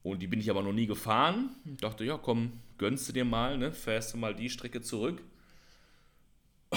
Und 0.04 0.20
die 0.20 0.26
bin 0.26 0.38
ich 0.38 0.50
aber 0.50 0.62
noch 0.62 0.74
nie 0.74 0.86
gefahren. 0.86 1.56
Ich 1.64 1.78
dachte, 1.78 2.04
ja, 2.04 2.18
komm, 2.18 2.60
gönnst 2.76 3.08
du 3.08 3.14
dir 3.14 3.24
mal, 3.24 3.56
ne? 3.56 3.72
fährst 3.72 4.12
du 4.12 4.18
mal 4.18 4.34
die 4.34 4.50
Strecke 4.50 4.82
zurück. 4.82 5.22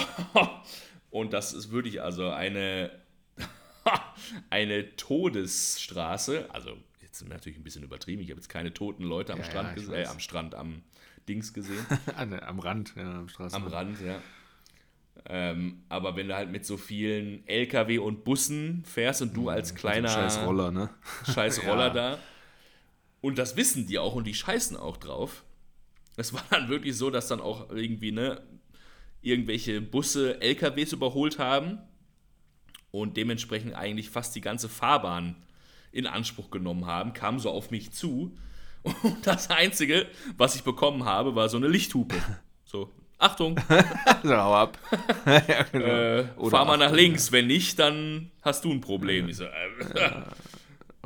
und 1.12 1.34
das 1.34 1.52
ist 1.52 1.70
wirklich 1.70 2.02
also 2.02 2.30
eine, 2.30 2.90
eine 4.50 4.96
Todesstraße. 4.96 6.48
Also, 6.54 6.78
jetzt 7.02 7.28
natürlich 7.28 7.60
ein 7.60 7.64
bisschen 7.64 7.84
übertrieben. 7.84 8.22
Ich 8.22 8.30
habe 8.30 8.40
jetzt 8.40 8.48
keine 8.48 8.74
toten 8.74 9.04
Leute 9.04 9.34
am 9.34 9.40
ja, 9.40 9.46
Strand 9.46 9.70
ja, 9.70 9.76
gesehen, 9.76 9.94
äh, 9.94 10.06
am 10.06 10.22
Strand, 10.22 10.56
am 10.56 10.84
Dings 11.28 11.54
gesehen. 11.54 11.86
am 12.16 12.60
Rand, 12.60 12.94
ja, 12.96 13.20
am 13.20 13.28
Straßenrand. 13.28 13.74
Am 13.74 13.74
Rand, 13.74 14.02
ja. 14.06 14.22
Ähm, 15.26 15.84
aber 15.90 16.16
wenn 16.16 16.30
du 16.30 16.36
halt 16.36 16.50
mit 16.50 16.66
so 16.66 16.78
vielen 16.78 17.46
LKW 17.46 17.98
und 17.98 18.24
Bussen 18.24 18.86
fährst 18.86 19.22
und 19.22 19.36
du 19.36 19.42
mhm, 19.42 19.48
als 19.50 19.76
kleiner 19.76 20.08
scheiß 20.08 20.46
Roller, 20.46 20.72
ne? 20.72 20.90
Scheiß 21.26 21.66
Roller 21.66 21.88
ja. 21.88 21.94
da. 21.94 22.20
Und 23.22 23.38
das 23.38 23.55
wissen 23.55 23.88
die 23.88 23.99
auch 23.99 24.15
und 24.15 24.26
die 24.26 24.34
scheißen 24.34 24.78
auch 24.78 24.97
drauf. 24.97 25.43
Es 26.15 26.34
war 26.34 26.43
dann 26.49 26.70
wirklich 26.70 26.97
so, 26.97 27.09
dass 27.09 27.28
dann 27.28 27.41
auch 27.41 27.70
irgendwie, 27.70 28.11
ne, 28.11 28.41
irgendwelche 29.22 29.82
Busse 29.82 30.41
LKWs 30.41 30.93
überholt 30.93 31.39
haben 31.39 31.80
und 32.91 33.18
dementsprechend 33.18 33.74
eigentlich 33.76 34.09
fast 34.09 34.36
die 34.36 34.41
ganze 34.41 34.70
Fahrbahn 34.70 35.36
in 35.91 36.07
Anspruch 36.07 36.51
genommen 36.51 36.86
haben, 36.86 37.13
kamen 37.13 37.39
so 37.39 37.49
auf 37.49 37.72
mich 37.72 37.91
zu 37.91 38.38
und 38.84 39.26
das 39.26 39.49
Einzige, 39.49 40.07
was 40.38 40.55
ich 40.55 40.63
bekommen 40.63 41.05
habe, 41.05 41.36
war 41.36 41.49
so 41.49 41.57
eine 41.57 41.68
Lichthupe. 41.68 42.15
So, 42.63 42.91
Achtung! 43.18 43.59
so, 44.24 44.36
hau 44.36 44.55
ab. 44.55 44.78
ja, 45.26 45.63
genau. 45.72 45.86
äh, 45.88 46.26
fahr 46.49 46.65
mal 46.65 46.78
nach 46.78 46.91
links, 46.91 47.28
ja. 47.28 47.34
wenn 47.34 47.47
nicht, 47.47 47.80
dann 47.80 48.32
hast 48.41 48.63
du 48.63 48.72
ein 48.72 48.82
Problem. 48.82 49.28
Ich 49.30 49.38
so, 49.38 49.45
äh, 49.45 49.99
ja, 49.99 50.24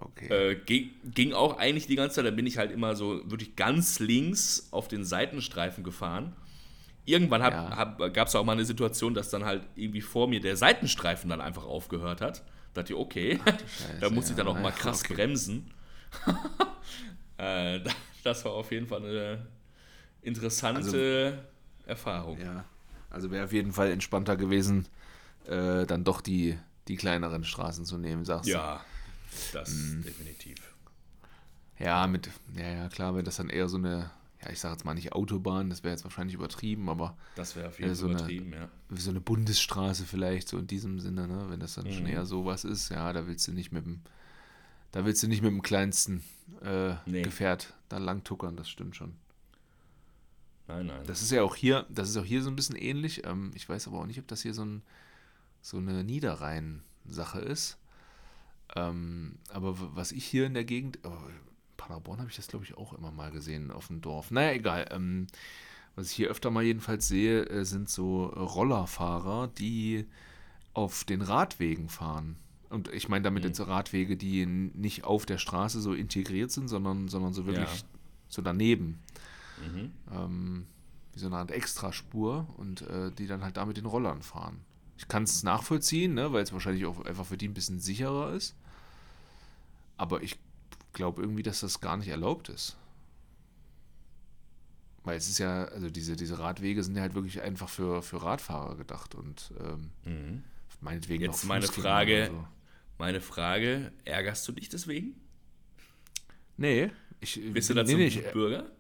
okay. 0.02 0.52
äh, 0.52 0.56
ging, 0.56 0.92
ging, 1.04 1.34
auch 1.34 1.58
eigentlich 1.58 1.88
die 1.88 1.96
ganze 1.96 2.16
Zeit, 2.16 2.26
da 2.26 2.32
bin 2.32 2.46
ich 2.46 2.58
halt 2.58 2.72
immer 2.72 2.96
so 2.96 3.22
wirklich 3.30 3.56
ganz 3.56 4.00
links 4.00 4.68
auf 4.72 4.88
den 4.88 5.04
Seitenstreifen 5.04 5.84
gefahren. 5.84 6.36
Irgendwann 7.06 7.42
gab 7.42 8.28
es 8.28 8.36
auch 8.36 8.46
mal 8.46 8.54
eine 8.54 8.66
Situation, 8.66 9.14
dass 9.14 9.30
dann 9.30 9.44
halt 9.44 9.64
irgendwie 9.76 10.02
vor 10.02 10.28
mir 10.28 10.40
der 10.40 10.56
Seitenstreifen 10.56 11.30
dann 11.30 11.42
einfach 11.42 11.66
aufgehört 11.66 12.22
hat. 12.22 12.44
Da 12.74 12.82
dachte 12.82 12.94
ich, 12.94 13.00
okay, 13.00 13.40
Ach, 13.44 13.48
Scheiße, 13.48 13.98
da 14.02 14.10
muss 14.10 14.30
ich 14.30 14.36
dann 14.36 14.48
auch 14.48 14.60
mal 14.60 14.72
krass 14.72 15.04
okay. 15.04 15.16
bremsen. 15.16 15.72
Äh, 17.38 17.80
das 18.24 18.46
war 18.46 18.52
auf 18.52 18.72
jeden 18.72 18.86
Fall 18.86 19.04
eine 19.04 19.48
interessante 20.22 20.78
also, 20.78 21.90
Erfahrung. 21.90 22.40
Ja, 22.40 22.66
also 23.10 23.32
wäre 23.32 23.46
auf 23.46 23.52
jeden 23.52 23.72
Fall 23.72 23.90
entspannter 23.90 24.38
gewesen, 24.38 24.88
äh, 25.48 25.88
dann 25.88 26.04
doch 26.04 26.22
die, 26.22 26.58
die 26.88 26.98
kleineren 26.98 27.44
Straßen 27.44 27.84
zu 27.84 27.98
nehmen, 27.98 28.26
sagst 28.26 28.48
du? 28.48 28.54
Ja, 28.54 28.86
das 29.54 29.72
mhm. 29.72 30.04
definitiv. 30.04 30.58
Ja, 31.80 32.06
mit, 32.08 32.30
ja, 32.56 32.70
ja, 32.70 32.90
klar, 32.90 33.16
wenn 33.16 33.26
das 33.26 33.38
dann 33.38 33.50
eher 33.50 33.68
so 33.68 33.78
eine, 33.78 34.12
ja, 34.44 34.52
ich 34.52 34.60
sage 34.60 34.74
jetzt 34.74 34.86
mal 34.86 34.94
nicht 34.94 35.14
Autobahn, 35.14 35.70
das 35.70 35.84
wäre 35.84 35.94
jetzt 35.94 36.04
wahrscheinlich 36.04 36.36
übertrieben, 36.36 36.90
aber. 36.90 37.18
Das 37.36 37.56
wäre 37.56 37.70
auf 37.70 37.80
jeden 37.80 37.90
Fall 37.90 37.96
so 37.96 38.10
übertrieben, 38.10 38.54
eine, 38.54 38.64
ja. 38.64 38.98
So 38.98 39.10
eine 39.10 39.22
Bundesstraße 39.22 40.06
vielleicht, 40.06 40.48
so 40.48 40.58
in 40.58 40.68
diesem 40.68 41.00
Sinne, 41.00 41.28
ne? 41.28 41.46
Wenn 41.50 41.60
das 41.60 41.74
dann 41.74 41.86
mhm. 41.86 41.94
schon 41.94 42.06
eher 42.06 42.26
sowas 42.26 42.64
ist, 42.64 42.90
ja, 42.90 43.12
da 43.14 43.26
willst 43.26 43.48
du 43.48 43.52
nicht 43.52 43.72
mit 43.72 43.86
dem 43.86 44.02
da 44.92 45.06
willst 45.06 45.24
du 45.24 45.28
nicht 45.28 45.42
mit 45.42 45.52
dem 45.52 45.62
kleinsten 45.62 46.24
äh, 46.62 46.96
nee. 47.06 47.22
Gefährt 47.22 47.74
da 47.90 47.98
lang 47.98 48.24
tuckern, 48.24 48.56
das 48.56 48.70
stimmt 48.70 48.96
schon. 48.96 49.16
Nein, 50.68 50.88
nein. 50.88 51.06
Das 51.06 51.22
ist 51.22 51.32
ja 51.32 51.44
auch 51.44 51.56
hier, 51.56 51.86
das 51.90 52.10
ist 52.10 52.18
auch 52.18 52.26
hier 52.26 52.44
so 52.44 52.50
ein 52.50 52.56
bisschen 52.56 52.76
ähnlich. 52.76 53.26
Ähm, 53.26 53.52
ich 53.56 53.68
weiß 53.68 53.88
aber 53.88 54.00
auch 54.00 54.06
nicht, 54.06 54.20
ob 54.20 54.28
das 54.28 54.42
hier 54.42 54.54
so, 54.54 54.64
ein, 54.64 54.84
so 55.62 55.78
eine 55.78 56.04
Niederrhein-Sache 56.04 57.40
ist. 57.40 57.78
Ähm, 58.76 59.38
aber 59.50 59.76
was 59.96 60.12
ich 60.12 60.26
hier 60.26 60.46
in 60.46 60.54
der 60.54 60.64
Gegend, 60.64 61.00
oh, 61.04 61.10
in 61.10 61.52
Paderborn 61.78 62.20
habe 62.20 62.30
ich 62.30 62.36
das 62.36 62.48
glaube 62.48 62.66
ich 62.66 62.78
auch 62.78 62.94
immer 62.94 63.12
mal 63.12 63.32
gesehen 63.32 63.72
auf 63.72 63.88
dem 63.88 64.02
Dorf. 64.02 64.32
Naja, 64.32 64.54
egal. 64.54 64.88
Ähm, 64.92 65.28
was 65.96 66.08
ich 66.08 66.14
hier 66.14 66.30
öfter 66.30 66.52
mal 66.52 66.64
jedenfalls 66.64 67.08
sehe, 67.08 67.46
äh, 67.48 67.66
sind 67.66 67.90
so 67.90 68.26
Rollerfahrer, 68.26 69.50
die 69.50 70.06
auf 70.74 71.04
den 71.04 71.22
Radwegen 71.22 71.90
fahren. 71.90 72.38
Und 72.70 72.88
ich 72.94 73.10
meine 73.10 73.24
damit 73.24 73.44
mhm. 73.44 73.50
jetzt 73.50 73.60
Radwege, 73.68 74.16
die 74.16 74.46
nicht 74.46 75.04
auf 75.04 75.26
der 75.26 75.38
Straße 75.38 75.82
so 75.82 75.94
integriert 75.94 76.52
sind, 76.52 76.70
sondern, 76.70 77.10
sondern 77.10 77.34
so 77.34 77.46
wirklich 77.46 77.82
ja. 77.82 77.88
so 78.30 78.42
daneben. 78.42 79.02
Mhm. 79.60 79.92
Ähm, 80.12 80.68
wie 81.12 81.20
so 81.20 81.28
eine 81.28 81.36
Art 81.38 81.52
Extraspur 81.52 82.48
und 82.56 82.82
äh, 82.84 83.12
die 83.12 83.28
dann 83.28 83.44
halt 83.44 83.58
damit 83.58 83.76
den 83.76 83.86
Rollern 83.86 84.22
fahren. 84.22 84.62
Ich 84.98 85.10
kann 85.10 85.24
es 85.24 85.44
nachvollziehen, 85.44 86.14
ne, 86.14 86.32
weil 86.32 86.44
es 86.44 86.54
wahrscheinlich 86.54 86.86
auch 86.86 87.04
einfach 87.04 87.26
für 87.26 87.38
die 87.38 87.50
ein 87.50 87.54
bisschen 87.54 87.80
sicherer 87.80 88.32
ist. 88.34 88.56
Aber 90.02 90.24
ich 90.24 90.38
glaube 90.94 91.22
irgendwie, 91.22 91.44
dass 91.44 91.62
das 91.62 91.80
gar 91.80 91.98
nicht 91.98 92.08
erlaubt 92.10 92.50
ist. 92.50 92.78
Weil 95.04 95.18
es 95.18 95.28
ist 95.28 95.40
ja, 95.40 95.66
also 95.66 95.90
diese, 95.90 96.16
diese 96.16 96.38
Radwege 96.40 96.84
sind 96.84 96.96
ja 96.96 97.02
halt 97.02 97.16
wirklich 97.16 97.42
einfach 97.42 97.70
für, 97.70 98.04
für 98.04 98.22
Radfahrer 98.22 98.76
gedacht 98.76 99.16
und 99.16 99.52
ähm, 99.60 99.92
Mhm. 100.06 100.44
meinetwegen 100.80 101.24
Jetzt 101.24 101.44
noch 101.44 101.50
meine 101.50 101.68
Frage, 101.68 102.28
so. 102.32 102.48
meine 102.98 103.22
Frage, 103.22 103.92
ärgerst 104.06 104.48
du 104.48 104.52
dich 104.52 104.70
deswegen? 104.70 105.16
Nee, 106.58 106.92
ich 107.20 107.40
Bist 107.54 107.70
du 107.70 107.74
nee, 107.74 107.80
dazu 107.82 107.98
nee, 107.98 108.04
ein 108.04 108.08
ich, 108.08 108.32
Bürger? 108.32 108.72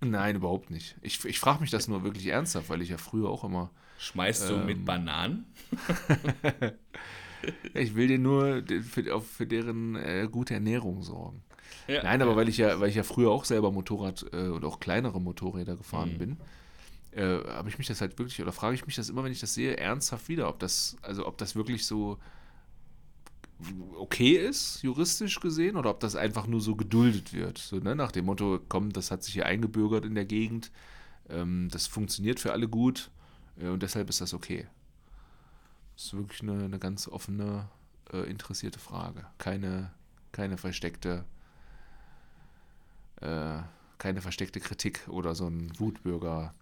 Nein, 0.00 0.36
überhaupt 0.36 0.70
nicht. 0.70 0.96
Ich, 1.02 1.24
ich 1.24 1.40
frage 1.40 1.60
mich 1.60 1.70
das 1.70 1.88
nur 1.88 2.04
wirklich 2.04 2.26
ernsthaft, 2.26 2.68
weil 2.68 2.82
ich 2.82 2.88
ja 2.88 2.98
früher 2.98 3.28
auch 3.28 3.44
immer. 3.44 3.70
Schmeißt 3.98 4.50
du 4.50 4.54
Ähm. 4.54 4.66
mit 4.66 4.84
Bananen? 4.84 5.46
Ja, 7.74 7.80
ich 7.80 7.94
will 7.94 8.08
dir 8.08 8.18
nur 8.18 8.62
für, 8.82 9.20
für 9.20 9.46
deren 9.46 9.96
äh, 9.96 10.28
gute 10.30 10.54
Ernährung 10.54 11.02
sorgen. 11.02 11.42
Ja. 11.86 12.02
Nein, 12.02 12.22
aber 12.22 12.36
weil 12.36 12.48
ich 12.48 12.58
ja, 12.58 12.80
weil 12.80 12.90
ich 12.90 12.96
ja 12.96 13.02
früher 13.02 13.30
auch 13.30 13.44
selber 13.44 13.72
Motorrad 13.72 14.26
äh, 14.32 14.48
und 14.48 14.64
auch 14.64 14.80
kleinere 14.80 15.20
Motorräder 15.20 15.76
gefahren 15.76 16.14
Mhm. 16.14 16.18
bin, 16.18 16.36
äh, 17.12 17.38
habe 17.48 17.68
ich 17.68 17.78
mich 17.78 17.86
das 17.86 18.00
halt 18.00 18.18
wirklich, 18.18 18.40
oder 18.42 18.52
frage 18.52 18.74
ich 18.74 18.86
mich 18.86 18.96
das 18.96 19.08
immer, 19.08 19.24
wenn 19.24 19.32
ich 19.32 19.40
das 19.40 19.54
sehe, 19.54 19.76
ernsthaft 19.76 20.28
wieder, 20.28 20.48
ob 20.48 20.58
das, 20.58 20.96
also 21.02 21.26
ob 21.26 21.38
das 21.38 21.56
wirklich 21.56 21.86
so 21.86 22.18
okay 23.96 24.32
ist, 24.36 24.82
juristisch 24.82 25.40
gesehen, 25.40 25.76
oder 25.76 25.90
ob 25.90 26.00
das 26.00 26.14
einfach 26.14 26.46
nur 26.46 26.60
so 26.60 26.76
geduldet 26.76 27.32
wird. 27.32 27.58
So, 27.58 27.78
ne? 27.78 27.96
Nach 27.96 28.12
dem 28.12 28.26
Motto, 28.26 28.60
komm, 28.68 28.92
das 28.92 29.10
hat 29.10 29.24
sich 29.24 29.34
hier 29.34 29.46
eingebürgert 29.46 30.04
in 30.04 30.14
der 30.14 30.26
Gegend, 30.26 30.70
ähm, 31.28 31.68
das 31.70 31.86
funktioniert 31.86 32.38
für 32.38 32.52
alle 32.52 32.68
gut 32.68 33.10
äh, 33.60 33.68
und 33.68 33.82
deshalb 33.82 34.08
ist 34.08 34.20
das 34.20 34.32
okay. 34.32 34.66
Das 35.98 36.04
ist 36.06 36.16
wirklich 36.16 36.42
eine, 36.42 36.64
eine 36.64 36.78
ganz 36.78 37.08
offene, 37.08 37.68
äh, 38.12 38.18
interessierte 38.30 38.78
Frage. 38.78 39.26
Keine, 39.36 39.90
keine 40.30 40.56
versteckte, 40.56 41.24
äh, 43.20 43.58
keine 43.98 44.22
versteckte 44.22 44.60
Kritik 44.60 45.08
oder 45.08 45.34
so 45.34 45.48
ein 45.48 45.76
Wutbürger. 45.80 46.54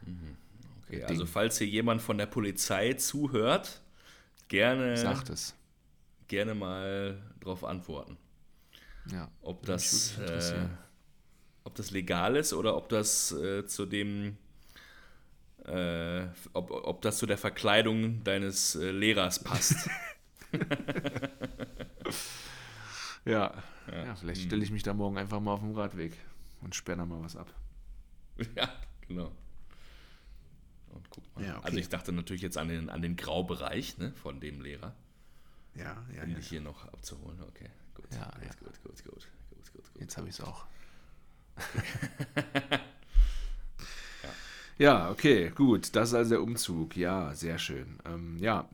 Okay, 0.00 0.96
Ding. 0.96 1.04
also 1.04 1.26
falls 1.26 1.58
hier 1.58 1.66
jemand 1.66 2.00
von 2.00 2.16
der 2.16 2.24
Polizei 2.24 2.94
zuhört, 2.94 3.82
gerne, 4.48 4.96
Sagt 4.96 5.28
es. 5.28 5.54
gerne 6.28 6.54
mal 6.54 7.20
drauf 7.40 7.64
antworten. 7.64 8.16
Ja. 9.10 9.30
Ob 9.42 9.66
das, 9.66 10.16
äh, 10.16 10.66
ob 11.64 11.74
das 11.74 11.90
legal 11.90 12.36
ist 12.36 12.54
oder 12.54 12.74
ob 12.74 12.88
das 12.88 13.32
äh, 13.32 13.66
zu 13.66 13.84
dem 13.84 14.38
äh, 15.66 16.26
ob, 16.52 16.70
ob 16.70 17.02
das 17.02 17.18
zu 17.18 17.26
der 17.26 17.38
Verkleidung 17.38 18.24
deines 18.24 18.74
äh, 18.74 18.90
Lehrers 18.90 19.42
passt. 19.42 19.88
Ja. 23.24 23.62
Ja. 23.90 24.04
ja, 24.04 24.14
vielleicht 24.16 24.42
stelle 24.42 24.62
ich 24.62 24.70
mich 24.70 24.82
da 24.82 24.94
morgen 24.94 25.18
einfach 25.18 25.40
mal 25.40 25.52
auf 25.52 25.60
den 25.60 25.74
Radweg 25.74 26.16
und 26.60 26.74
sperre 26.74 26.98
da 26.98 27.06
mal 27.06 27.22
was 27.22 27.36
ab. 27.36 27.52
ja, 28.56 28.68
genau. 29.06 29.32
Und 30.88 31.08
guck 31.10 31.36
mal. 31.36 31.44
Ja, 31.44 31.58
okay. 31.58 31.66
Also 31.66 31.78
ich 31.78 31.88
dachte 31.88 32.12
natürlich 32.12 32.42
jetzt 32.42 32.58
an 32.58 32.68
den, 32.68 32.90
an 32.90 33.02
den 33.02 33.16
Graubereich 33.16 33.98
ne, 33.98 34.12
von 34.14 34.40
dem 34.40 34.60
Lehrer, 34.60 34.94
Ja, 35.74 36.04
ja, 36.14 36.22
um 36.24 36.34
dich 36.34 36.48
hier 36.48 36.60
noch 36.60 36.86
abzuholen. 36.92 37.40
Okay, 37.42 37.70
gut. 37.94 38.06
Ja, 38.12 38.30
gut, 38.30 38.42
ja. 38.44 38.50
gut, 38.50 38.82
gut, 38.82 39.04
gut, 39.04 39.04
gut, 39.04 39.72
gut, 39.72 39.72
gut. 39.72 40.00
Jetzt 40.00 40.16
habe 40.16 40.28
ich 40.28 40.38
es 40.38 40.40
auch. 40.40 40.66
ja, 44.78 45.10
okay, 45.10 45.50
gut. 45.54 45.94
Das 45.94 46.10
ist 46.10 46.14
also 46.14 46.30
der 46.30 46.42
Umzug. 46.42 46.96
Ja, 46.96 47.34
sehr 47.34 47.58
schön. 47.58 47.98
Ähm, 48.04 48.36
ja, 48.38 48.68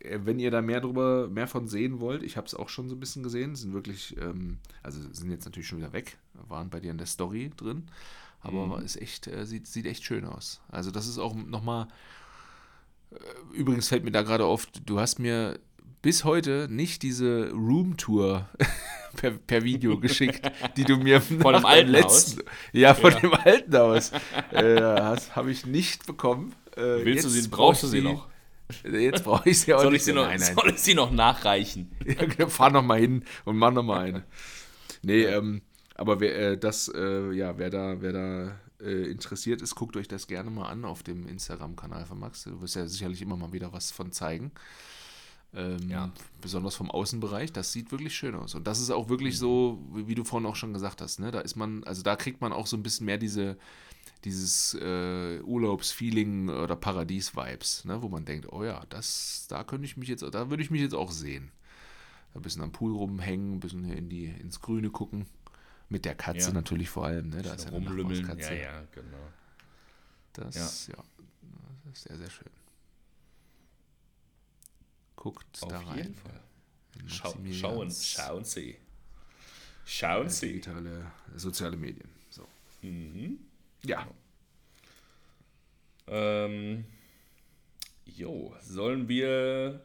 äh, 0.00 0.20
wenn 0.24 0.38
ihr 0.38 0.50
da 0.50 0.62
mehr 0.62 0.80
drüber, 0.80 1.28
mehr 1.28 1.48
von 1.48 1.68
sehen 1.68 2.00
wollt, 2.00 2.22
ich 2.22 2.36
habe 2.36 2.46
es 2.46 2.54
auch 2.54 2.68
schon 2.68 2.88
so 2.88 2.96
ein 2.96 3.00
bisschen 3.00 3.22
gesehen, 3.22 3.54
sind 3.54 3.72
wirklich, 3.72 4.16
ähm, 4.20 4.58
also 4.82 5.00
sind 5.12 5.30
jetzt 5.30 5.44
natürlich 5.44 5.68
schon 5.68 5.78
wieder 5.78 5.92
weg, 5.92 6.18
waren 6.48 6.70
bei 6.70 6.80
dir 6.80 6.90
in 6.90 6.98
der 6.98 7.06
Story 7.06 7.50
drin, 7.56 7.84
aber 8.40 8.82
ist 8.82 9.00
echt, 9.00 9.28
äh, 9.28 9.46
sieht, 9.46 9.66
sieht 9.66 9.86
echt 9.86 10.04
schön 10.04 10.24
aus. 10.24 10.60
Also 10.68 10.90
das 10.90 11.06
ist 11.06 11.18
auch 11.18 11.34
nochmal, 11.34 11.88
äh, 13.12 13.16
übrigens 13.56 13.88
fällt 13.88 14.04
mir 14.04 14.10
da 14.10 14.22
gerade 14.22 14.44
auf, 14.44 14.66
du 14.66 14.98
hast 14.98 15.18
mir 15.18 15.58
bis 16.02 16.24
heute 16.24 16.66
nicht 16.68 17.02
diese 17.02 17.50
Roomtour 17.52 18.48
per, 19.16 19.32
per 19.32 19.62
Video 19.62 19.98
geschickt, 19.98 20.50
die 20.76 20.84
du 20.84 20.96
mir 20.96 21.20
Von 21.42 21.54
dem 21.54 21.64
alten 21.66 21.90
letzten, 21.90 22.42
Ja, 22.72 22.94
von 22.94 23.12
Ja. 23.12 23.20
dem 23.20 23.34
alten 23.34 23.76
Haus. 23.76 24.12
äh, 24.52 24.80
habe 24.80 25.50
ich 25.50 25.66
nicht 25.66 26.06
bekommen. 26.06 26.54
Äh, 26.76 27.04
Willst 27.04 27.24
du 27.24 27.28
sie, 27.28 27.48
brauch 27.48 27.58
brauchst 27.68 27.82
du 27.84 27.86
sie 27.88 28.00
noch? 28.00 28.28
Jetzt 28.90 29.24
brauche 29.24 29.50
ich 29.50 29.60
sie 29.60 29.74
auch 29.74 29.82
Soll 29.82 29.92
nicht. 29.92 30.06
ich, 30.08 30.14
noch 30.14 30.24
Nein, 30.26 30.40
nein. 30.40 30.54
soll 30.54 30.70
ich 30.70 30.78
sie 30.80 30.94
noch 30.94 31.10
nachreichen? 31.10 31.90
Ja, 32.38 32.46
fahr 32.48 32.70
noch 32.70 32.82
mal 32.82 32.98
hin 32.98 33.24
und 33.44 33.56
mach 33.58 33.70
noch 33.72 33.82
mal 33.82 34.00
eine. 34.00 34.24
Nee, 35.02 35.24
ähm, 35.24 35.60
aber 35.94 36.20
wer 36.20 36.52
äh, 36.52 36.58
das, 36.58 36.88
äh, 36.94 37.32
ja, 37.32 37.58
wer 37.58 37.68
da, 37.70 38.00
wer 38.00 38.12
da 38.12 38.58
äh, 38.82 39.10
interessiert 39.10 39.60
ist, 39.60 39.74
guckt 39.74 39.96
euch 39.96 40.08
das 40.08 40.26
gerne 40.26 40.50
mal 40.50 40.68
an 40.68 40.84
auf 40.86 41.02
dem 41.02 41.26
Instagram-Kanal 41.28 42.06
von 42.06 42.18
Max. 42.18 42.44
Du 42.44 42.62
wirst 42.62 42.76
ja 42.76 42.86
sicherlich 42.86 43.20
immer 43.20 43.36
mal 43.36 43.52
wieder 43.52 43.72
was 43.74 43.90
von 43.90 44.10
zeigen. 44.10 44.52
Ähm, 45.54 45.88
Ja. 45.88 46.10
Besonders 46.40 46.74
vom 46.74 46.90
Außenbereich, 46.90 47.52
das 47.52 47.72
sieht 47.72 47.92
wirklich 47.92 48.14
schön 48.16 48.34
aus. 48.34 48.54
Und 48.54 48.66
das 48.66 48.80
ist 48.80 48.90
auch 48.90 49.08
wirklich 49.08 49.38
so, 49.38 49.78
wie, 49.92 50.14
du 50.14 50.24
vorhin 50.24 50.48
auch 50.48 50.56
schon 50.56 50.72
gesagt 50.72 51.00
hast, 51.00 51.20
ne? 51.20 51.30
Da 51.30 51.40
ist 51.40 51.56
man, 51.56 51.84
also 51.84 52.02
da 52.02 52.16
kriegt 52.16 52.40
man 52.40 52.52
auch 52.52 52.66
so 52.66 52.76
ein 52.76 52.82
bisschen 52.82 53.06
mehr 53.06 53.18
diese, 53.18 53.56
dieses 54.24 54.74
äh, 54.74 55.40
Urlaubsfeeling 55.40 56.48
oder 56.48 56.76
Paradies-Vibes, 56.76 57.84
ne? 57.84 58.02
wo 58.02 58.08
man 58.08 58.24
denkt, 58.24 58.52
oh 58.52 58.64
ja, 58.64 58.82
das, 58.88 59.46
da 59.48 59.64
könnte 59.64 59.84
ich 59.84 59.96
mich 59.96 60.08
jetzt, 60.08 60.22
da 60.22 60.50
würde 60.50 60.62
ich 60.62 60.70
mich 60.70 60.80
jetzt 60.80 60.94
auch 60.94 61.10
sehen. 61.10 61.50
Ein 62.34 62.42
bisschen 62.42 62.62
am 62.62 62.72
Pool 62.72 62.92
rumhängen, 62.94 63.56
ein 63.56 63.60
bisschen 63.60 63.84
in 63.92 64.08
die, 64.08 64.26
ins 64.26 64.60
Grüne 64.60 64.90
gucken. 64.90 65.26
Mit 65.88 66.06
der 66.06 66.14
Katze 66.14 66.48
Ja. 66.48 66.52
natürlich 66.54 66.88
vor 66.88 67.04
allem, 67.04 67.28
ne? 67.28 67.42
Da 67.42 67.52
ist 67.52 67.64
ja 67.64 67.68
eine 67.70 67.86
Rumlümmeln. 67.86 68.26
Ja, 68.38 68.52
ja, 68.52 68.82
genau. 68.92 69.28
Das, 70.32 70.86
ja. 70.86 70.94
das 71.84 71.92
ist 71.92 72.04
sehr, 72.04 72.16
sehr 72.16 72.30
schön. 72.30 72.61
Guckt 75.22 75.62
da 75.62 75.66
Auf 75.78 75.86
rein. 75.86 75.98
jeden 75.98 76.14
Fall. 76.16 76.40
Schau, 77.06 77.32
schauen, 77.52 77.90
schauen 77.92 78.44
Sie. 78.44 78.76
Schauen 79.84 80.26
äh, 80.26 80.30
Sie. 80.30 80.46
Digitale, 80.48 81.12
soziale 81.36 81.76
Medien. 81.76 82.08
So. 82.28 82.44
Mhm. 82.82 83.38
Ja. 83.84 84.04
Ähm, 86.08 86.84
jo, 88.04 88.52
sollen 88.62 89.08
wir. 89.08 89.80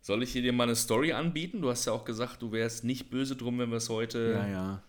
Soll 0.00 0.22
ich 0.22 0.30
hier 0.30 0.42
dir 0.42 0.52
mal 0.52 0.62
eine 0.64 0.76
Story 0.76 1.12
anbieten? 1.12 1.60
Du 1.60 1.68
hast 1.68 1.84
ja 1.86 1.92
auch 1.92 2.04
gesagt, 2.04 2.40
du 2.40 2.52
wärst 2.52 2.84
nicht 2.84 3.10
böse 3.10 3.34
drum, 3.34 3.58
wenn 3.58 3.70
wir 3.70 3.78
es 3.78 3.88
heute, 3.88 4.34
Ja, 4.34 4.46
ja. 4.46 4.82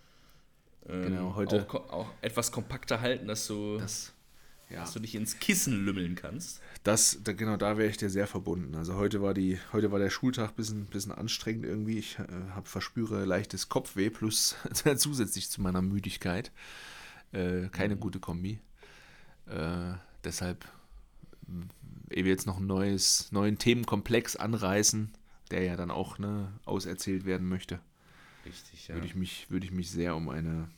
ähm, 0.87 1.01
genau, 1.01 1.33
heute- 1.35 1.67
Auch, 1.67 1.89
auch 1.91 2.09
etwas 2.21 2.51
kompakter 2.51 3.01
halten, 3.01 3.27
dass 3.27 3.47
du, 3.47 3.79
Das, 3.79 4.13
ja. 4.69 4.81
dass 4.81 4.93
du 4.93 4.99
dich 4.99 5.15
ins 5.15 5.39
Kissen 5.39 5.85
lümmeln 5.85 6.15
kannst. 6.15 6.61
Das, 6.83 7.19
da, 7.23 7.33
genau, 7.33 7.57
da 7.57 7.77
wäre 7.77 7.89
ich 7.89 7.97
dir 7.97 8.09
sehr 8.09 8.27
verbunden. 8.27 8.75
Also 8.75 8.95
heute 8.95 9.21
war 9.21 9.33
die, 9.33 9.59
heute 9.71 9.91
war 9.91 9.99
der 9.99 10.09
Schultag 10.09 10.49
ein 10.49 10.55
bisschen, 10.55 10.85
bisschen 10.85 11.11
anstrengend 11.11 11.65
irgendwie. 11.65 11.99
Ich 11.99 12.19
äh, 12.19 12.25
hab, 12.53 12.67
verspüre 12.67 13.25
leichtes 13.25 13.69
Kopfweh 13.69 14.09
plus 14.09 14.55
zusätzlich 14.97 15.49
zu 15.49 15.61
meiner 15.61 15.81
Müdigkeit. 15.81 16.51
Äh, 17.31 17.69
keine 17.69 17.97
gute 17.97 18.19
Kombi. 18.19 18.59
Äh, 19.47 19.93
deshalb, 20.23 20.65
ehe 22.09 22.25
wir 22.25 22.31
jetzt 22.31 22.47
noch 22.47 22.59
ein 22.59 22.67
neues, 22.67 23.31
neuen 23.31 23.57
Themenkomplex 23.57 24.35
anreißen, 24.35 25.13
der 25.51 25.63
ja 25.63 25.75
dann 25.77 25.91
auch 25.91 26.19
ne, 26.19 26.51
auserzählt 26.65 27.25
werden 27.25 27.47
möchte, 27.47 27.79
Richtig, 28.45 28.87
ja. 28.87 28.95
würde 28.95 29.07
ich 29.07 29.15
mich, 29.15 29.49
würde 29.49 29.65
ich 29.65 29.71
mich 29.71 29.89
sehr 29.91 30.15
um 30.15 30.29
eine, 30.29 30.69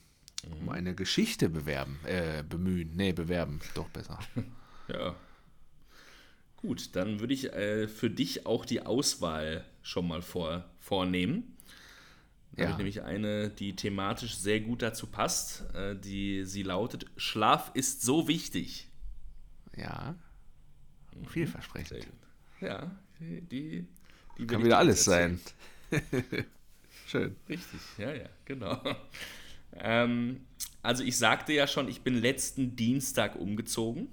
um 0.60 0.70
eine 0.70 0.96
Geschichte 0.96 1.50
bewerben, 1.50 2.00
äh, 2.06 2.44
bemühen. 2.48 2.96
Nee, 2.96 3.14
bewerben, 3.14 3.60
doch 3.76 3.90
besser. 3.90 4.20
Ja. 4.92 5.16
Gut, 6.58 6.96
dann 6.96 7.20
würde 7.20 7.34
ich 7.36 7.54
äh, 7.54 7.88
für 7.88 8.10
dich 8.10 8.48
auch 8.48 8.66
die 8.66 8.82
Auswahl 8.84 9.64
schon 9.84 10.08
mal 10.08 10.24
vor, 10.24 10.66
vornehmen. 10.80 11.56
Da 12.54 12.64
habe 12.64 12.64
Ja. 12.64 12.72
ich 12.72 12.78
nämlich 12.78 13.02
eine, 13.04 13.50
die 13.52 13.76
thematisch 13.76 14.36
sehr 14.36 14.62
gut 14.62 14.82
dazu 14.82 15.06
passt. 15.06 15.64
Äh, 15.76 15.96
die, 15.96 16.44
sie 16.44 16.64
lautet: 16.64 17.06
Schlaf 17.18 17.70
ist 17.76 18.02
so 18.02 18.28
wichtig. 18.28 18.88
Ja. 19.78 20.16
Mhm. 21.16 21.26
Vielversprechend. 21.28 22.08
Ja, 22.60 22.90
die, 23.20 23.42
die, 23.42 23.88
die 24.40 24.48
Kann 24.48 24.64
wieder 24.64 24.80
alles 24.80 25.08
erzählen. 25.08 25.40
sein. 25.92 26.02
Schön. 27.08 27.36
Richtig, 27.48 27.80
ja, 28.00 28.12
ja, 28.12 28.28
genau. 28.46 28.82
Ähm, 29.78 30.42
also 30.82 31.04
ich 31.04 31.18
sagte 31.18 31.54
ja 31.54 31.68
schon, 31.68 31.88
ich 31.88 32.02
bin 32.02 32.16
letzten 32.16 32.76
Dienstag 32.76 33.36
umgezogen. 33.36 34.08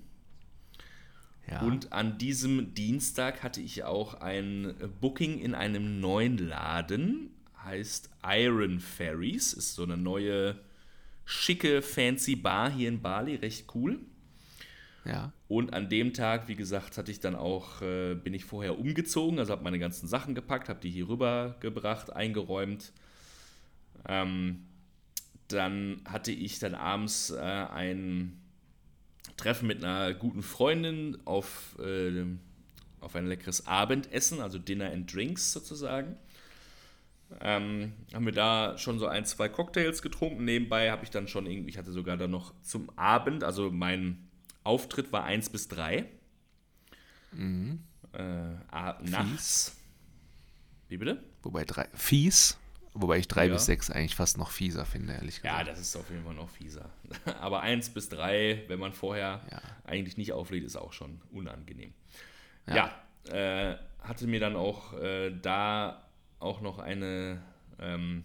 Ja. 1.49 1.63
Und 1.63 1.93
an 1.93 2.19
diesem 2.19 2.75
Dienstag 2.75 3.43
hatte 3.43 3.61
ich 3.61 3.85
auch 3.85 4.15
ein 4.15 4.75
Booking 5.01 5.39
in 5.39 5.55
einem 5.55 6.01
neuen 6.01 6.39
Laden, 6.39 7.31
heißt 7.65 8.11
Iron 8.25 8.81
Ferries, 8.81 9.53
ist 9.53 9.75
so 9.75 9.85
eine 9.85 9.97
neue 9.97 10.57
schicke 11.25 11.83
fancy 11.83 12.37
Bar 12.37 12.71
hier 12.71 12.89
in 12.89 13.01
Bali, 13.01 13.37
recht 13.37 13.67
cool. 13.75 14.01
ja. 15.05 15.33
Und 15.49 15.75
an 15.75 15.89
dem 15.89 16.13
Tag, 16.13 16.49
wie 16.49 16.57
gesagt, 16.57 16.99
hatte 16.99 17.13
ich 17.13 17.21
dann 17.21 17.37
auch, 17.37 17.81
äh, 17.81 18.15
bin 18.15 18.35
ich 18.35 18.45
vorher 18.45 18.79
umgezogen, 18.79 19.39
also 19.39 19.53
habe 19.53 19.63
meine 19.63 19.79
ganzen 19.79 20.09
Sachen 20.09 20.35
gepackt, 20.35 20.69
habe 20.69 20.81
die 20.81 20.91
hier 20.91 21.09
rüber 21.09 21.55
gebracht, 21.61 22.13
eingeräumt. 22.13 22.93
Ähm, 24.09 24.65
dann 25.49 26.01
hatte 26.05 26.33
ich 26.33 26.59
dann 26.59 26.75
abends 26.75 27.31
äh, 27.31 27.41
ein 27.41 28.41
Treffen 29.37 29.67
mit 29.67 29.85
einer 29.85 30.15
guten 30.15 30.43
Freundin 30.43 31.19
auf, 31.25 31.77
äh, 31.79 32.25
auf 33.01 33.15
ein 33.17 33.27
leckeres 33.27 33.67
Abendessen, 33.67 34.41
also 34.41 34.59
Dinner 34.59 34.91
and 34.91 35.13
Drinks 35.13 35.53
sozusagen. 35.53 36.17
Ähm, 37.41 37.93
haben 38.15 38.25
wir 38.25 38.33
da 38.33 38.79
schon 38.79 38.99
so 38.99 39.07
ein, 39.07 39.25
zwei 39.25 39.49
Cocktails 39.49 40.01
getrunken. 40.01 40.45
Nebenbei 40.45 40.91
habe 40.91 41.05
ich 41.05 41.11
dann 41.11 41.27
schon 41.27 41.47
irgendwie, 41.47 41.71
ich 41.71 41.79
hatte 41.79 41.91
sogar 41.91 42.17
dann 42.17 42.31
noch 42.31 42.55
zum 42.63 42.91
Abend, 42.97 43.43
also 43.43 43.71
mein 43.71 44.29
Auftritt 44.63 45.13
war 45.13 45.25
1 45.25 45.51
bis 45.51 45.69
3. 45.69 46.07
Mhm. 47.33 47.81
Äh, 48.13 48.55
nachts. 49.03 49.77
Wie 50.89 50.97
bitte? 50.97 51.23
Wobei 51.43 51.65
drei, 51.65 51.89
fies, 51.95 52.59
wobei 53.01 53.19
ich 53.19 53.29
3 53.29 53.47
ja. 53.47 53.53
bis 53.53 53.67
6 53.67 53.91
eigentlich 53.91 54.15
fast 54.15 54.39
noch 54.39 54.51
fieser 54.51 54.85
finde, 54.85 55.15
ehrlich 55.15 55.43
gesagt. 55.43 55.59
Ja, 55.59 55.65
das 55.65 55.81
ist 55.81 55.97
auf 55.97 56.11
jeden 56.11 56.25
Fall 56.25 56.35
noch 56.35 56.51
fieser. 56.51 56.91
Aber 57.41 57.61
1 57.61 57.91
bis 57.91 58.09
3, 58.09 58.65
wenn 58.69 58.79
man 58.79 58.93
vorher 58.93 59.43
ja. 59.51 59.61
eigentlich 59.85 60.17
nicht 60.17 60.33
auflädt, 60.33 60.65
ist 60.65 60.77
auch 60.77 60.93
schon 60.93 61.21
unangenehm. 61.33 61.93
Ja, 62.67 62.75
ja 62.77 63.73
äh, 63.73 63.79
hatte 64.01 64.27
mir 64.27 64.41
dann 64.41 64.57
auch 64.57 64.95
äh, 64.95 65.31
da 65.31 66.09
auch 66.39 66.61
noch 66.61 66.79
eine, 66.79 67.43
ähm, 67.79 68.25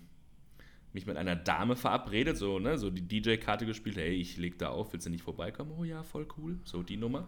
mich 0.93 1.05
mit 1.05 1.17
einer 1.17 1.35
Dame 1.35 1.75
verabredet, 1.75 2.37
so, 2.37 2.59
ne, 2.59 2.77
so 2.77 2.89
die 2.89 3.07
DJ-Karte 3.07 3.65
gespielt, 3.65 3.97
hey, 3.97 4.13
ich 4.13 4.37
leg 4.37 4.59
da 4.59 4.69
auf, 4.69 4.93
willst 4.93 5.05
du 5.05 5.09
nicht 5.09 5.23
vorbeikommen? 5.23 5.71
Oh 5.77 5.83
ja, 5.83 6.03
voll 6.03 6.27
cool, 6.37 6.59
so 6.65 6.83
die 6.83 6.97
Nummer. 6.97 7.27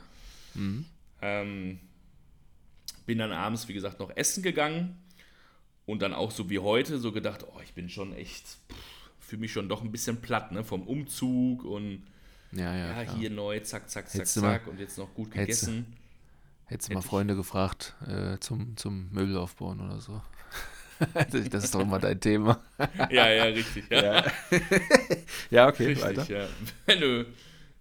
Mhm. 0.53 0.85
Ähm, 1.21 1.79
bin 3.05 3.17
dann 3.17 3.31
abends, 3.31 3.67
wie 3.67 3.73
gesagt, 3.73 3.99
noch 3.99 4.11
essen 4.15 4.43
gegangen 4.43 5.02
und 5.85 6.01
dann 6.01 6.13
auch 6.13 6.31
so 6.31 6.49
wie 6.49 6.59
heute 6.59 6.99
so 6.99 7.11
gedacht, 7.11 7.45
oh, 7.47 7.59
ich 7.63 7.73
bin 7.73 7.89
schon 7.89 8.13
echt, 8.13 8.57
fühle 9.19 9.41
mich 9.41 9.51
schon 9.51 9.69
doch 9.69 9.81
ein 9.81 9.91
bisschen 9.91 10.21
platt, 10.21 10.51
ne, 10.51 10.63
vom 10.63 10.87
Umzug 10.87 11.65
und 11.65 12.03
ja, 12.51 12.75
ja, 12.75 13.01
ja 13.01 13.15
hier 13.15 13.29
neu, 13.29 13.59
zack, 13.61 13.89
zack, 13.89 14.09
zack, 14.09 14.27
zack 14.27 14.67
und 14.67 14.79
jetzt 14.79 14.97
noch 14.97 15.13
gut 15.13 15.31
gegessen. 15.31 15.97
Hättest 16.65 16.89
du 16.89 16.93
mal 16.93 17.01
Freunde 17.01 17.35
gefragt 17.35 17.95
äh, 18.07 18.37
zum, 18.39 18.77
zum 18.77 19.09
Möbelaufbauen 19.11 19.81
oder 19.81 19.99
so. 19.99 20.21
das 21.13 21.65
ist 21.65 21.75
doch 21.75 21.81
immer 21.81 21.99
dein 21.99 22.19
Thema. 22.19 22.61
ja, 23.09 23.29
ja, 23.29 23.43
richtig. 23.45 23.85
Ja, 23.89 24.23
ja. 25.49 25.67
okay, 25.67 25.87
richtig, 25.87 26.03
weiter. 26.03 26.31
Ja. 26.31 26.47
Wenn, 26.85 27.01
du, 27.01 27.25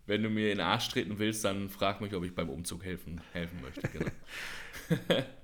wenn 0.07 0.23
du 0.23 0.31
mir 0.31 0.51
in 0.51 0.59
den 0.59 0.67
Arsch 0.67 0.89
treten 0.89 1.19
willst, 1.19 1.45
dann 1.45 1.69
frag 1.69 2.01
mich, 2.01 2.15
ob 2.15 2.25
ich 2.25 2.35
beim 2.35 2.49
Umzug 2.49 2.85
helfen, 2.85 3.21
helfen 3.33 3.61
möchte. 3.63 3.89
Genau. 3.89 5.23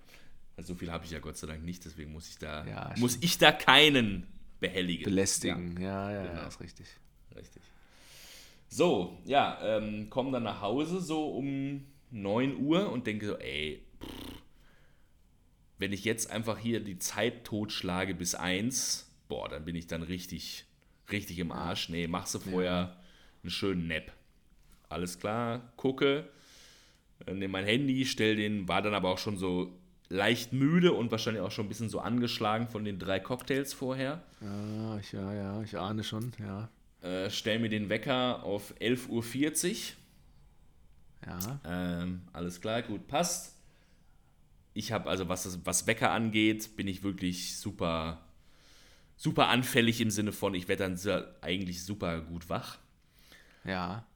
also 0.59 0.74
so 0.74 0.78
viel 0.78 0.90
habe 0.90 1.04
ich 1.04 1.12
ja 1.12 1.20
Gott 1.20 1.36
sei 1.36 1.46
Dank 1.46 1.64
nicht, 1.64 1.84
deswegen 1.84 2.12
muss 2.12 2.28
ich 2.28 2.36
da, 2.36 2.66
ja, 2.66 2.92
muss 2.96 3.16
ich 3.20 3.38
da 3.38 3.52
keinen 3.52 4.26
behelligen. 4.59 5.04
Belästigen, 5.04 5.80
ja, 5.80 6.11
ja, 6.11 6.24
ja, 6.24 6.32
genau. 6.32 6.48
ist 6.48 6.61
richtig. 6.61 6.86
Richtig. 7.36 7.62
So, 8.68 9.16
ja, 9.24 9.61
ähm, 9.62 10.11
komme 10.11 10.32
dann 10.32 10.42
nach 10.42 10.61
Hause 10.61 11.00
so 11.00 11.28
um 11.28 11.84
9 12.11 12.56
Uhr 12.56 12.90
und 12.90 13.06
denke 13.06 13.26
so, 13.26 13.38
ey, 13.38 13.84
pff, 14.02 14.42
wenn 15.78 15.92
ich 15.92 16.04
jetzt 16.04 16.28
einfach 16.28 16.59
hier 16.59 16.80
die 16.80 16.98
Zeit 16.98 17.44
totschlage 17.44 18.16
bis 18.16 18.34
1, 18.34 19.09
boah, 19.28 19.48
dann 19.48 19.64
bin 19.64 19.76
ich 19.76 19.86
dann 19.86 20.02
richtig, 20.02 20.64
richtig 21.12 21.38
im 21.38 21.52
Arsch. 21.52 21.88
Nee, 21.88 22.09
machst 22.09 22.34
du 22.34 22.40
vorher 22.40 22.72
ja. 22.72 22.96
einen 23.44 23.50
schönen 23.50 23.86
Nap. 23.86 24.12
Alles 24.88 25.20
klar, 25.20 25.72
gucke, 25.76 26.28
äh, 27.26 27.32
nehme 27.32 27.52
mein 27.52 27.64
Handy, 27.64 28.04
stell 28.06 28.34
den, 28.34 28.66
war 28.66 28.82
dann 28.82 28.94
aber 28.94 29.11
auch 29.11 29.18
schon 29.18 29.36
so 29.36 29.78
leicht 30.09 30.52
müde 30.52 30.92
und 30.92 31.11
wahrscheinlich 31.11 31.42
auch 31.42 31.50
schon 31.50 31.66
ein 31.66 31.68
bisschen 31.68 31.88
so 31.88 32.00
angeschlagen 32.00 32.68
von 32.68 32.84
den 32.84 32.98
drei 32.98 33.20
Cocktails 33.20 33.74
vorher. 33.74 34.22
Ja, 34.40 34.98
ich, 34.98 35.12
ja, 35.12 35.34
ja, 35.34 35.62
ich 35.62 35.76
ahne 35.76 36.04
schon, 36.04 36.32
ja. 36.38 36.68
Äh, 37.02 37.30
stell 37.30 37.59
mir 37.59 37.68
den 37.68 37.88
Wecker 37.88 38.42
auf 38.42 38.74
11.40 38.80 39.70
Uhr. 39.70 39.76
Ja. 41.26 41.61
Ähm, 41.64 42.22
alles 42.32 42.61
klar, 42.61 42.82
gut, 42.82 43.06
passt 43.06 43.59
ich 44.78 44.92
habe, 44.92 45.11
also 45.11 45.28
was, 45.28 45.59
was 45.64 45.86
Wecker 45.88 46.12
angeht, 46.12 46.76
bin 46.76 46.86
ich 46.86 47.02
wirklich 47.02 47.59
super, 47.59 48.20
super 49.16 49.48
anfällig 49.48 50.00
im 50.00 50.12
Sinne 50.12 50.30
von, 50.30 50.54
ich 50.54 50.68
werde 50.68 50.84
dann 50.88 51.24
eigentlich 51.40 51.84
super 51.84 52.20
gut 52.20 52.48
wach. 52.48 52.78
Ja. 53.64 54.06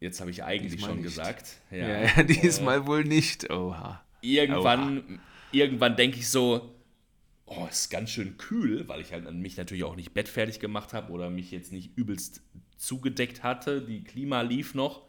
Jetzt 0.00 0.20
habe 0.20 0.30
ich 0.30 0.44
eigentlich 0.44 0.72
diesmal 0.72 0.90
schon 0.90 0.96
nicht. 1.00 1.04
gesagt. 1.04 1.60
Ja, 1.70 1.88
ja, 1.88 2.00
ja 2.04 2.22
diesmal 2.42 2.80
äh, 2.80 2.86
wohl 2.86 3.04
nicht. 3.04 3.50
Oha. 3.50 4.02
Irgendwann, 4.34 4.98
Oha. 4.98 5.18
irgendwann 5.52 5.96
denke 5.96 6.18
ich 6.18 6.28
so, 6.28 6.74
oh, 7.46 7.66
ist 7.70 7.90
ganz 7.90 8.10
schön 8.10 8.38
kühl, 8.38 8.88
weil 8.88 9.00
ich 9.00 9.12
halt 9.12 9.32
mich 9.32 9.56
natürlich 9.56 9.84
auch 9.84 9.96
nicht 9.96 10.14
bettfertig 10.14 10.60
gemacht 10.60 10.92
habe 10.92 11.12
oder 11.12 11.30
mich 11.30 11.50
jetzt 11.50 11.72
nicht 11.72 11.96
übelst 11.96 12.42
zugedeckt 12.76 13.42
hatte. 13.42 13.82
Die 13.82 14.04
Klima 14.04 14.42
lief 14.42 14.74
noch. 14.74 15.02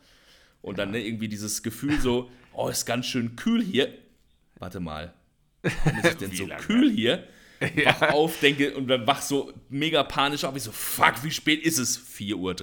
Und 0.62 0.80
dann 0.80 0.92
ne, 0.92 1.06
irgendwie 1.06 1.28
dieses 1.28 1.64
Gefühl 1.64 2.00
so, 2.00 2.30
oh, 2.54 2.68
ist 2.70 2.86
ganz 2.86 3.06
schön 3.06 3.36
kühl 3.36 3.64
hier 3.64 3.94
warte 4.60 4.80
mal, 4.80 5.14
warum 5.62 6.00
ist 6.00 6.06
es 6.06 6.18
denn 6.18 6.32
so 6.36 6.46
lange? 6.46 6.62
kühl 6.62 6.92
hier? 6.92 7.28
Ja. 7.76 8.00
Wach 8.00 8.14
auf, 8.14 8.40
denke, 8.40 8.78
und 8.78 8.88
dann 8.88 9.08
wach 9.08 9.20
so 9.20 9.52
mega 9.70 10.04
panisch 10.04 10.44
auf. 10.44 10.56
Ich 10.56 10.62
so, 10.62 10.72
fuck, 10.72 11.24
wie 11.24 11.32
spät 11.32 11.64
ist 11.64 11.80
es? 11.80 11.98
4.30 11.98 12.36
Uhr. 12.36 12.56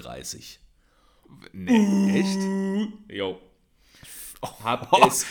Nee, 1.51 2.17
echt? 2.17 3.13
Jo. 3.13 3.41
Hab 4.63 4.93
oh. 4.93 5.05
es 5.05 5.25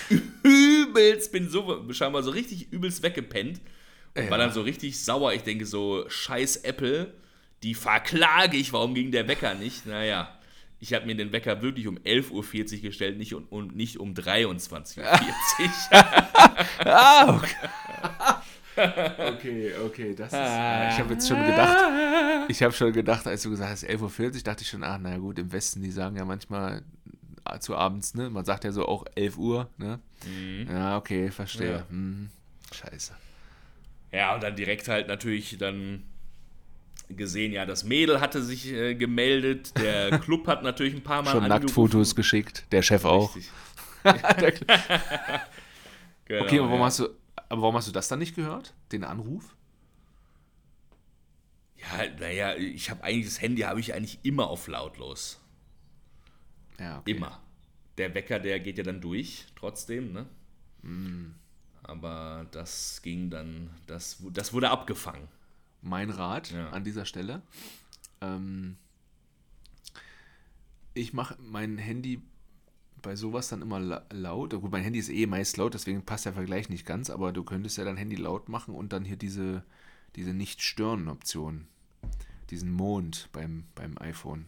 übelst, 0.95 1.33
bin 1.33 1.49
so 1.49 1.85
scheinbar 1.93 2.23
so 2.23 2.31
richtig 2.31 2.73
übelst 2.73 3.03
weggepennt. 3.03 3.61
Und 4.17 4.25
ja. 4.25 4.31
war 4.31 4.39
dann 4.39 4.53
so 4.53 4.63
richtig 4.63 4.99
sauer. 5.01 5.33
Ich 5.33 5.43
denke 5.43 5.67
so, 5.67 6.05
scheiß 6.09 6.59
Apple, 6.59 7.13
die 7.63 7.75
verklage 7.75 8.57
ich, 8.57 8.73
warum 8.73 8.95
ging 8.95 9.11
der 9.11 9.27
Wecker 9.27 9.55
nicht? 9.55 9.87
Naja. 9.87 10.39
Ich 10.81 10.93
habe 10.93 11.07
mir 11.07 11.17
den 11.17 11.33
Wecker 11.33 11.63
wirklich 11.63 11.87
um 11.87 11.97
11.40 11.97 12.77
Uhr 12.77 12.83
gestellt, 12.83 13.17
nicht 13.17 13.35
um, 13.35 13.47
um, 13.49 13.69
nicht 13.69 13.99
um 13.99 14.13
23.40 14.13 14.99
Uhr. 14.99 15.07
ah, 16.85 17.37
okay. 17.37 17.57
okay, 19.33 19.73
okay, 19.83 20.15
das 20.15 20.27
ist. 20.27 20.39
Äh, 20.39 20.89
ich 20.91 20.99
habe 20.99 21.15
jetzt 21.15 21.29
schon 21.29 21.43
gedacht, 21.43 22.49
ich 22.49 22.63
habe 22.63 22.73
schon 22.75 22.93
gedacht, 22.93 23.27
als 23.27 23.43
du 23.43 23.51
gesagt 23.51 23.71
hast 23.71 23.85
11.40 23.89 24.21
Uhr, 24.35 24.43
dachte 24.43 24.63
ich 24.63 24.69
schon, 24.69 24.85
ach, 24.85 24.99
naja, 24.99 25.19
gut, 25.19 25.39
im 25.39 25.51
Westen, 25.53 25.81
die 25.81 25.91
sagen 25.91 26.17
ja 26.17 26.25
manchmal 26.25 26.83
zu 27.61 27.77
abends, 27.77 28.15
ne? 28.15 28.31
Man 28.31 28.45
sagt 28.45 28.65
ja 28.65 28.73
so 28.73 28.87
auch 28.87 29.05
11 29.15 29.39
Uhr, 29.39 29.69
ne? 29.77 30.01
Mhm. 30.27 30.69
Ja, 30.71 30.97
okay, 30.97 31.31
verstehe. 31.31 31.73
Ja. 31.73 31.87
Mhm. 31.89 32.31
Scheiße. 32.73 33.15
Ja, 34.13 34.35
und 34.35 34.43
dann 34.43 34.57
direkt 34.57 34.89
halt 34.89 35.09
natürlich 35.09 35.57
dann 35.59 36.05
gesehen, 37.09 37.53
ja, 37.53 37.67
das 37.67 37.85
Mädel 37.85 38.21
hatte 38.21 38.43
sich 38.43 38.73
äh, 38.73 38.95
gemeldet, 38.95 39.77
der 39.79 40.19
Club 40.21 40.47
hat 40.47 40.63
natürlich 40.63 40.95
ein 40.95 41.03
paar 41.03 41.23
Mal 41.23 41.33
Schon 41.33 41.49
Nacktfotos 41.49 42.15
geschickt, 42.15 42.65
der 42.73 42.83
Chef 42.83 43.05
auch. 43.05 43.35
genau, 44.05 44.15
okay, 46.45 46.59
aber 46.59 46.69
warum, 46.69 46.81
ja. 46.81 46.87
hast 46.87 47.01
du, 47.01 47.09
aber 47.49 47.63
warum 47.63 47.77
hast 47.77 47.89
du 47.89 47.93
das 47.93 48.09
dann 48.09 48.19
nicht 48.19 48.35
gehört, 48.35 48.75
den 48.93 49.05
Anruf? 49.05 49.55
Ja, 51.77 52.09
naja, 52.19 52.57
ich 52.57 52.91
habe 52.91 53.05
eigentlich 53.05 53.27
das 53.27 53.43
Handy 53.43 53.63
habe 53.63 53.81
ich 53.81 53.95
eigentlich 53.95 54.21
immer 54.23 54.49
auf 54.49 54.67
lautlos. 54.69 55.41
Ja, 56.79 56.99
okay. 56.99 57.13
Immer. 57.13 57.41
Der 57.99 58.15
Wecker, 58.15 58.41
der 58.41 58.61
geht 58.61 58.79
ja 58.79 58.85
dann 58.85 59.01
durch, 59.01 59.47
trotzdem, 59.55 60.13
ne? 60.13 60.27
Mm. 60.83 61.35
Aber 61.85 62.47
das 62.51 63.03
ging 63.03 63.31
dann, 63.31 63.71
das, 63.87 64.23
das 64.33 64.53
wurde 64.53 64.71
abgefangen 64.71 65.29
mein 65.85 66.11
Rat 66.11 66.51
ja. 66.51 66.71
an 66.71 66.83
dieser 66.83 67.05
Stelle. 67.05 67.43
Ähm, 68.21 68.77
ich 70.95 71.13
mache 71.13 71.37
mein 71.41 71.79
Handy 71.79 72.23
bei 73.03 73.17
sowas 73.17 73.49
dann 73.49 73.63
immer 73.63 74.03
laut. 74.11 74.55
Gut, 74.55 74.73
mein 74.73 74.83
Handy 74.83 74.99
ist 74.99 75.11
eh 75.11 75.27
meist 75.27 75.57
laut, 75.59 75.75
deswegen 75.75 76.05
passt 76.05 76.25
der 76.25 76.33
Vergleich 76.33 76.69
nicht 76.71 76.87
ganz, 76.87 77.11
aber 77.11 77.33
du 77.33 77.45
könntest 77.45 77.77
ja 77.77 77.85
dein 77.85 77.99
Handy 77.99 78.17
laut 78.17 78.49
machen 78.49 78.75
und 78.75 78.93
dann 78.93 79.05
hier 79.05 79.17
diese, 79.17 79.63
diese 80.17 80.33
Nicht-Stören-Option, 80.33 81.67
diesen 82.51 82.73
Mond 82.73 83.29
beim, 83.33 83.65
beim 83.75 83.99
iPhone. 83.99 84.47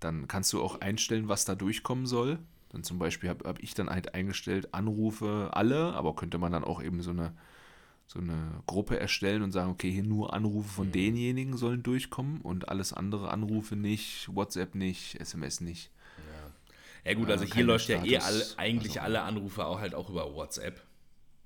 Dann 0.00 0.28
kannst 0.28 0.52
du 0.52 0.62
auch 0.62 0.80
einstellen, 0.80 1.28
was 1.28 1.44
da 1.44 1.54
durchkommen 1.54 2.06
soll. 2.06 2.38
Dann 2.70 2.82
zum 2.82 2.98
Beispiel 2.98 3.28
habe 3.28 3.48
hab 3.48 3.60
ich 3.60 3.74
dann 3.74 3.88
halt 3.88 4.14
eingestellt, 4.14 4.74
Anrufe 4.74 5.50
alle, 5.52 5.94
aber 5.94 6.14
könnte 6.14 6.38
man 6.38 6.52
dann 6.52 6.64
auch 6.64 6.82
eben 6.82 7.02
so 7.02 7.10
eine 7.10 7.32
so 8.06 8.20
eine 8.20 8.62
Gruppe 8.66 9.00
erstellen 9.00 9.42
und 9.42 9.52
sagen, 9.52 9.70
okay, 9.70 9.90
hier 9.90 10.04
nur 10.04 10.32
Anrufe 10.32 10.68
von 10.68 10.86
mhm. 10.88 10.92
denjenigen 10.92 11.56
sollen 11.56 11.82
durchkommen 11.82 12.40
und 12.40 12.68
alles 12.68 12.92
andere 12.92 13.30
Anrufe 13.30 13.74
nicht, 13.74 14.28
WhatsApp 14.32 14.74
nicht, 14.74 15.20
SMS 15.20 15.60
nicht. 15.60 15.90
Ja, 17.04 17.10
ja 17.10 17.18
gut, 17.18 17.28
also, 17.28 17.42
also 17.42 17.54
hier 17.54 17.64
läuft 17.64 17.88
ja 17.88 18.04
eh 18.04 18.18
alle, 18.18 18.44
eigentlich 18.58 19.00
alle 19.00 19.22
Anrufe 19.22 19.66
auch 19.66 19.80
halt 19.80 19.94
auch 19.94 20.08
über 20.08 20.34
WhatsApp. 20.34 20.85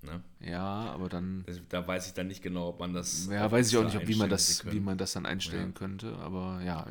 Ne? 0.02 0.22
Ja, 0.40 0.64
aber 0.64 1.08
dann. 1.10 1.44
Da 1.68 1.86
weiß 1.86 2.06
ich 2.06 2.14
dann 2.14 2.28
nicht 2.28 2.42
genau, 2.42 2.68
ob 2.68 2.80
man 2.80 2.94
das. 2.94 3.26
Ja, 3.26 3.50
weiß 3.50 3.68
ich 3.68 3.76
auch 3.76 3.84
nicht, 3.84 3.96
ob, 3.96 4.06
wie, 4.08 4.16
man 4.16 4.30
das, 4.30 4.64
wie 4.70 4.80
man 4.80 4.96
das 4.96 5.12
dann 5.12 5.26
einstellen 5.26 5.72
ja. 5.74 5.78
könnte. 5.78 6.16
Aber 6.16 6.62
ja, 6.64 6.86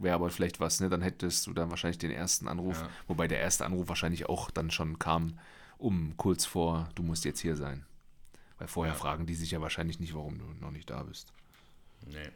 wäre 0.00 0.14
aber 0.14 0.30
vielleicht 0.30 0.58
was, 0.58 0.80
ne? 0.80 0.88
Dann 0.88 1.02
hättest 1.02 1.46
du 1.46 1.52
dann 1.52 1.68
wahrscheinlich 1.68 1.98
den 1.98 2.10
ersten 2.10 2.48
Anruf, 2.48 2.80
ja. 2.80 2.88
wobei 3.08 3.28
der 3.28 3.40
erste 3.40 3.66
Anruf 3.66 3.88
wahrscheinlich 3.88 4.28
auch 4.28 4.50
dann 4.50 4.70
schon 4.70 4.98
kam, 4.98 5.38
um 5.76 6.16
kurz 6.16 6.46
vor, 6.46 6.88
du 6.94 7.02
musst 7.02 7.26
jetzt 7.26 7.40
hier 7.40 7.56
sein. 7.56 7.84
Weil 8.58 8.68
vorher 8.68 8.94
ja. 8.94 8.98
fragen 8.98 9.26
die 9.26 9.34
sich 9.34 9.50
ja 9.50 9.60
wahrscheinlich 9.60 10.00
nicht, 10.00 10.14
warum 10.14 10.38
du 10.38 10.46
noch 10.60 10.70
nicht 10.70 10.88
da 10.88 11.02
bist. 11.02 11.32
Nee. 12.06 12.30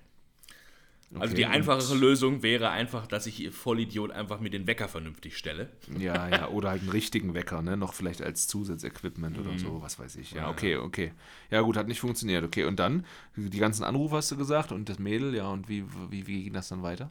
Okay, 1.12 1.22
also 1.22 1.34
die 1.34 1.46
einfachere 1.46 1.96
Lösung 1.96 2.44
wäre 2.44 2.70
einfach, 2.70 3.08
dass 3.08 3.26
ich 3.26 3.50
Vollidiot 3.50 4.12
einfach 4.12 4.38
mir 4.38 4.50
den 4.50 4.68
Wecker 4.68 4.86
vernünftig 4.86 5.36
stelle. 5.36 5.68
Ja, 5.98 6.28
ja, 6.28 6.48
oder 6.48 6.70
halt 6.70 6.82
einen 6.82 6.90
richtigen 6.90 7.34
Wecker, 7.34 7.62
ne? 7.62 7.76
Noch 7.76 7.94
vielleicht 7.94 8.22
als 8.22 8.46
Zusatzequipment 8.46 9.36
mhm. 9.36 9.42
oder 9.44 9.58
so, 9.58 9.82
was 9.82 9.98
weiß 9.98 10.14
ich. 10.16 10.30
Ja, 10.32 10.48
okay, 10.48 10.76
okay. 10.76 11.12
Ja, 11.50 11.62
gut, 11.62 11.76
hat 11.76 11.88
nicht 11.88 11.98
funktioniert. 11.98 12.44
Okay, 12.44 12.62
und 12.62 12.78
dann, 12.78 13.04
die 13.34 13.58
ganzen 13.58 13.82
Anrufe 13.82 14.16
hast 14.16 14.30
du 14.30 14.36
gesagt 14.36 14.70
und 14.70 14.88
das 14.88 15.00
Mädel, 15.00 15.34
ja, 15.34 15.48
und 15.48 15.68
wie, 15.68 15.84
wie, 16.10 16.28
wie 16.28 16.44
ging 16.44 16.52
das 16.52 16.68
dann 16.68 16.84
weiter? 16.84 17.10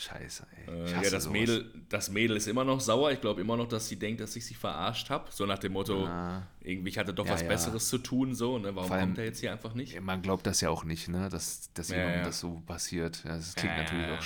Scheiße, 0.00 0.46
ey. 0.64 0.72
Äh, 0.72 0.92
ja, 0.92 1.10
das 1.10 1.28
Mädel, 1.28 1.72
das 1.88 2.08
Mädel 2.08 2.36
ist 2.36 2.46
immer 2.46 2.64
noch 2.64 2.78
sauer. 2.78 3.10
Ich 3.10 3.20
glaube 3.20 3.40
immer 3.40 3.56
noch, 3.56 3.66
dass 3.66 3.88
sie 3.88 3.96
denkt, 3.98 4.20
dass 4.20 4.36
ich 4.36 4.46
sie 4.46 4.54
verarscht 4.54 5.10
habe. 5.10 5.26
So 5.32 5.44
nach 5.44 5.58
dem 5.58 5.72
Motto, 5.72 6.04
ja. 6.04 6.46
irgendwie, 6.60 6.90
ich 6.90 6.98
hatte 6.98 7.12
doch 7.12 7.26
ja, 7.26 7.32
was 7.32 7.42
ja. 7.42 7.48
Besseres 7.48 7.88
zu 7.88 7.98
tun, 7.98 8.32
so, 8.32 8.60
ne? 8.60 8.76
Warum 8.76 8.92
allem, 8.92 9.06
kommt 9.06 9.18
er 9.18 9.24
jetzt 9.24 9.40
hier 9.40 9.50
einfach 9.50 9.74
nicht? 9.74 10.00
Man 10.00 10.22
glaubt 10.22 10.46
das 10.46 10.60
ja 10.60 10.70
auch 10.70 10.84
nicht, 10.84 11.08
ne? 11.08 11.28
Dass, 11.28 11.72
dass 11.74 11.88
jemandem 11.88 12.22
das 12.22 12.38
so 12.38 12.62
passiert. 12.64 13.24
das 13.24 13.56
klingt 13.56 13.76
natürlich 13.76 14.06
auch. 14.06 14.24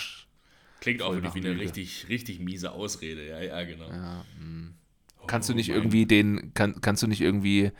Klingt 0.80 1.00
auch 1.00 1.14
wie 1.14 1.38
eine 1.38 1.58
richtig, 1.58 2.06
richtig 2.10 2.38
miese 2.38 2.72
Ausrede, 2.72 3.26
ja, 3.26 3.40
ja, 3.40 3.64
genau. 3.64 3.88
Hm. 3.88 4.74
Kannst 5.26 5.48
oh, 5.48 5.52
du 5.52 5.56
nicht 5.56 5.68
mein. 5.68 5.78
irgendwie 5.78 6.04
den, 6.04 6.52
kann, 6.52 6.82
kannst 6.82 7.02
du 7.02 7.06
nicht 7.06 7.22
irgendwie 7.22 7.70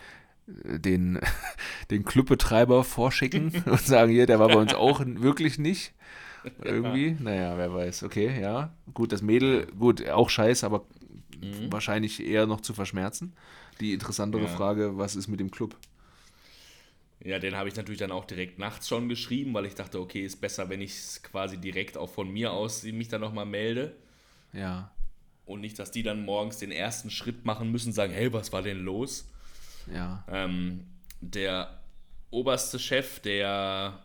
äh, 0.64 0.78
den, 0.78 1.20
den 1.90 2.06
Clubbetreiber 2.06 2.84
vorschicken 2.84 3.52
und 3.66 3.80
sagen, 3.80 4.10
hier, 4.12 4.24
der 4.24 4.38
war 4.38 4.48
bei 4.48 4.56
uns 4.56 4.72
auch 4.74 5.02
wirklich 5.04 5.58
nicht. 5.58 5.92
Irgendwie. 6.64 7.16
Naja, 7.18 7.56
wer 7.56 7.72
weiß. 7.72 8.04
Okay, 8.04 8.40
ja. 8.40 8.74
Gut, 8.94 9.12
das 9.12 9.22
Mädel, 9.22 9.66
gut, 9.78 10.08
auch 10.08 10.30
scheiß, 10.30 10.64
aber 10.64 10.84
mhm. 11.40 11.72
wahrscheinlich 11.72 12.24
eher 12.24 12.46
noch 12.46 12.60
zu 12.60 12.74
verschmerzen. 12.74 13.34
Die 13.80 13.92
interessantere 13.92 14.42
ja. 14.42 14.48
Frage, 14.48 14.98
was 14.98 15.16
ist 15.16 15.28
mit 15.28 15.40
dem 15.40 15.50
Club? 15.50 15.76
Ja, 17.24 17.38
den 17.38 17.56
habe 17.56 17.68
ich 17.68 17.76
natürlich 17.76 18.00
dann 18.00 18.10
auch 18.10 18.24
direkt 18.24 18.58
nachts 18.58 18.88
schon 18.88 19.08
geschrieben, 19.08 19.54
weil 19.54 19.66
ich 19.66 19.74
dachte, 19.74 20.00
okay, 20.00 20.24
ist 20.24 20.40
besser, 20.40 20.68
wenn 20.68 20.80
ich 20.80 20.92
es 20.92 21.22
quasi 21.22 21.56
direkt 21.56 21.96
auch 21.96 22.10
von 22.10 22.30
mir 22.32 22.52
aus 22.52 22.82
mich 22.82 23.08
dann 23.08 23.20
nochmal 23.20 23.46
melde. 23.46 23.94
Ja. 24.52 24.90
Und 25.46 25.60
nicht, 25.60 25.78
dass 25.78 25.90
die 25.90 26.02
dann 26.02 26.24
morgens 26.24 26.58
den 26.58 26.72
ersten 26.72 27.10
Schritt 27.10 27.44
machen 27.44 27.70
müssen, 27.70 27.92
sagen, 27.92 28.12
hey, 28.12 28.32
was 28.32 28.52
war 28.52 28.62
denn 28.62 28.80
los? 28.80 29.28
Ja. 29.92 30.24
Ähm, 30.28 30.84
der 31.20 31.80
oberste 32.30 32.78
Chef, 32.78 33.20
der 33.20 34.02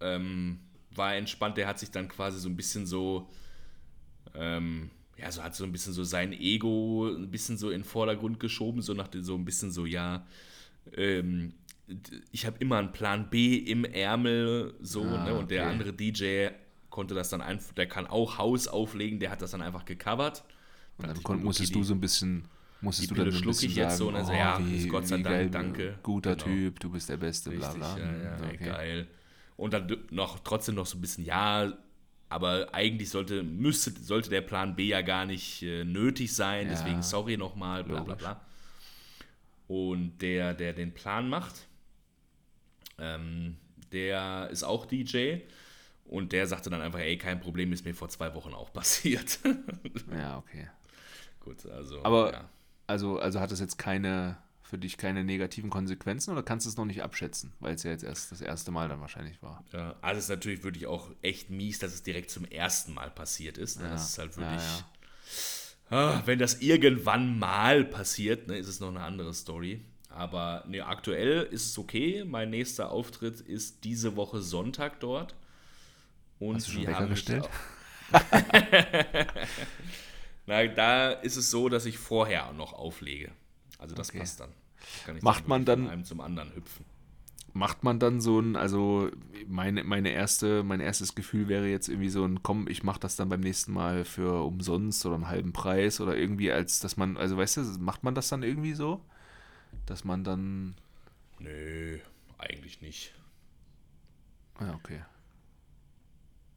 ähm, 0.00 0.60
war 0.96 1.14
entspannt, 1.14 1.56
der 1.56 1.66
hat 1.66 1.78
sich 1.78 1.90
dann 1.90 2.08
quasi 2.08 2.38
so 2.38 2.48
ein 2.48 2.56
bisschen 2.56 2.86
so, 2.86 3.28
ähm, 4.34 4.90
ja, 5.16 5.30
so 5.30 5.42
hat 5.42 5.54
so 5.54 5.64
ein 5.64 5.72
bisschen 5.72 5.92
so 5.92 6.04
sein 6.04 6.32
Ego 6.32 7.08
ein 7.08 7.30
bisschen 7.30 7.56
so 7.56 7.70
in 7.70 7.80
den 7.80 7.84
Vordergrund 7.84 8.40
geschoben, 8.40 8.82
so 8.82 8.94
nach 8.94 9.08
so 9.12 9.34
ein 9.34 9.44
bisschen 9.44 9.70
so, 9.70 9.86
ja, 9.86 10.26
ähm, 10.94 11.54
ich 12.32 12.46
habe 12.46 12.56
immer 12.58 12.78
einen 12.78 12.92
Plan 12.92 13.30
B 13.30 13.56
im 13.56 13.84
Ärmel, 13.84 14.74
so, 14.80 15.02
ah, 15.02 15.24
ne? 15.24 15.34
Und 15.34 15.50
der 15.50 15.62
okay. 15.62 15.70
andere 15.70 15.92
DJ 15.92 16.48
konnte 16.90 17.14
das 17.14 17.28
dann 17.28 17.40
einfach, 17.40 17.72
der 17.74 17.86
kann 17.86 18.06
auch 18.06 18.38
Haus 18.38 18.68
auflegen, 18.68 19.20
der 19.20 19.30
hat 19.30 19.42
das 19.42 19.52
dann 19.52 19.62
einfach 19.62 19.84
gecovert. 19.84 20.44
Und 20.98 21.06
dann 21.06 21.22
kon, 21.22 21.42
musstest 21.42 21.72
okay, 21.72 21.80
du 21.80 21.84
so 21.84 21.94
ein 21.94 22.00
bisschen, 22.00 22.44
musstest 22.80 23.10
du 23.10 23.14
dann 23.14 23.30
so 23.30 23.38
ein 23.38 23.44
bisschen 23.44 23.70
ich 23.70 23.76
jetzt 23.76 23.98
sagen, 23.98 23.98
so, 23.98 24.08
und 24.08 24.16
also, 24.16 24.32
oh, 24.32 24.36
ja, 24.36 24.58
wie, 24.60 24.88
Gott 24.88 25.06
sei 25.06 25.16
Dank, 25.16 25.26
geil, 25.26 25.50
danke. 25.50 25.98
Guter 26.02 26.34
genau. 26.34 26.46
Typ, 26.46 26.80
du 26.80 26.90
bist 26.90 27.08
der 27.08 27.18
Beste, 27.18 27.50
Richtig, 27.50 27.68
bla 27.68 27.94
bla. 27.94 27.98
Ja, 27.98 28.22
ja, 28.22 28.36
okay. 28.36 28.64
geil. 28.64 29.06
Und 29.56 29.72
dann 29.72 30.04
noch 30.10 30.40
trotzdem 30.40 30.74
noch 30.74 30.86
so 30.86 30.98
ein 30.98 31.00
bisschen, 31.00 31.24
ja, 31.24 31.72
aber 32.28 32.74
eigentlich 32.74 33.10
sollte, 33.10 33.42
müsste, 33.42 33.90
sollte 33.92 34.30
der 34.30 34.42
Plan 34.42 34.76
B 34.76 34.88
ja 34.88 35.00
gar 35.02 35.24
nicht 35.24 35.62
äh, 35.62 35.84
nötig 35.84 36.34
sein, 36.34 36.66
ja, 36.66 36.72
deswegen 36.72 37.02
sorry 37.02 37.36
nochmal, 37.36 37.84
bla 37.84 38.02
bla 38.02 38.14
bla. 38.14 38.40
Und 39.68 40.18
der, 40.20 40.54
der 40.54 40.72
den 40.72 40.92
Plan 40.92 41.28
macht, 41.28 41.66
ähm, 42.98 43.56
der 43.92 44.48
ist 44.50 44.62
auch 44.62 44.86
DJ 44.86 45.38
und 46.04 46.32
der 46.32 46.46
sagte 46.46 46.70
dann 46.70 46.82
einfach, 46.82 47.00
ey, 47.00 47.16
kein 47.16 47.40
Problem, 47.40 47.72
ist 47.72 47.84
mir 47.84 47.94
vor 47.94 48.08
zwei 48.08 48.34
Wochen 48.34 48.52
auch 48.52 48.72
passiert. 48.74 49.38
ja, 50.12 50.38
okay. 50.38 50.68
Gut, 51.40 51.64
also. 51.66 52.04
Aber, 52.04 52.32
ja. 52.32 52.48
also, 52.86 53.18
also 53.18 53.40
hat 53.40 53.50
das 53.50 53.60
jetzt 53.60 53.78
keine 53.78 54.36
für 54.68 54.78
dich 54.78 54.96
keine 54.96 55.22
negativen 55.22 55.70
Konsequenzen 55.70 56.32
oder 56.32 56.42
kannst 56.42 56.66
du 56.66 56.70
es 56.70 56.76
noch 56.76 56.84
nicht 56.84 57.02
abschätzen, 57.02 57.52
weil 57.60 57.74
es 57.74 57.84
ja 57.84 57.92
jetzt 57.92 58.02
erst 58.02 58.32
das 58.32 58.40
erste 58.40 58.72
Mal 58.72 58.88
dann 58.88 59.00
wahrscheinlich 59.00 59.40
war? 59.42 59.64
Ja, 59.72 59.94
also 60.02 60.18
es 60.18 60.24
ist 60.24 60.30
natürlich 60.30 60.64
wirklich 60.64 60.86
auch 60.86 61.10
echt 61.22 61.50
mies, 61.50 61.78
dass 61.78 61.94
es 61.94 62.02
direkt 62.02 62.30
zum 62.30 62.44
ersten 62.44 62.92
Mal 62.92 63.10
passiert 63.10 63.58
ist. 63.58 63.78
Ne? 63.78 63.84
Ja, 63.84 63.90
das 63.92 64.10
ist 64.10 64.18
halt 64.18 64.36
wirklich. 64.36 64.62
Ja, 64.62 64.78
ja. 65.90 66.16
Ah, 66.16 66.22
wenn 66.24 66.40
das 66.40 66.60
irgendwann 66.62 67.38
mal 67.38 67.84
passiert, 67.84 68.48
ne, 68.48 68.58
ist 68.58 68.66
es 68.66 68.80
noch 68.80 68.88
eine 68.88 69.02
andere 69.02 69.32
Story. 69.34 69.84
Aber 70.08 70.64
ne, 70.66 70.80
aktuell 70.84 71.44
ist 71.44 71.66
es 71.66 71.78
okay. 71.78 72.24
Mein 72.26 72.50
nächster 72.50 72.90
Auftritt 72.90 73.40
ist 73.40 73.84
diese 73.84 74.16
Woche 74.16 74.42
Sonntag 74.42 74.98
dort. 74.98 75.36
Und 76.40 76.56
Hast 76.56 76.66
du 76.66 76.72
schon 76.72 76.80
die 76.80 76.88
haben 76.88 77.10
gestellt? 77.10 77.48
Na, 80.46 80.66
da 80.66 81.12
ist 81.12 81.36
es 81.36 81.50
so, 81.50 81.68
dass 81.68 81.86
ich 81.86 81.98
vorher 81.98 82.52
noch 82.52 82.72
auflege. 82.72 83.30
Also 83.78 83.94
das 83.94 84.10
okay. 84.10 84.18
passt 84.18 84.40
dann. 84.40 84.50
Kann 85.04 85.18
Macht 85.22 85.44
dann 85.44 85.48
man 85.48 85.64
dann 85.64 85.82
von 85.82 85.90
einem 85.90 86.04
zum 86.04 86.20
anderen 86.20 86.54
hüpfen. 86.54 86.84
Macht 87.52 87.84
man 87.84 87.98
dann 87.98 88.20
so 88.20 88.38
ein, 88.38 88.54
also 88.54 89.10
meine, 89.46 89.82
meine 89.82 90.10
erste, 90.10 90.62
mein 90.62 90.80
erstes 90.80 91.14
Gefühl 91.14 91.48
wäre 91.48 91.66
jetzt 91.66 91.88
irgendwie 91.88 92.10
so 92.10 92.24
ein, 92.24 92.42
komm, 92.42 92.68
ich 92.68 92.82
mach 92.82 92.98
das 92.98 93.16
dann 93.16 93.30
beim 93.30 93.40
nächsten 93.40 93.72
Mal 93.72 94.04
für 94.04 94.44
umsonst 94.44 95.06
oder 95.06 95.14
einen 95.14 95.28
halben 95.28 95.52
Preis 95.54 96.00
oder 96.00 96.16
irgendwie 96.16 96.52
als, 96.52 96.80
dass 96.80 96.98
man, 96.98 97.16
also 97.16 97.38
weißt 97.38 97.56
du, 97.56 97.62
macht 97.80 98.04
man 98.04 98.14
das 98.14 98.28
dann 98.28 98.42
irgendwie 98.42 98.74
so? 98.74 99.02
Dass 99.86 100.04
man 100.04 100.22
dann. 100.22 100.74
Nö, 101.38 101.98
eigentlich 102.36 102.82
nicht. 102.82 103.14
Ah, 104.58 104.74
okay. 104.74 105.00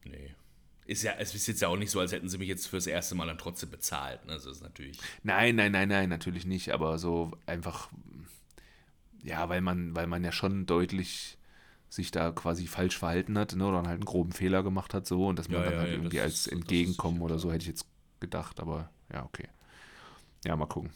Nee 0.03 0.35
ist 0.89 1.03
ja, 1.03 1.13
es 1.19 1.35
ist 1.35 1.47
jetzt 1.47 1.61
ja 1.61 1.67
auch 1.67 1.77
nicht 1.77 1.91
so, 1.91 1.99
als 1.99 2.11
hätten 2.11 2.29
sie 2.29 2.39
mich 2.39 2.47
jetzt 2.47 2.67
fürs 2.67 2.87
erste 2.87 3.13
Mal 3.13 3.27
dann 3.27 3.37
trotzdem 3.37 3.69
bezahlt. 3.69 4.25
Ne? 4.25 4.33
Also 4.33 4.49
ist 4.49 4.63
natürlich. 4.63 4.99
Nein, 5.23 5.55
nein, 5.55 5.71
nein, 5.71 5.87
nein, 5.87 6.09
natürlich 6.09 6.45
nicht, 6.45 6.71
aber 6.71 6.97
so 6.97 7.31
einfach, 7.45 7.89
ja, 9.23 9.47
weil 9.49 9.61
man, 9.61 9.95
weil 9.95 10.07
man 10.07 10.23
ja 10.23 10.31
schon 10.31 10.65
deutlich 10.65 11.37
sich 11.89 12.11
da 12.11 12.31
quasi 12.31 12.67
falsch 12.67 12.97
verhalten 12.97 13.37
hat, 13.37 13.55
ne, 13.55 13.65
oder 13.65 13.77
dann 13.77 13.87
halt 13.87 13.97
einen 13.97 14.05
groben 14.05 14.31
Fehler 14.31 14.63
gemacht 14.63 14.93
hat, 14.93 15.07
so, 15.07 15.27
und 15.27 15.39
dass 15.39 15.47
man 15.47 15.59
ja, 15.59 15.65
dann 15.65 15.73
ja, 15.73 15.79
halt 15.79 15.89
ja, 15.89 15.95
irgendwie 15.95 16.21
als 16.21 16.47
Entgegenkommen 16.47 17.21
oder 17.21 17.39
so, 17.39 17.51
hätte 17.51 17.63
ich 17.63 17.67
jetzt 17.67 17.85
gedacht, 18.19 18.59
aber 18.59 18.89
ja, 19.13 19.23
okay. 19.23 19.47
Ja, 20.45 20.55
mal 20.55 20.65
gucken. 20.65 20.91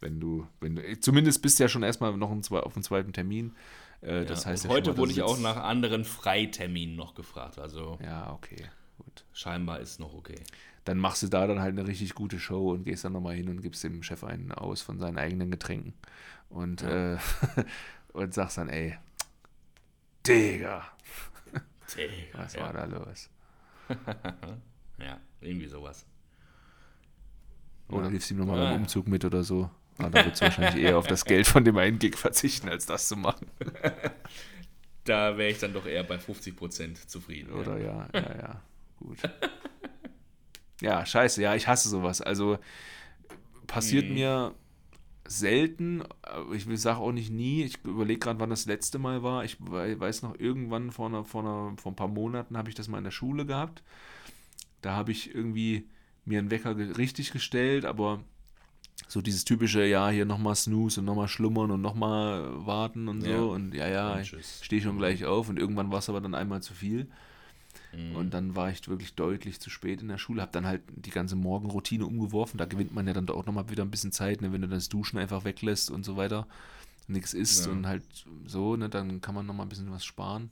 Wenn 0.00 0.20
du, 0.20 0.46
wenn 0.60 0.76
du, 0.76 1.00
zumindest 1.00 1.42
bist 1.42 1.58
du 1.58 1.64
ja 1.64 1.68
schon 1.68 1.82
erstmal 1.82 2.16
noch 2.16 2.30
ein, 2.30 2.42
auf 2.50 2.72
dem 2.74 2.82
zweiten 2.82 3.12
Termin. 3.12 3.54
Äh, 4.00 4.24
das 4.24 4.46
heißt 4.46 4.68
heute 4.68 4.90
mal, 4.90 4.98
wurde 4.98 5.12
ich 5.12 5.22
auch 5.22 5.38
nach 5.38 5.56
anderen 5.56 6.04
Freiterminen 6.04 6.96
noch 6.96 7.14
gefragt, 7.14 7.58
also. 7.58 7.98
Ja, 8.02 8.32
okay. 8.32 8.68
Gut. 9.14 9.24
Scheinbar 9.32 9.80
ist 9.80 10.00
noch 10.00 10.14
okay. 10.14 10.40
Dann 10.84 10.98
machst 10.98 11.22
du 11.22 11.28
da 11.28 11.46
dann 11.46 11.60
halt 11.60 11.78
eine 11.78 11.86
richtig 11.86 12.14
gute 12.14 12.40
Show 12.40 12.72
und 12.72 12.84
gehst 12.84 13.04
dann 13.04 13.12
nochmal 13.12 13.34
hin 13.34 13.48
und 13.48 13.62
gibst 13.62 13.84
dem 13.84 14.02
Chef 14.02 14.24
einen 14.24 14.52
aus 14.52 14.82
von 14.82 14.98
seinen 14.98 15.18
eigenen 15.18 15.50
Getränken. 15.50 15.94
Und, 16.48 16.82
ja. 16.82 17.14
äh, 17.14 17.18
und 18.12 18.34
sagst 18.34 18.58
dann, 18.58 18.68
ey, 18.68 18.98
Digga. 20.26 20.84
Digga 21.96 22.38
Was 22.38 22.54
ja. 22.54 22.62
war 22.62 22.72
da 22.72 22.84
los? 22.84 23.30
ja, 24.98 25.20
irgendwie 25.40 25.68
sowas. 25.68 26.06
Oder 27.88 28.04
ja. 28.04 28.10
hilfst 28.10 28.30
ihm 28.30 28.38
nochmal 28.38 28.58
beim 28.58 28.82
Umzug 28.82 29.06
mit 29.06 29.24
oder 29.24 29.44
so. 29.44 29.70
Aber 29.98 30.10
da 30.10 30.24
wird 30.24 30.34
es 30.34 30.40
wahrscheinlich 30.40 30.82
eher 30.82 30.96
auf 30.96 31.06
das 31.06 31.24
Geld 31.24 31.46
von 31.46 31.64
dem 31.64 31.76
einen 31.76 31.98
Gig 31.98 32.16
verzichten, 32.16 32.68
als 32.68 32.86
das 32.86 33.08
zu 33.08 33.16
machen. 33.16 33.46
da 35.04 35.36
wäre 35.36 35.50
ich 35.50 35.58
dann 35.58 35.74
doch 35.74 35.86
eher 35.86 36.02
bei 36.02 36.16
50% 36.16 37.06
zufrieden. 37.06 37.52
Oder 37.52 37.78
ja, 37.78 38.08
ja, 38.14 38.20
ja. 38.20 38.36
ja. 38.36 38.62
Gut. 39.02 39.18
ja, 40.80 41.04
scheiße, 41.04 41.42
ja, 41.42 41.54
ich 41.54 41.66
hasse 41.68 41.88
sowas. 41.88 42.20
Also 42.20 42.58
passiert 43.66 44.08
mhm. 44.08 44.14
mir 44.14 44.54
selten, 45.26 46.02
ich 46.52 46.66
sage 46.80 46.98
auch 46.98 47.12
nicht 47.12 47.30
nie, 47.30 47.62
ich 47.62 47.84
überlege 47.84 48.20
gerade, 48.20 48.40
wann 48.40 48.50
das 48.50 48.66
letzte 48.66 48.98
Mal 48.98 49.22
war. 49.22 49.44
Ich 49.44 49.56
weiß 49.60 50.22
noch, 50.22 50.38
irgendwann 50.38 50.90
vor, 50.90 51.06
einer, 51.06 51.24
vor, 51.24 51.42
einer, 51.42 51.76
vor 51.76 51.92
ein 51.92 51.96
paar 51.96 52.08
Monaten 52.08 52.56
habe 52.56 52.68
ich 52.68 52.74
das 52.74 52.88
mal 52.88 52.98
in 52.98 53.04
der 53.04 53.10
Schule 53.10 53.46
gehabt. 53.46 53.82
Da 54.82 54.94
habe 54.94 55.12
ich 55.12 55.34
irgendwie 55.34 55.88
mir 56.24 56.38
einen 56.38 56.50
Wecker 56.50 56.76
richtig 56.76 57.32
gestellt, 57.32 57.84
aber 57.84 58.20
so 59.08 59.20
dieses 59.20 59.44
typische, 59.44 59.84
ja, 59.84 60.08
hier 60.10 60.24
nochmal 60.24 60.56
snooze 60.56 61.00
und 61.00 61.06
nochmal 61.06 61.28
schlummern 61.28 61.70
und 61.70 61.80
nochmal 61.80 62.66
warten 62.66 63.08
und 63.08 63.22
so. 63.22 63.30
Ja. 63.30 63.40
Und 63.40 63.74
ja, 63.74 63.88
ja, 63.88 64.20
ich 64.20 64.34
stehe 64.62 64.82
schon 64.82 64.98
gleich 64.98 65.24
auf 65.24 65.48
und 65.48 65.58
irgendwann 65.58 65.90
war 65.90 65.98
es 65.98 66.08
aber 66.08 66.20
dann 66.20 66.34
einmal 66.34 66.62
zu 66.62 66.74
viel. 66.74 67.08
Mhm. 67.92 68.16
Und 68.16 68.30
dann 68.34 68.56
war 68.56 68.70
ich 68.70 68.88
wirklich 68.88 69.14
deutlich 69.14 69.60
zu 69.60 69.70
spät 69.70 70.02
in 70.02 70.08
der 70.08 70.18
Schule, 70.18 70.42
habe 70.42 70.52
dann 70.52 70.66
halt 70.66 70.82
die 70.94 71.10
ganze 71.10 71.36
Morgenroutine 71.36 72.06
umgeworfen. 72.06 72.58
Da 72.58 72.64
gewinnt 72.64 72.94
man 72.94 73.06
ja 73.06 73.12
dann 73.12 73.28
auch 73.28 73.46
nochmal 73.46 73.70
wieder 73.70 73.84
ein 73.84 73.90
bisschen 73.90 74.12
Zeit, 74.12 74.40
ne, 74.40 74.52
wenn 74.52 74.62
du 74.62 74.68
das 74.68 74.88
Duschen 74.88 75.18
einfach 75.18 75.44
weglässt 75.44 75.90
und 75.90 76.04
so 76.04 76.16
weiter. 76.16 76.46
Nichts 77.08 77.34
isst 77.34 77.66
ja. 77.66 77.72
und 77.72 77.86
halt 77.86 78.04
so, 78.46 78.76
ne, 78.76 78.88
dann 78.88 79.20
kann 79.20 79.34
man 79.34 79.46
nochmal 79.46 79.66
ein 79.66 79.68
bisschen 79.68 79.90
was 79.90 80.04
sparen. 80.04 80.50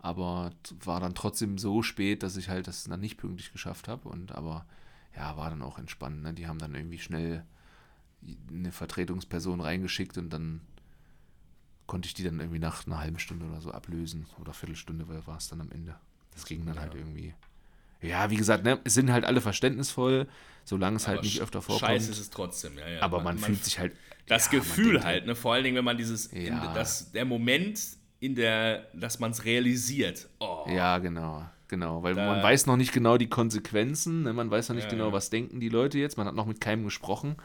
Aber 0.00 0.52
war 0.84 1.00
dann 1.00 1.14
trotzdem 1.14 1.58
so 1.58 1.82
spät, 1.82 2.22
dass 2.22 2.36
ich 2.36 2.48
halt 2.48 2.68
das 2.68 2.84
dann 2.84 3.00
nicht 3.00 3.18
pünktlich 3.18 3.52
geschafft 3.52 3.88
habe. 3.88 4.08
Und 4.08 4.32
aber 4.32 4.64
ja, 5.16 5.36
war 5.36 5.50
dann 5.50 5.62
auch 5.62 5.78
entspannt. 5.78 6.22
Ne? 6.22 6.34
Die 6.34 6.46
haben 6.46 6.58
dann 6.58 6.74
irgendwie 6.74 6.98
schnell 6.98 7.44
eine 8.48 8.72
Vertretungsperson 8.72 9.60
reingeschickt 9.60 10.18
und 10.18 10.30
dann 10.30 10.60
konnte 11.86 12.06
ich 12.06 12.14
die 12.14 12.22
dann 12.22 12.40
irgendwie 12.40 12.58
nach 12.58 12.86
einer 12.86 12.98
halben 12.98 13.18
Stunde 13.18 13.46
oder 13.46 13.60
so 13.60 13.72
ablösen. 13.72 14.26
Oder 14.38 14.52
Viertelstunde 14.52 15.08
war 15.26 15.36
es 15.36 15.48
dann 15.48 15.60
am 15.60 15.70
Ende. 15.70 15.96
Das 16.38 16.46
ging 16.46 16.64
dann 16.64 16.78
halt 16.78 16.94
irgendwie. 16.94 17.34
Ja, 18.00 18.30
wie 18.30 18.36
gesagt, 18.36 18.62
ne, 18.62 18.78
es 18.84 18.94
sind 18.94 19.10
halt 19.10 19.24
alle 19.24 19.40
verständnisvoll, 19.40 20.28
solange 20.64 20.96
es 20.96 21.08
halt 21.08 21.24
nicht 21.24 21.40
öfter 21.40 21.60
vorkommt. 21.60 21.90
Scheiße 21.90 22.12
ist 22.12 22.20
es 22.20 22.30
trotzdem, 22.30 22.78
ja, 22.78 22.88
ja. 22.88 23.02
aber 23.02 23.20
man, 23.22 23.38
fühlt 23.38 23.64
sich 23.64 23.80
halt. 23.80 23.92
Das 24.28 24.46
ja, 24.46 24.52
man 24.52 24.60
Gefühl 24.60 24.92
denkt 24.92 25.04
halt, 25.04 25.26
ne? 25.26 25.34
Vor 25.34 25.54
allen 25.54 25.64
Dingen, 25.64 25.74
wenn 25.76 25.84
man 25.84 25.98
dieses, 25.98 26.30
Ja. 26.30 26.38
in, 26.68 26.74
das, 26.74 27.10
der 27.10 27.24
Moment, 27.24 27.80
in 28.20 28.36
der, 28.36 28.86
dass 28.94 29.18
man 29.18 29.32
es 29.32 29.44
realisiert. 29.44 30.28
Oh, 30.38 30.64
Ja, 30.68 30.98
genau. 30.98 31.44
Genau, 31.66 32.04
weil 32.04 32.14
Da- 32.14 32.24
man 32.24 32.40
weiß 32.42 32.66
noch 32.66 32.76
nicht 32.76 32.92
genau 32.92 33.18
die 33.18 33.28
Konsequenzen, 33.28 34.22
ne? 34.22 34.32
man 34.32 34.48
weiß 34.48 34.68
noch 34.68 34.76
nicht 34.76 34.84
Ja, 34.84 34.90
genau, 34.90 35.08
ja. 35.08 35.12
was 35.12 35.28
denken 35.30 35.58
die 35.58 35.68
Leute 35.68 35.98
jetzt, 35.98 36.16
man 36.16 36.26
hat 36.28 36.36
noch 36.36 36.46
mit 36.46 36.60
keinem 36.60 36.84
gesprochen. 36.84 37.36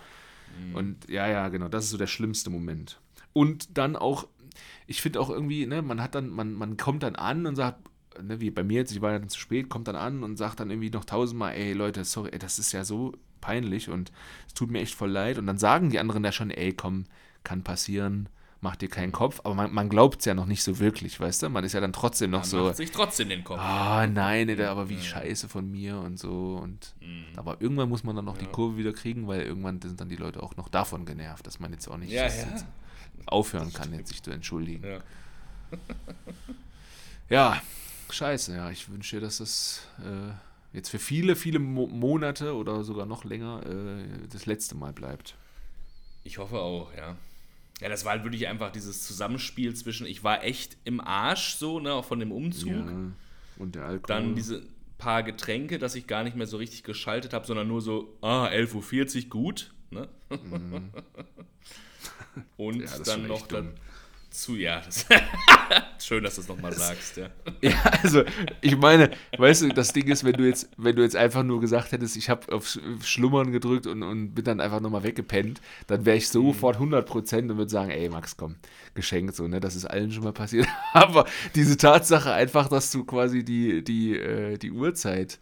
Mhm. 0.69 0.75
Und 0.75 1.09
ja, 1.09 1.27
ja, 1.27 1.49
genau, 1.49 1.67
das 1.67 1.85
ist 1.85 1.89
so 1.89 1.97
der 1.97 2.07
schlimmste 2.07 2.51
Moment. 2.51 2.99
Und 3.33 3.75
dann 3.77 3.95
auch, 3.95 4.27
ich 4.85 5.01
finde 5.01 5.19
auch 5.19 5.31
irgendwie, 5.31 5.65
ne, 5.65 5.81
man 5.81 5.99
hat 5.99 6.13
dann, 6.13 6.29
man, 6.29 6.53
man 6.53 6.77
kommt 6.77 7.01
dann 7.03 7.15
an 7.15 7.45
und 7.47 7.55
sagt, 7.55 7.79
ne, 8.21 8.39
wie 8.39 8.51
bei 8.51 8.63
mir 8.63 8.79
jetzt, 8.79 8.91
ich 8.91 9.01
war 9.01 9.11
ja 9.11 9.19
dann 9.19 9.29
zu 9.29 9.39
spät, 9.39 9.69
kommt 9.69 9.87
dann 9.87 9.95
an 9.95 10.23
und 10.23 10.37
sagt 10.37 10.59
dann 10.59 10.69
irgendwie 10.69 10.89
noch 10.89 11.05
tausendmal, 11.05 11.53
ey 11.53 11.73
Leute, 11.73 12.03
sorry, 12.05 12.29
ey, 12.33 12.39
das 12.39 12.59
ist 12.59 12.71
ja 12.71 12.83
so 12.83 13.13
peinlich 13.41 13.89
und 13.89 14.11
es 14.47 14.53
tut 14.53 14.71
mir 14.71 14.79
echt 14.81 14.95
voll 14.95 15.11
leid. 15.11 15.37
Und 15.37 15.47
dann 15.47 15.57
sagen 15.57 15.89
die 15.89 15.99
anderen 15.99 16.23
ja 16.23 16.31
schon, 16.31 16.49
ey, 16.51 16.73
komm, 16.73 17.05
kann 17.43 17.63
passieren, 17.63 18.29
mach 18.61 18.77
dir 18.77 18.87
keinen 18.87 19.11
Kopf. 19.11 19.41
Aber 19.43 19.53
man, 19.55 19.73
man 19.73 19.89
glaubt 19.89 20.19
es 20.19 20.25
ja 20.25 20.33
noch 20.33 20.45
nicht 20.45 20.63
so 20.63 20.79
wirklich, 20.79 21.19
weißt 21.19 21.43
du? 21.43 21.49
Man 21.49 21.65
ist 21.65 21.73
ja 21.73 21.81
dann 21.81 21.91
trotzdem 21.91 22.31
noch 22.31 22.39
man 22.41 22.49
so, 22.49 22.63
macht 22.65 22.77
sich 22.77 22.91
trotzdem 22.91 23.27
den 23.27 23.43
Kopf. 23.43 23.59
ah, 23.59 24.07
nein, 24.07 24.47
ey, 24.47 24.63
aber 24.63 24.87
wie 24.87 25.01
scheiße 25.01 25.49
von 25.49 25.69
mir 25.69 25.97
und 25.97 26.17
so. 26.17 26.57
Und 26.61 26.95
Mhm. 27.01 27.25
aber 27.35 27.59
irgendwann 27.59 27.89
muss 27.89 28.05
man 28.05 28.15
dann 28.15 28.23
noch 28.25 28.37
die 28.37 28.45
Kurve 28.45 28.77
wieder 28.77 28.93
kriegen, 28.93 29.27
weil 29.27 29.41
irgendwann 29.41 29.81
sind 29.81 29.99
dann 29.99 30.07
die 30.07 30.15
Leute 30.15 30.41
auch 30.41 30.55
noch 30.55 30.69
davon 30.69 31.05
genervt, 31.05 31.45
dass 31.45 31.59
man 31.59 31.71
jetzt 31.73 31.89
auch 31.89 31.97
nicht 31.97 32.11
Ja, 32.13 32.27
ja. 32.27 32.29
jetzt 32.29 32.65
aufhören 33.25 33.73
kann, 33.73 33.93
jetzt 33.93 34.07
sich 34.09 34.23
zu 34.23 34.31
entschuldigen. 34.31 34.85
Ja. 37.29 37.61
Ja, 38.13 38.17
scheiße, 38.17 38.55
ja. 38.55 38.69
Ich 38.69 38.89
wünsche 38.89 39.15
dir, 39.15 39.21
dass 39.21 39.39
das 39.39 39.87
äh, 39.99 40.33
jetzt 40.71 40.89
für 40.89 40.99
viele, 40.99 41.35
viele 41.35 41.57
Mo 41.57 41.87
Monate 41.87 42.55
oder 42.55 42.83
sogar 42.83 43.07
noch 43.07 43.23
länger 43.23 43.65
äh, 43.65 44.27
das 44.31 44.45
letzte 44.45 44.75
Mal 44.75 44.93
bleibt. 44.93 45.35
Ich 46.23 46.37
hoffe 46.37 46.59
auch, 46.59 46.93
ja. 46.95 47.17
Ja, 47.81 47.89
das 47.89 48.05
war 48.05 48.11
halt 48.13 48.23
wirklich 48.23 48.47
einfach 48.47 48.71
dieses 48.71 49.03
Zusammenspiel 49.03 49.75
zwischen, 49.75 50.05
ich 50.05 50.23
war 50.23 50.43
echt 50.43 50.77
im 50.85 51.01
Arsch, 51.01 51.55
so, 51.55 51.79
ne, 51.79 51.91
auch 51.91 52.05
von 52.05 52.19
dem 52.19 52.31
Umzug. 52.31 52.69
Ja. 52.69 53.11
Und 53.57 53.75
der 53.75 53.85
Alkohol. 53.85 54.07
Dann 54.07 54.35
diese 54.35 54.61
paar 54.99 55.23
Getränke, 55.23 55.79
dass 55.79 55.95
ich 55.95 56.05
gar 56.05 56.23
nicht 56.23 56.37
mehr 56.37 56.47
so 56.47 56.57
richtig 56.57 56.83
geschaltet 56.83 57.33
habe, 57.33 57.47
sondern 57.47 57.67
nur 57.67 57.81
so, 57.81 58.15
ah, 58.21 58.45
11.40 58.45 59.23
Uhr, 59.23 59.29
gut. 59.29 59.73
Ne? 59.89 60.07
Und 62.57 62.77
Mhm. 62.77 62.81
Ja, 62.81 62.81
das 62.83 62.99
ist 62.99 63.07
dann 63.07 63.27
noch 63.27 63.37
echt 63.37 63.49
dazu, 64.33 64.55
ja, 64.55 64.81
das 64.81 65.05
schön, 65.99 66.23
dass 66.23 66.35
du 66.35 66.41
es 66.41 66.47
nochmal 66.47 66.73
sagst, 66.73 67.17
ja. 67.17 67.29
Ja, 67.61 67.75
also 68.01 68.23
ich 68.61 68.75
meine, 68.77 69.11
weißt 69.37 69.61
du, 69.63 69.69
das 69.69 69.93
Ding 69.93 70.07
ist, 70.07 70.23
wenn 70.23 70.33
du 70.33 70.45
jetzt, 70.47 70.69
wenn 70.77 70.95
du 70.95 71.01
jetzt 71.03 71.15
einfach 71.15 71.43
nur 71.43 71.61
gesagt 71.61 71.91
hättest, 71.91 72.17
ich 72.17 72.29
habe 72.29 72.51
auf 72.53 72.65
Sch- 72.65 73.03
Schlummern 73.03 73.51
gedrückt 73.51 73.87
und, 73.87 74.03
und 74.03 74.33
bin 74.33 74.43
dann 74.43 74.59
einfach 74.59 74.79
nochmal 74.81 75.03
weggepennt, 75.03 75.61
dann 75.87 76.05
wäre 76.05 76.17
ich 76.17 76.29
sofort 76.29 76.79
100% 76.79 77.49
und 77.51 77.57
würde 77.57 77.69
sagen, 77.71 77.91
ey 77.91 78.09
Max, 78.09 78.35
komm, 78.35 78.55
geschenkt 78.95 79.35
so, 79.35 79.47
ne, 79.47 79.59
das 79.59 79.75
ist 79.75 79.85
allen 79.85 80.11
schon 80.11 80.23
mal 80.23 80.33
passiert. 80.33 80.67
Aber 80.93 81.25
diese 81.55 81.77
Tatsache 81.77 82.33
einfach, 82.33 82.67
dass 82.67 82.91
du 82.91 83.05
quasi 83.05 83.43
die, 83.43 83.83
die, 83.83 84.17
äh, 84.17 84.57
die 84.57 84.71
Uhrzeit, 84.71 85.39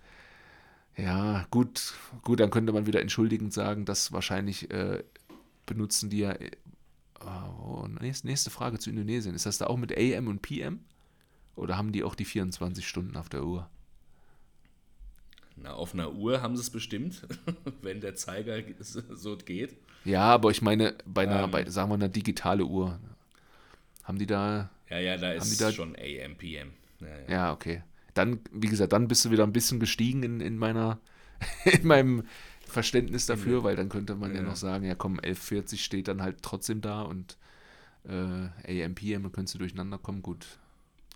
ja, 0.97 1.45
gut, 1.51 1.93
gut, 2.23 2.39
dann 2.39 2.51
könnte 2.51 2.73
man 2.73 2.85
wieder 2.85 3.01
entschuldigend 3.01 3.53
sagen, 3.53 3.85
dass 3.85 4.11
wahrscheinlich 4.11 4.69
äh, 4.71 5.03
benutzen 5.65 6.09
die 6.09 6.19
ja, 6.19 6.31
äh, 6.33 6.51
oh, 7.25 7.87
nächste, 7.99 8.27
nächste 8.27 8.49
Frage 8.49 8.79
zu 8.79 8.89
Indonesien, 8.89 9.35
ist 9.35 9.45
das 9.45 9.57
da 9.57 9.67
auch 9.67 9.77
mit 9.77 9.95
AM 9.97 10.27
und 10.27 10.41
PM? 10.41 10.79
Oder 11.55 11.77
haben 11.77 11.91
die 11.91 12.03
auch 12.03 12.15
die 12.15 12.25
24 12.25 12.87
Stunden 12.87 13.15
auf 13.17 13.29
der 13.29 13.43
Uhr? 13.43 13.69
Na, 15.57 15.73
auf 15.73 15.93
einer 15.93 16.13
Uhr 16.13 16.41
haben 16.41 16.55
sie 16.55 16.61
es 16.61 16.69
bestimmt, 16.69 17.27
wenn 17.81 18.01
der 18.01 18.15
Zeiger 18.15 18.61
so 18.79 19.37
geht. 19.37 19.75
Ja, 20.05 20.23
aber 20.23 20.49
ich 20.49 20.61
meine, 20.61 20.95
bei 21.05 21.23
einer, 21.23 21.43
Ähm. 21.43 21.51
bei, 21.51 21.69
sagen 21.69 21.89
wir, 21.89 21.95
einer 21.95 22.09
digitale 22.09 22.65
Uhr. 22.65 22.99
Haben 24.03 24.17
die 24.17 24.25
da. 24.25 24.69
Ja, 24.89 24.99
ja, 24.99 25.17
da 25.17 25.33
ist 25.33 25.61
da- 25.61 25.71
schon 25.71 25.95
AM, 25.95 26.35
PM. 26.37 26.71
Ja, 27.01 27.07
ja. 27.07 27.29
Ja, 27.29 27.53
okay. 27.53 27.83
Dann, 28.13 28.39
wie 28.51 28.67
gesagt, 28.67 28.93
dann 28.93 29.07
bist 29.07 29.23
du 29.25 29.31
wieder 29.31 29.43
ein 29.43 29.53
bisschen 29.53 29.79
gestiegen 29.79 30.23
in, 30.23 30.41
in 30.41 30.57
meiner, 30.57 30.99
in 31.65 31.85
meinem 31.85 32.23
Verständnis 32.71 33.25
dafür, 33.25 33.63
weil 33.63 33.75
dann 33.75 33.89
könnte 33.89 34.15
man 34.15 34.31
ja, 34.31 34.37
Ja. 34.41 34.43
noch 34.43 34.55
sagen, 34.55 34.85
ja 34.85 34.95
komm, 34.95 35.19
11.40 35.19 35.77
steht 35.77 36.07
dann 36.07 36.21
halt 36.21 36.41
trotzdem 36.41 36.81
da 36.81 37.01
und 37.01 37.37
äh, 38.05 38.83
AM, 38.83 38.95
PM, 38.95 39.31
könntest 39.31 39.55
du 39.55 39.59
durcheinander 39.59 39.97
kommen. 39.97 40.21
Gut, 40.21 40.45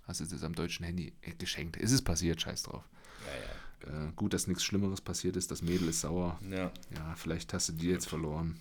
hast 0.08 0.20
du 0.22 0.26
das 0.26 0.44
am 0.44 0.54
deutschen 0.54 0.86
Handy 0.86 1.14
äh, 1.22 1.32
geschenkt. 1.34 1.78
Es 1.78 1.92
ist 1.92 2.04
passiert, 2.04 2.42
scheiß 2.42 2.64
drauf. 2.64 2.84
Ja, 3.26 4.08
Äh, 4.08 4.12
gut, 4.16 4.34
dass 4.34 4.48
nichts 4.48 4.64
Schlimmeres 4.64 5.02
passiert 5.02 5.36
ist, 5.36 5.52
das 5.52 5.62
Mädel 5.62 5.90
ist 5.90 6.02
sauer. 6.02 6.40
ja. 6.42 6.58
ja, 6.58 6.72
Ja, 6.96 7.16
vielleicht 7.16 7.54
hast 7.54 7.70
du 7.70 7.74
die 7.74 7.88
jetzt 7.90 8.08
verloren. 8.08 8.60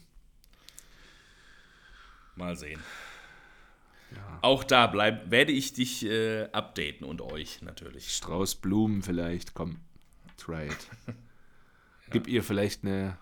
mal 2.36 2.56
sehen. 2.56 2.80
Ja. 4.14 4.38
Auch 4.42 4.64
da 4.64 4.86
bleib, 4.86 5.30
werde 5.30 5.52
ich 5.52 5.72
dich 5.72 6.04
äh, 6.04 6.44
updaten 6.52 7.06
und 7.06 7.20
euch 7.20 7.62
natürlich. 7.62 8.14
Strauß 8.16 8.56
Blumen 8.56 9.02
vielleicht, 9.02 9.54
komm, 9.54 9.78
try 10.36 10.66
it. 10.66 10.88
Gib 12.14 12.28
ihr 12.28 12.42
vielleicht 12.44 12.84
eine, 12.84 13.18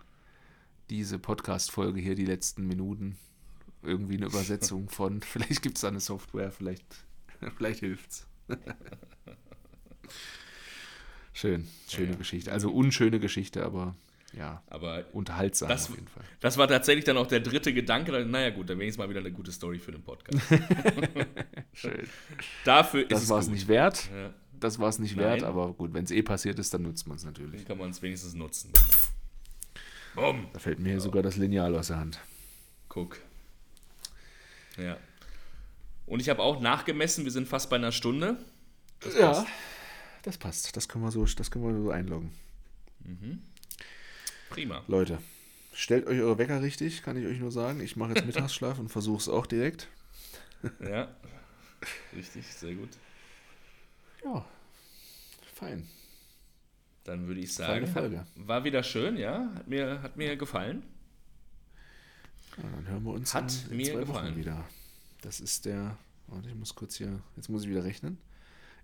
diese 0.90 1.18
Podcast-Folge 1.18 1.98
hier, 2.00 2.14
die 2.14 2.26
letzten 2.26 2.66
Minuten, 2.66 3.16
irgendwie 3.82 4.16
eine 4.18 4.26
Übersetzung 4.26 4.88
von, 4.90 5.22
vielleicht 5.22 5.62
gibt 5.62 5.76
es 5.78 5.80
da 5.80 5.88
eine 5.88 5.98
Software, 6.00 6.52
vielleicht, 6.52 6.84
vielleicht 7.56 7.80
hilft's. 7.80 8.26
Schön, 11.32 11.66
schöne 11.88 12.10
Ja. 12.12 12.16
Geschichte. 12.16 12.52
Also 12.52 12.70
unschöne 12.70 13.18
Geschichte, 13.18 13.64
aber 13.64 13.96
ja, 14.34 14.62
Aber 14.68 15.04
unterhaltsam 15.12 15.68
Das- 15.68 15.88
auf 15.88 15.94
jeden 15.94 16.08
Fall. 16.08 16.24
das 16.40 16.56
war 16.58 16.68
tatsächlich 16.68 17.04
dann 17.04 17.16
auch 17.18 17.26
der 17.26 17.40
dritte 17.40 17.72
Gedanke. 17.74 18.12
dann, 18.12 18.30
Naja, 18.30 18.50
gut, 18.50 18.68
dann 18.70 18.78
wenigstens 18.78 18.98
mal 18.98 19.08
wieder 19.10 19.20
eine 19.20 19.32
gute 19.32 19.52
Story 19.52 19.78
für 19.78 19.92
den 19.92 20.02
Podcast. 20.02 20.38
Schön. 21.72 22.06
Dafür 22.64 23.02
ist 23.02 23.12
Das 23.12 23.22
es 23.24 23.28
war 23.30 23.38
es 23.40 23.48
nicht 23.48 23.68
wert. 23.68 24.08
Ja, 24.14 24.34
Das 24.62 24.78
war 24.78 24.88
es 24.88 24.98
nicht 24.98 25.16
Nein. 25.16 25.24
wert, 25.26 25.42
aber 25.42 25.72
gut, 25.72 25.92
wenn 25.92 26.04
es 26.04 26.10
eh 26.10 26.22
passiert 26.22 26.58
ist, 26.58 26.72
dann 26.72 26.82
nutzt 26.82 27.06
man 27.08 27.16
es 27.16 27.24
natürlich. 27.24 27.60
dann 27.62 27.68
kann 27.68 27.78
man 27.78 27.90
es 27.90 28.00
wenigstens 28.00 28.34
nutzen. 28.34 28.72
Bumm. 30.14 30.46
Da 30.52 30.58
fällt 30.58 30.78
mir 30.78 30.90
hier 30.90 31.00
sogar 31.00 31.22
das 31.22 31.36
Lineal 31.36 31.74
aus 31.74 31.88
der 31.88 31.98
Hand. 31.98 32.20
Guck. 32.88 33.18
Ja. 34.76 34.96
Und 36.06 36.20
ich 36.20 36.28
habe 36.28 36.42
auch 36.42 36.60
nachgemessen, 36.60 37.24
wir 37.24 37.32
sind 37.32 37.48
fast 37.48 37.70
bei 37.70 37.76
einer 37.76 37.92
Stunde. 37.92 38.36
Das 39.00 39.14
Ja, 39.14 39.28
passt. 39.32 39.46
das 40.22 40.38
passt. 40.38 40.76
Das 40.76 40.88
können 40.88 41.04
wir 41.04 41.10
so, 41.10 41.24
das 41.24 41.50
können 41.50 41.64
wir 41.66 41.82
so 41.82 41.90
einloggen. 41.90 42.30
Prima. 44.50 44.82
Leute, 44.86 45.18
stellt 45.72 46.06
euch 46.06 46.20
eure 46.20 46.38
Wecker 46.38 46.62
richtig, 46.62 47.02
kann 47.02 47.16
ich 47.16 47.26
euch 47.26 47.38
nur 47.40 47.50
sagen. 47.50 47.80
Ich 47.80 47.96
mache 47.96 48.12
jetzt 48.14 48.26
Mittagsschlaf 48.26 48.78
und 48.78 48.90
versuche 48.90 49.18
es 49.18 49.28
auch 49.28 49.46
direkt. 49.46 49.88
Ja. 50.84 51.08
Richtig, 52.14 52.46
sehr 52.46 52.74
gut. 52.74 52.90
Ja, 54.24 54.44
fein. 55.54 55.86
Dann 57.04 57.26
würde 57.26 57.40
ich 57.40 57.52
sagen, 57.52 57.86
Folge. 57.86 58.20
hat, 58.20 58.26
war 58.36 58.64
wieder 58.64 58.82
schön, 58.82 59.16
ja. 59.16 59.50
Hat 59.54 59.66
mir, 59.66 60.02
hat 60.02 60.16
mir 60.16 60.36
gefallen. 60.36 60.84
Ja, 62.56 62.62
dann 62.62 62.86
hören 62.86 63.04
wir 63.04 63.12
uns 63.12 63.34
Hat 63.34 63.52
in, 63.64 63.70
in 63.72 63.76
mir 63.78 64.00
gefallen. 64.00 64.28
Wochen 64.28 64.36
wieder. 64.36 64.64
Das 65.22 65.40
ist 65.40 65.64
der, 65.64 65.96
warte, 66.28 66.48
ich 66.48 66.54
muss 66.54 66.74
kurz 66.74 66.96
hier, 66.96 67.20
jetzt 67.36 67.48
muss 67.48 67.64
ich 67.64 67.70
wieder 67.70 67.84
rechnen. 67.84 68.18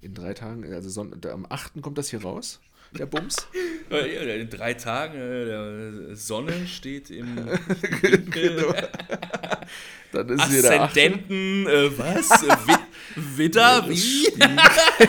In 0.01 0.15
drei 0.15 0.35
Tagen, 0.35 0.65
also 0.73 0.89
Son 0.89 1.21
am 1.25 1.47
8. 1.49 1.83
kommt 1.83 1.99
das 1.99 2.09
hier 2.09 2.23
raus, 2.23 2.61
der 2.93 3.07
Bums. 3.07 3.37
In 3.91 4.51
drei 4.51 4.75
Tagen, 4.75 5.19
äh, 5.19 5.45
der 5.47 6.15
Sonne 6.17 6.67
steht 6.67 7.09
im 7.11 7.37
genau. 8.31 8.75
Dann 10.13 10.29
ist 10.29 10.51
hier 10.51 10.63
der 10.63 10.83
8. 10.83 10.91
Aszendenten, 10.91 11.67
äh, 11.67 11.99
was? 11.99 12.29
Wi- 13.19 13.39
Widder? 13.39 13.89
Wie? 13.89 14.27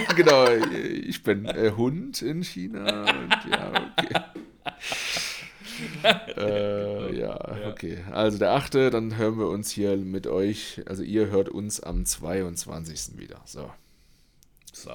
genau, 0.16 0.48
ich 0.50 1.22
bin 1.24 1.46
äh, 1.46 1.72
Hund 1.76 2.22
in 2.22 2.44
China 2.44 3.02
und 3.02 3.52
ja, 3.52 3.92
okay. 3.98 4.24
äh, 6.38 7.16
ja, 7.20 7.58
Ja. 7.60 7.70
okay. 7.70 8.04
Also 8.12 8.38
der 8.38 8.52
8., 8.54 8.76
dann 8.76 9.18
hören 9.18 9.38
wir 9.40 9.48
uns 9.48 9.72
hier 9.72 9.96
mit 9.98 10.28
euch, 10.28 10.82
also 10.86 11.04
ihr 11.04 11.28
hört 11.28 11.50
uns 11.50 11.80
am 11.80 12.06
22. 12.06 13.18
wieder. 13.18 13.42
So. 13.46 13.72
So. 14.74 14.92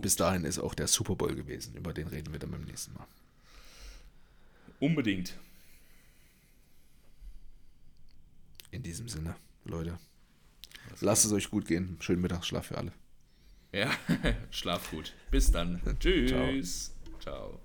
Bis 0.00 0.16
dahin 0.16 0.44
ist 0.44 0.58
auch 0.58 0.74
der 0.74 0.88
Super 0.88 1.14
Bowl 1.14 1.34
gewesen, 1.34 1.74
über 1.76 1.92
den 1.92 2.08
reden 2.08 2.32
wir 2.32 2.38
dann 2.40 2.50
beim 2.50 2.64
nächsten 2.64 2.94
Mal. 2.94 3.06
Unbedingt. 4.80 5.34
In 8.72 8.82
diesem 8.82 9.08
Sinne, 9.08 9.36
Leute. 9.64 9.98
Lasst 11.00 11.24
es 11.24 11.32
euch 11.32 11.50
gut 11.50 11.66
gehen. 11.66 11.96
Schönen 12.00 12.22
Mittagsschlaf 12.22 12.66
für 12.66 12.78
alle. 12.78 12.92
Ja, 13.72 13.90
schlaf 14.50 14.90
gut. 14.90 15.12
Bis 15.30 15.50
dann. 15.50 15.80
Tschüss. 16.00 16.94
Ciao. 17.20 17.60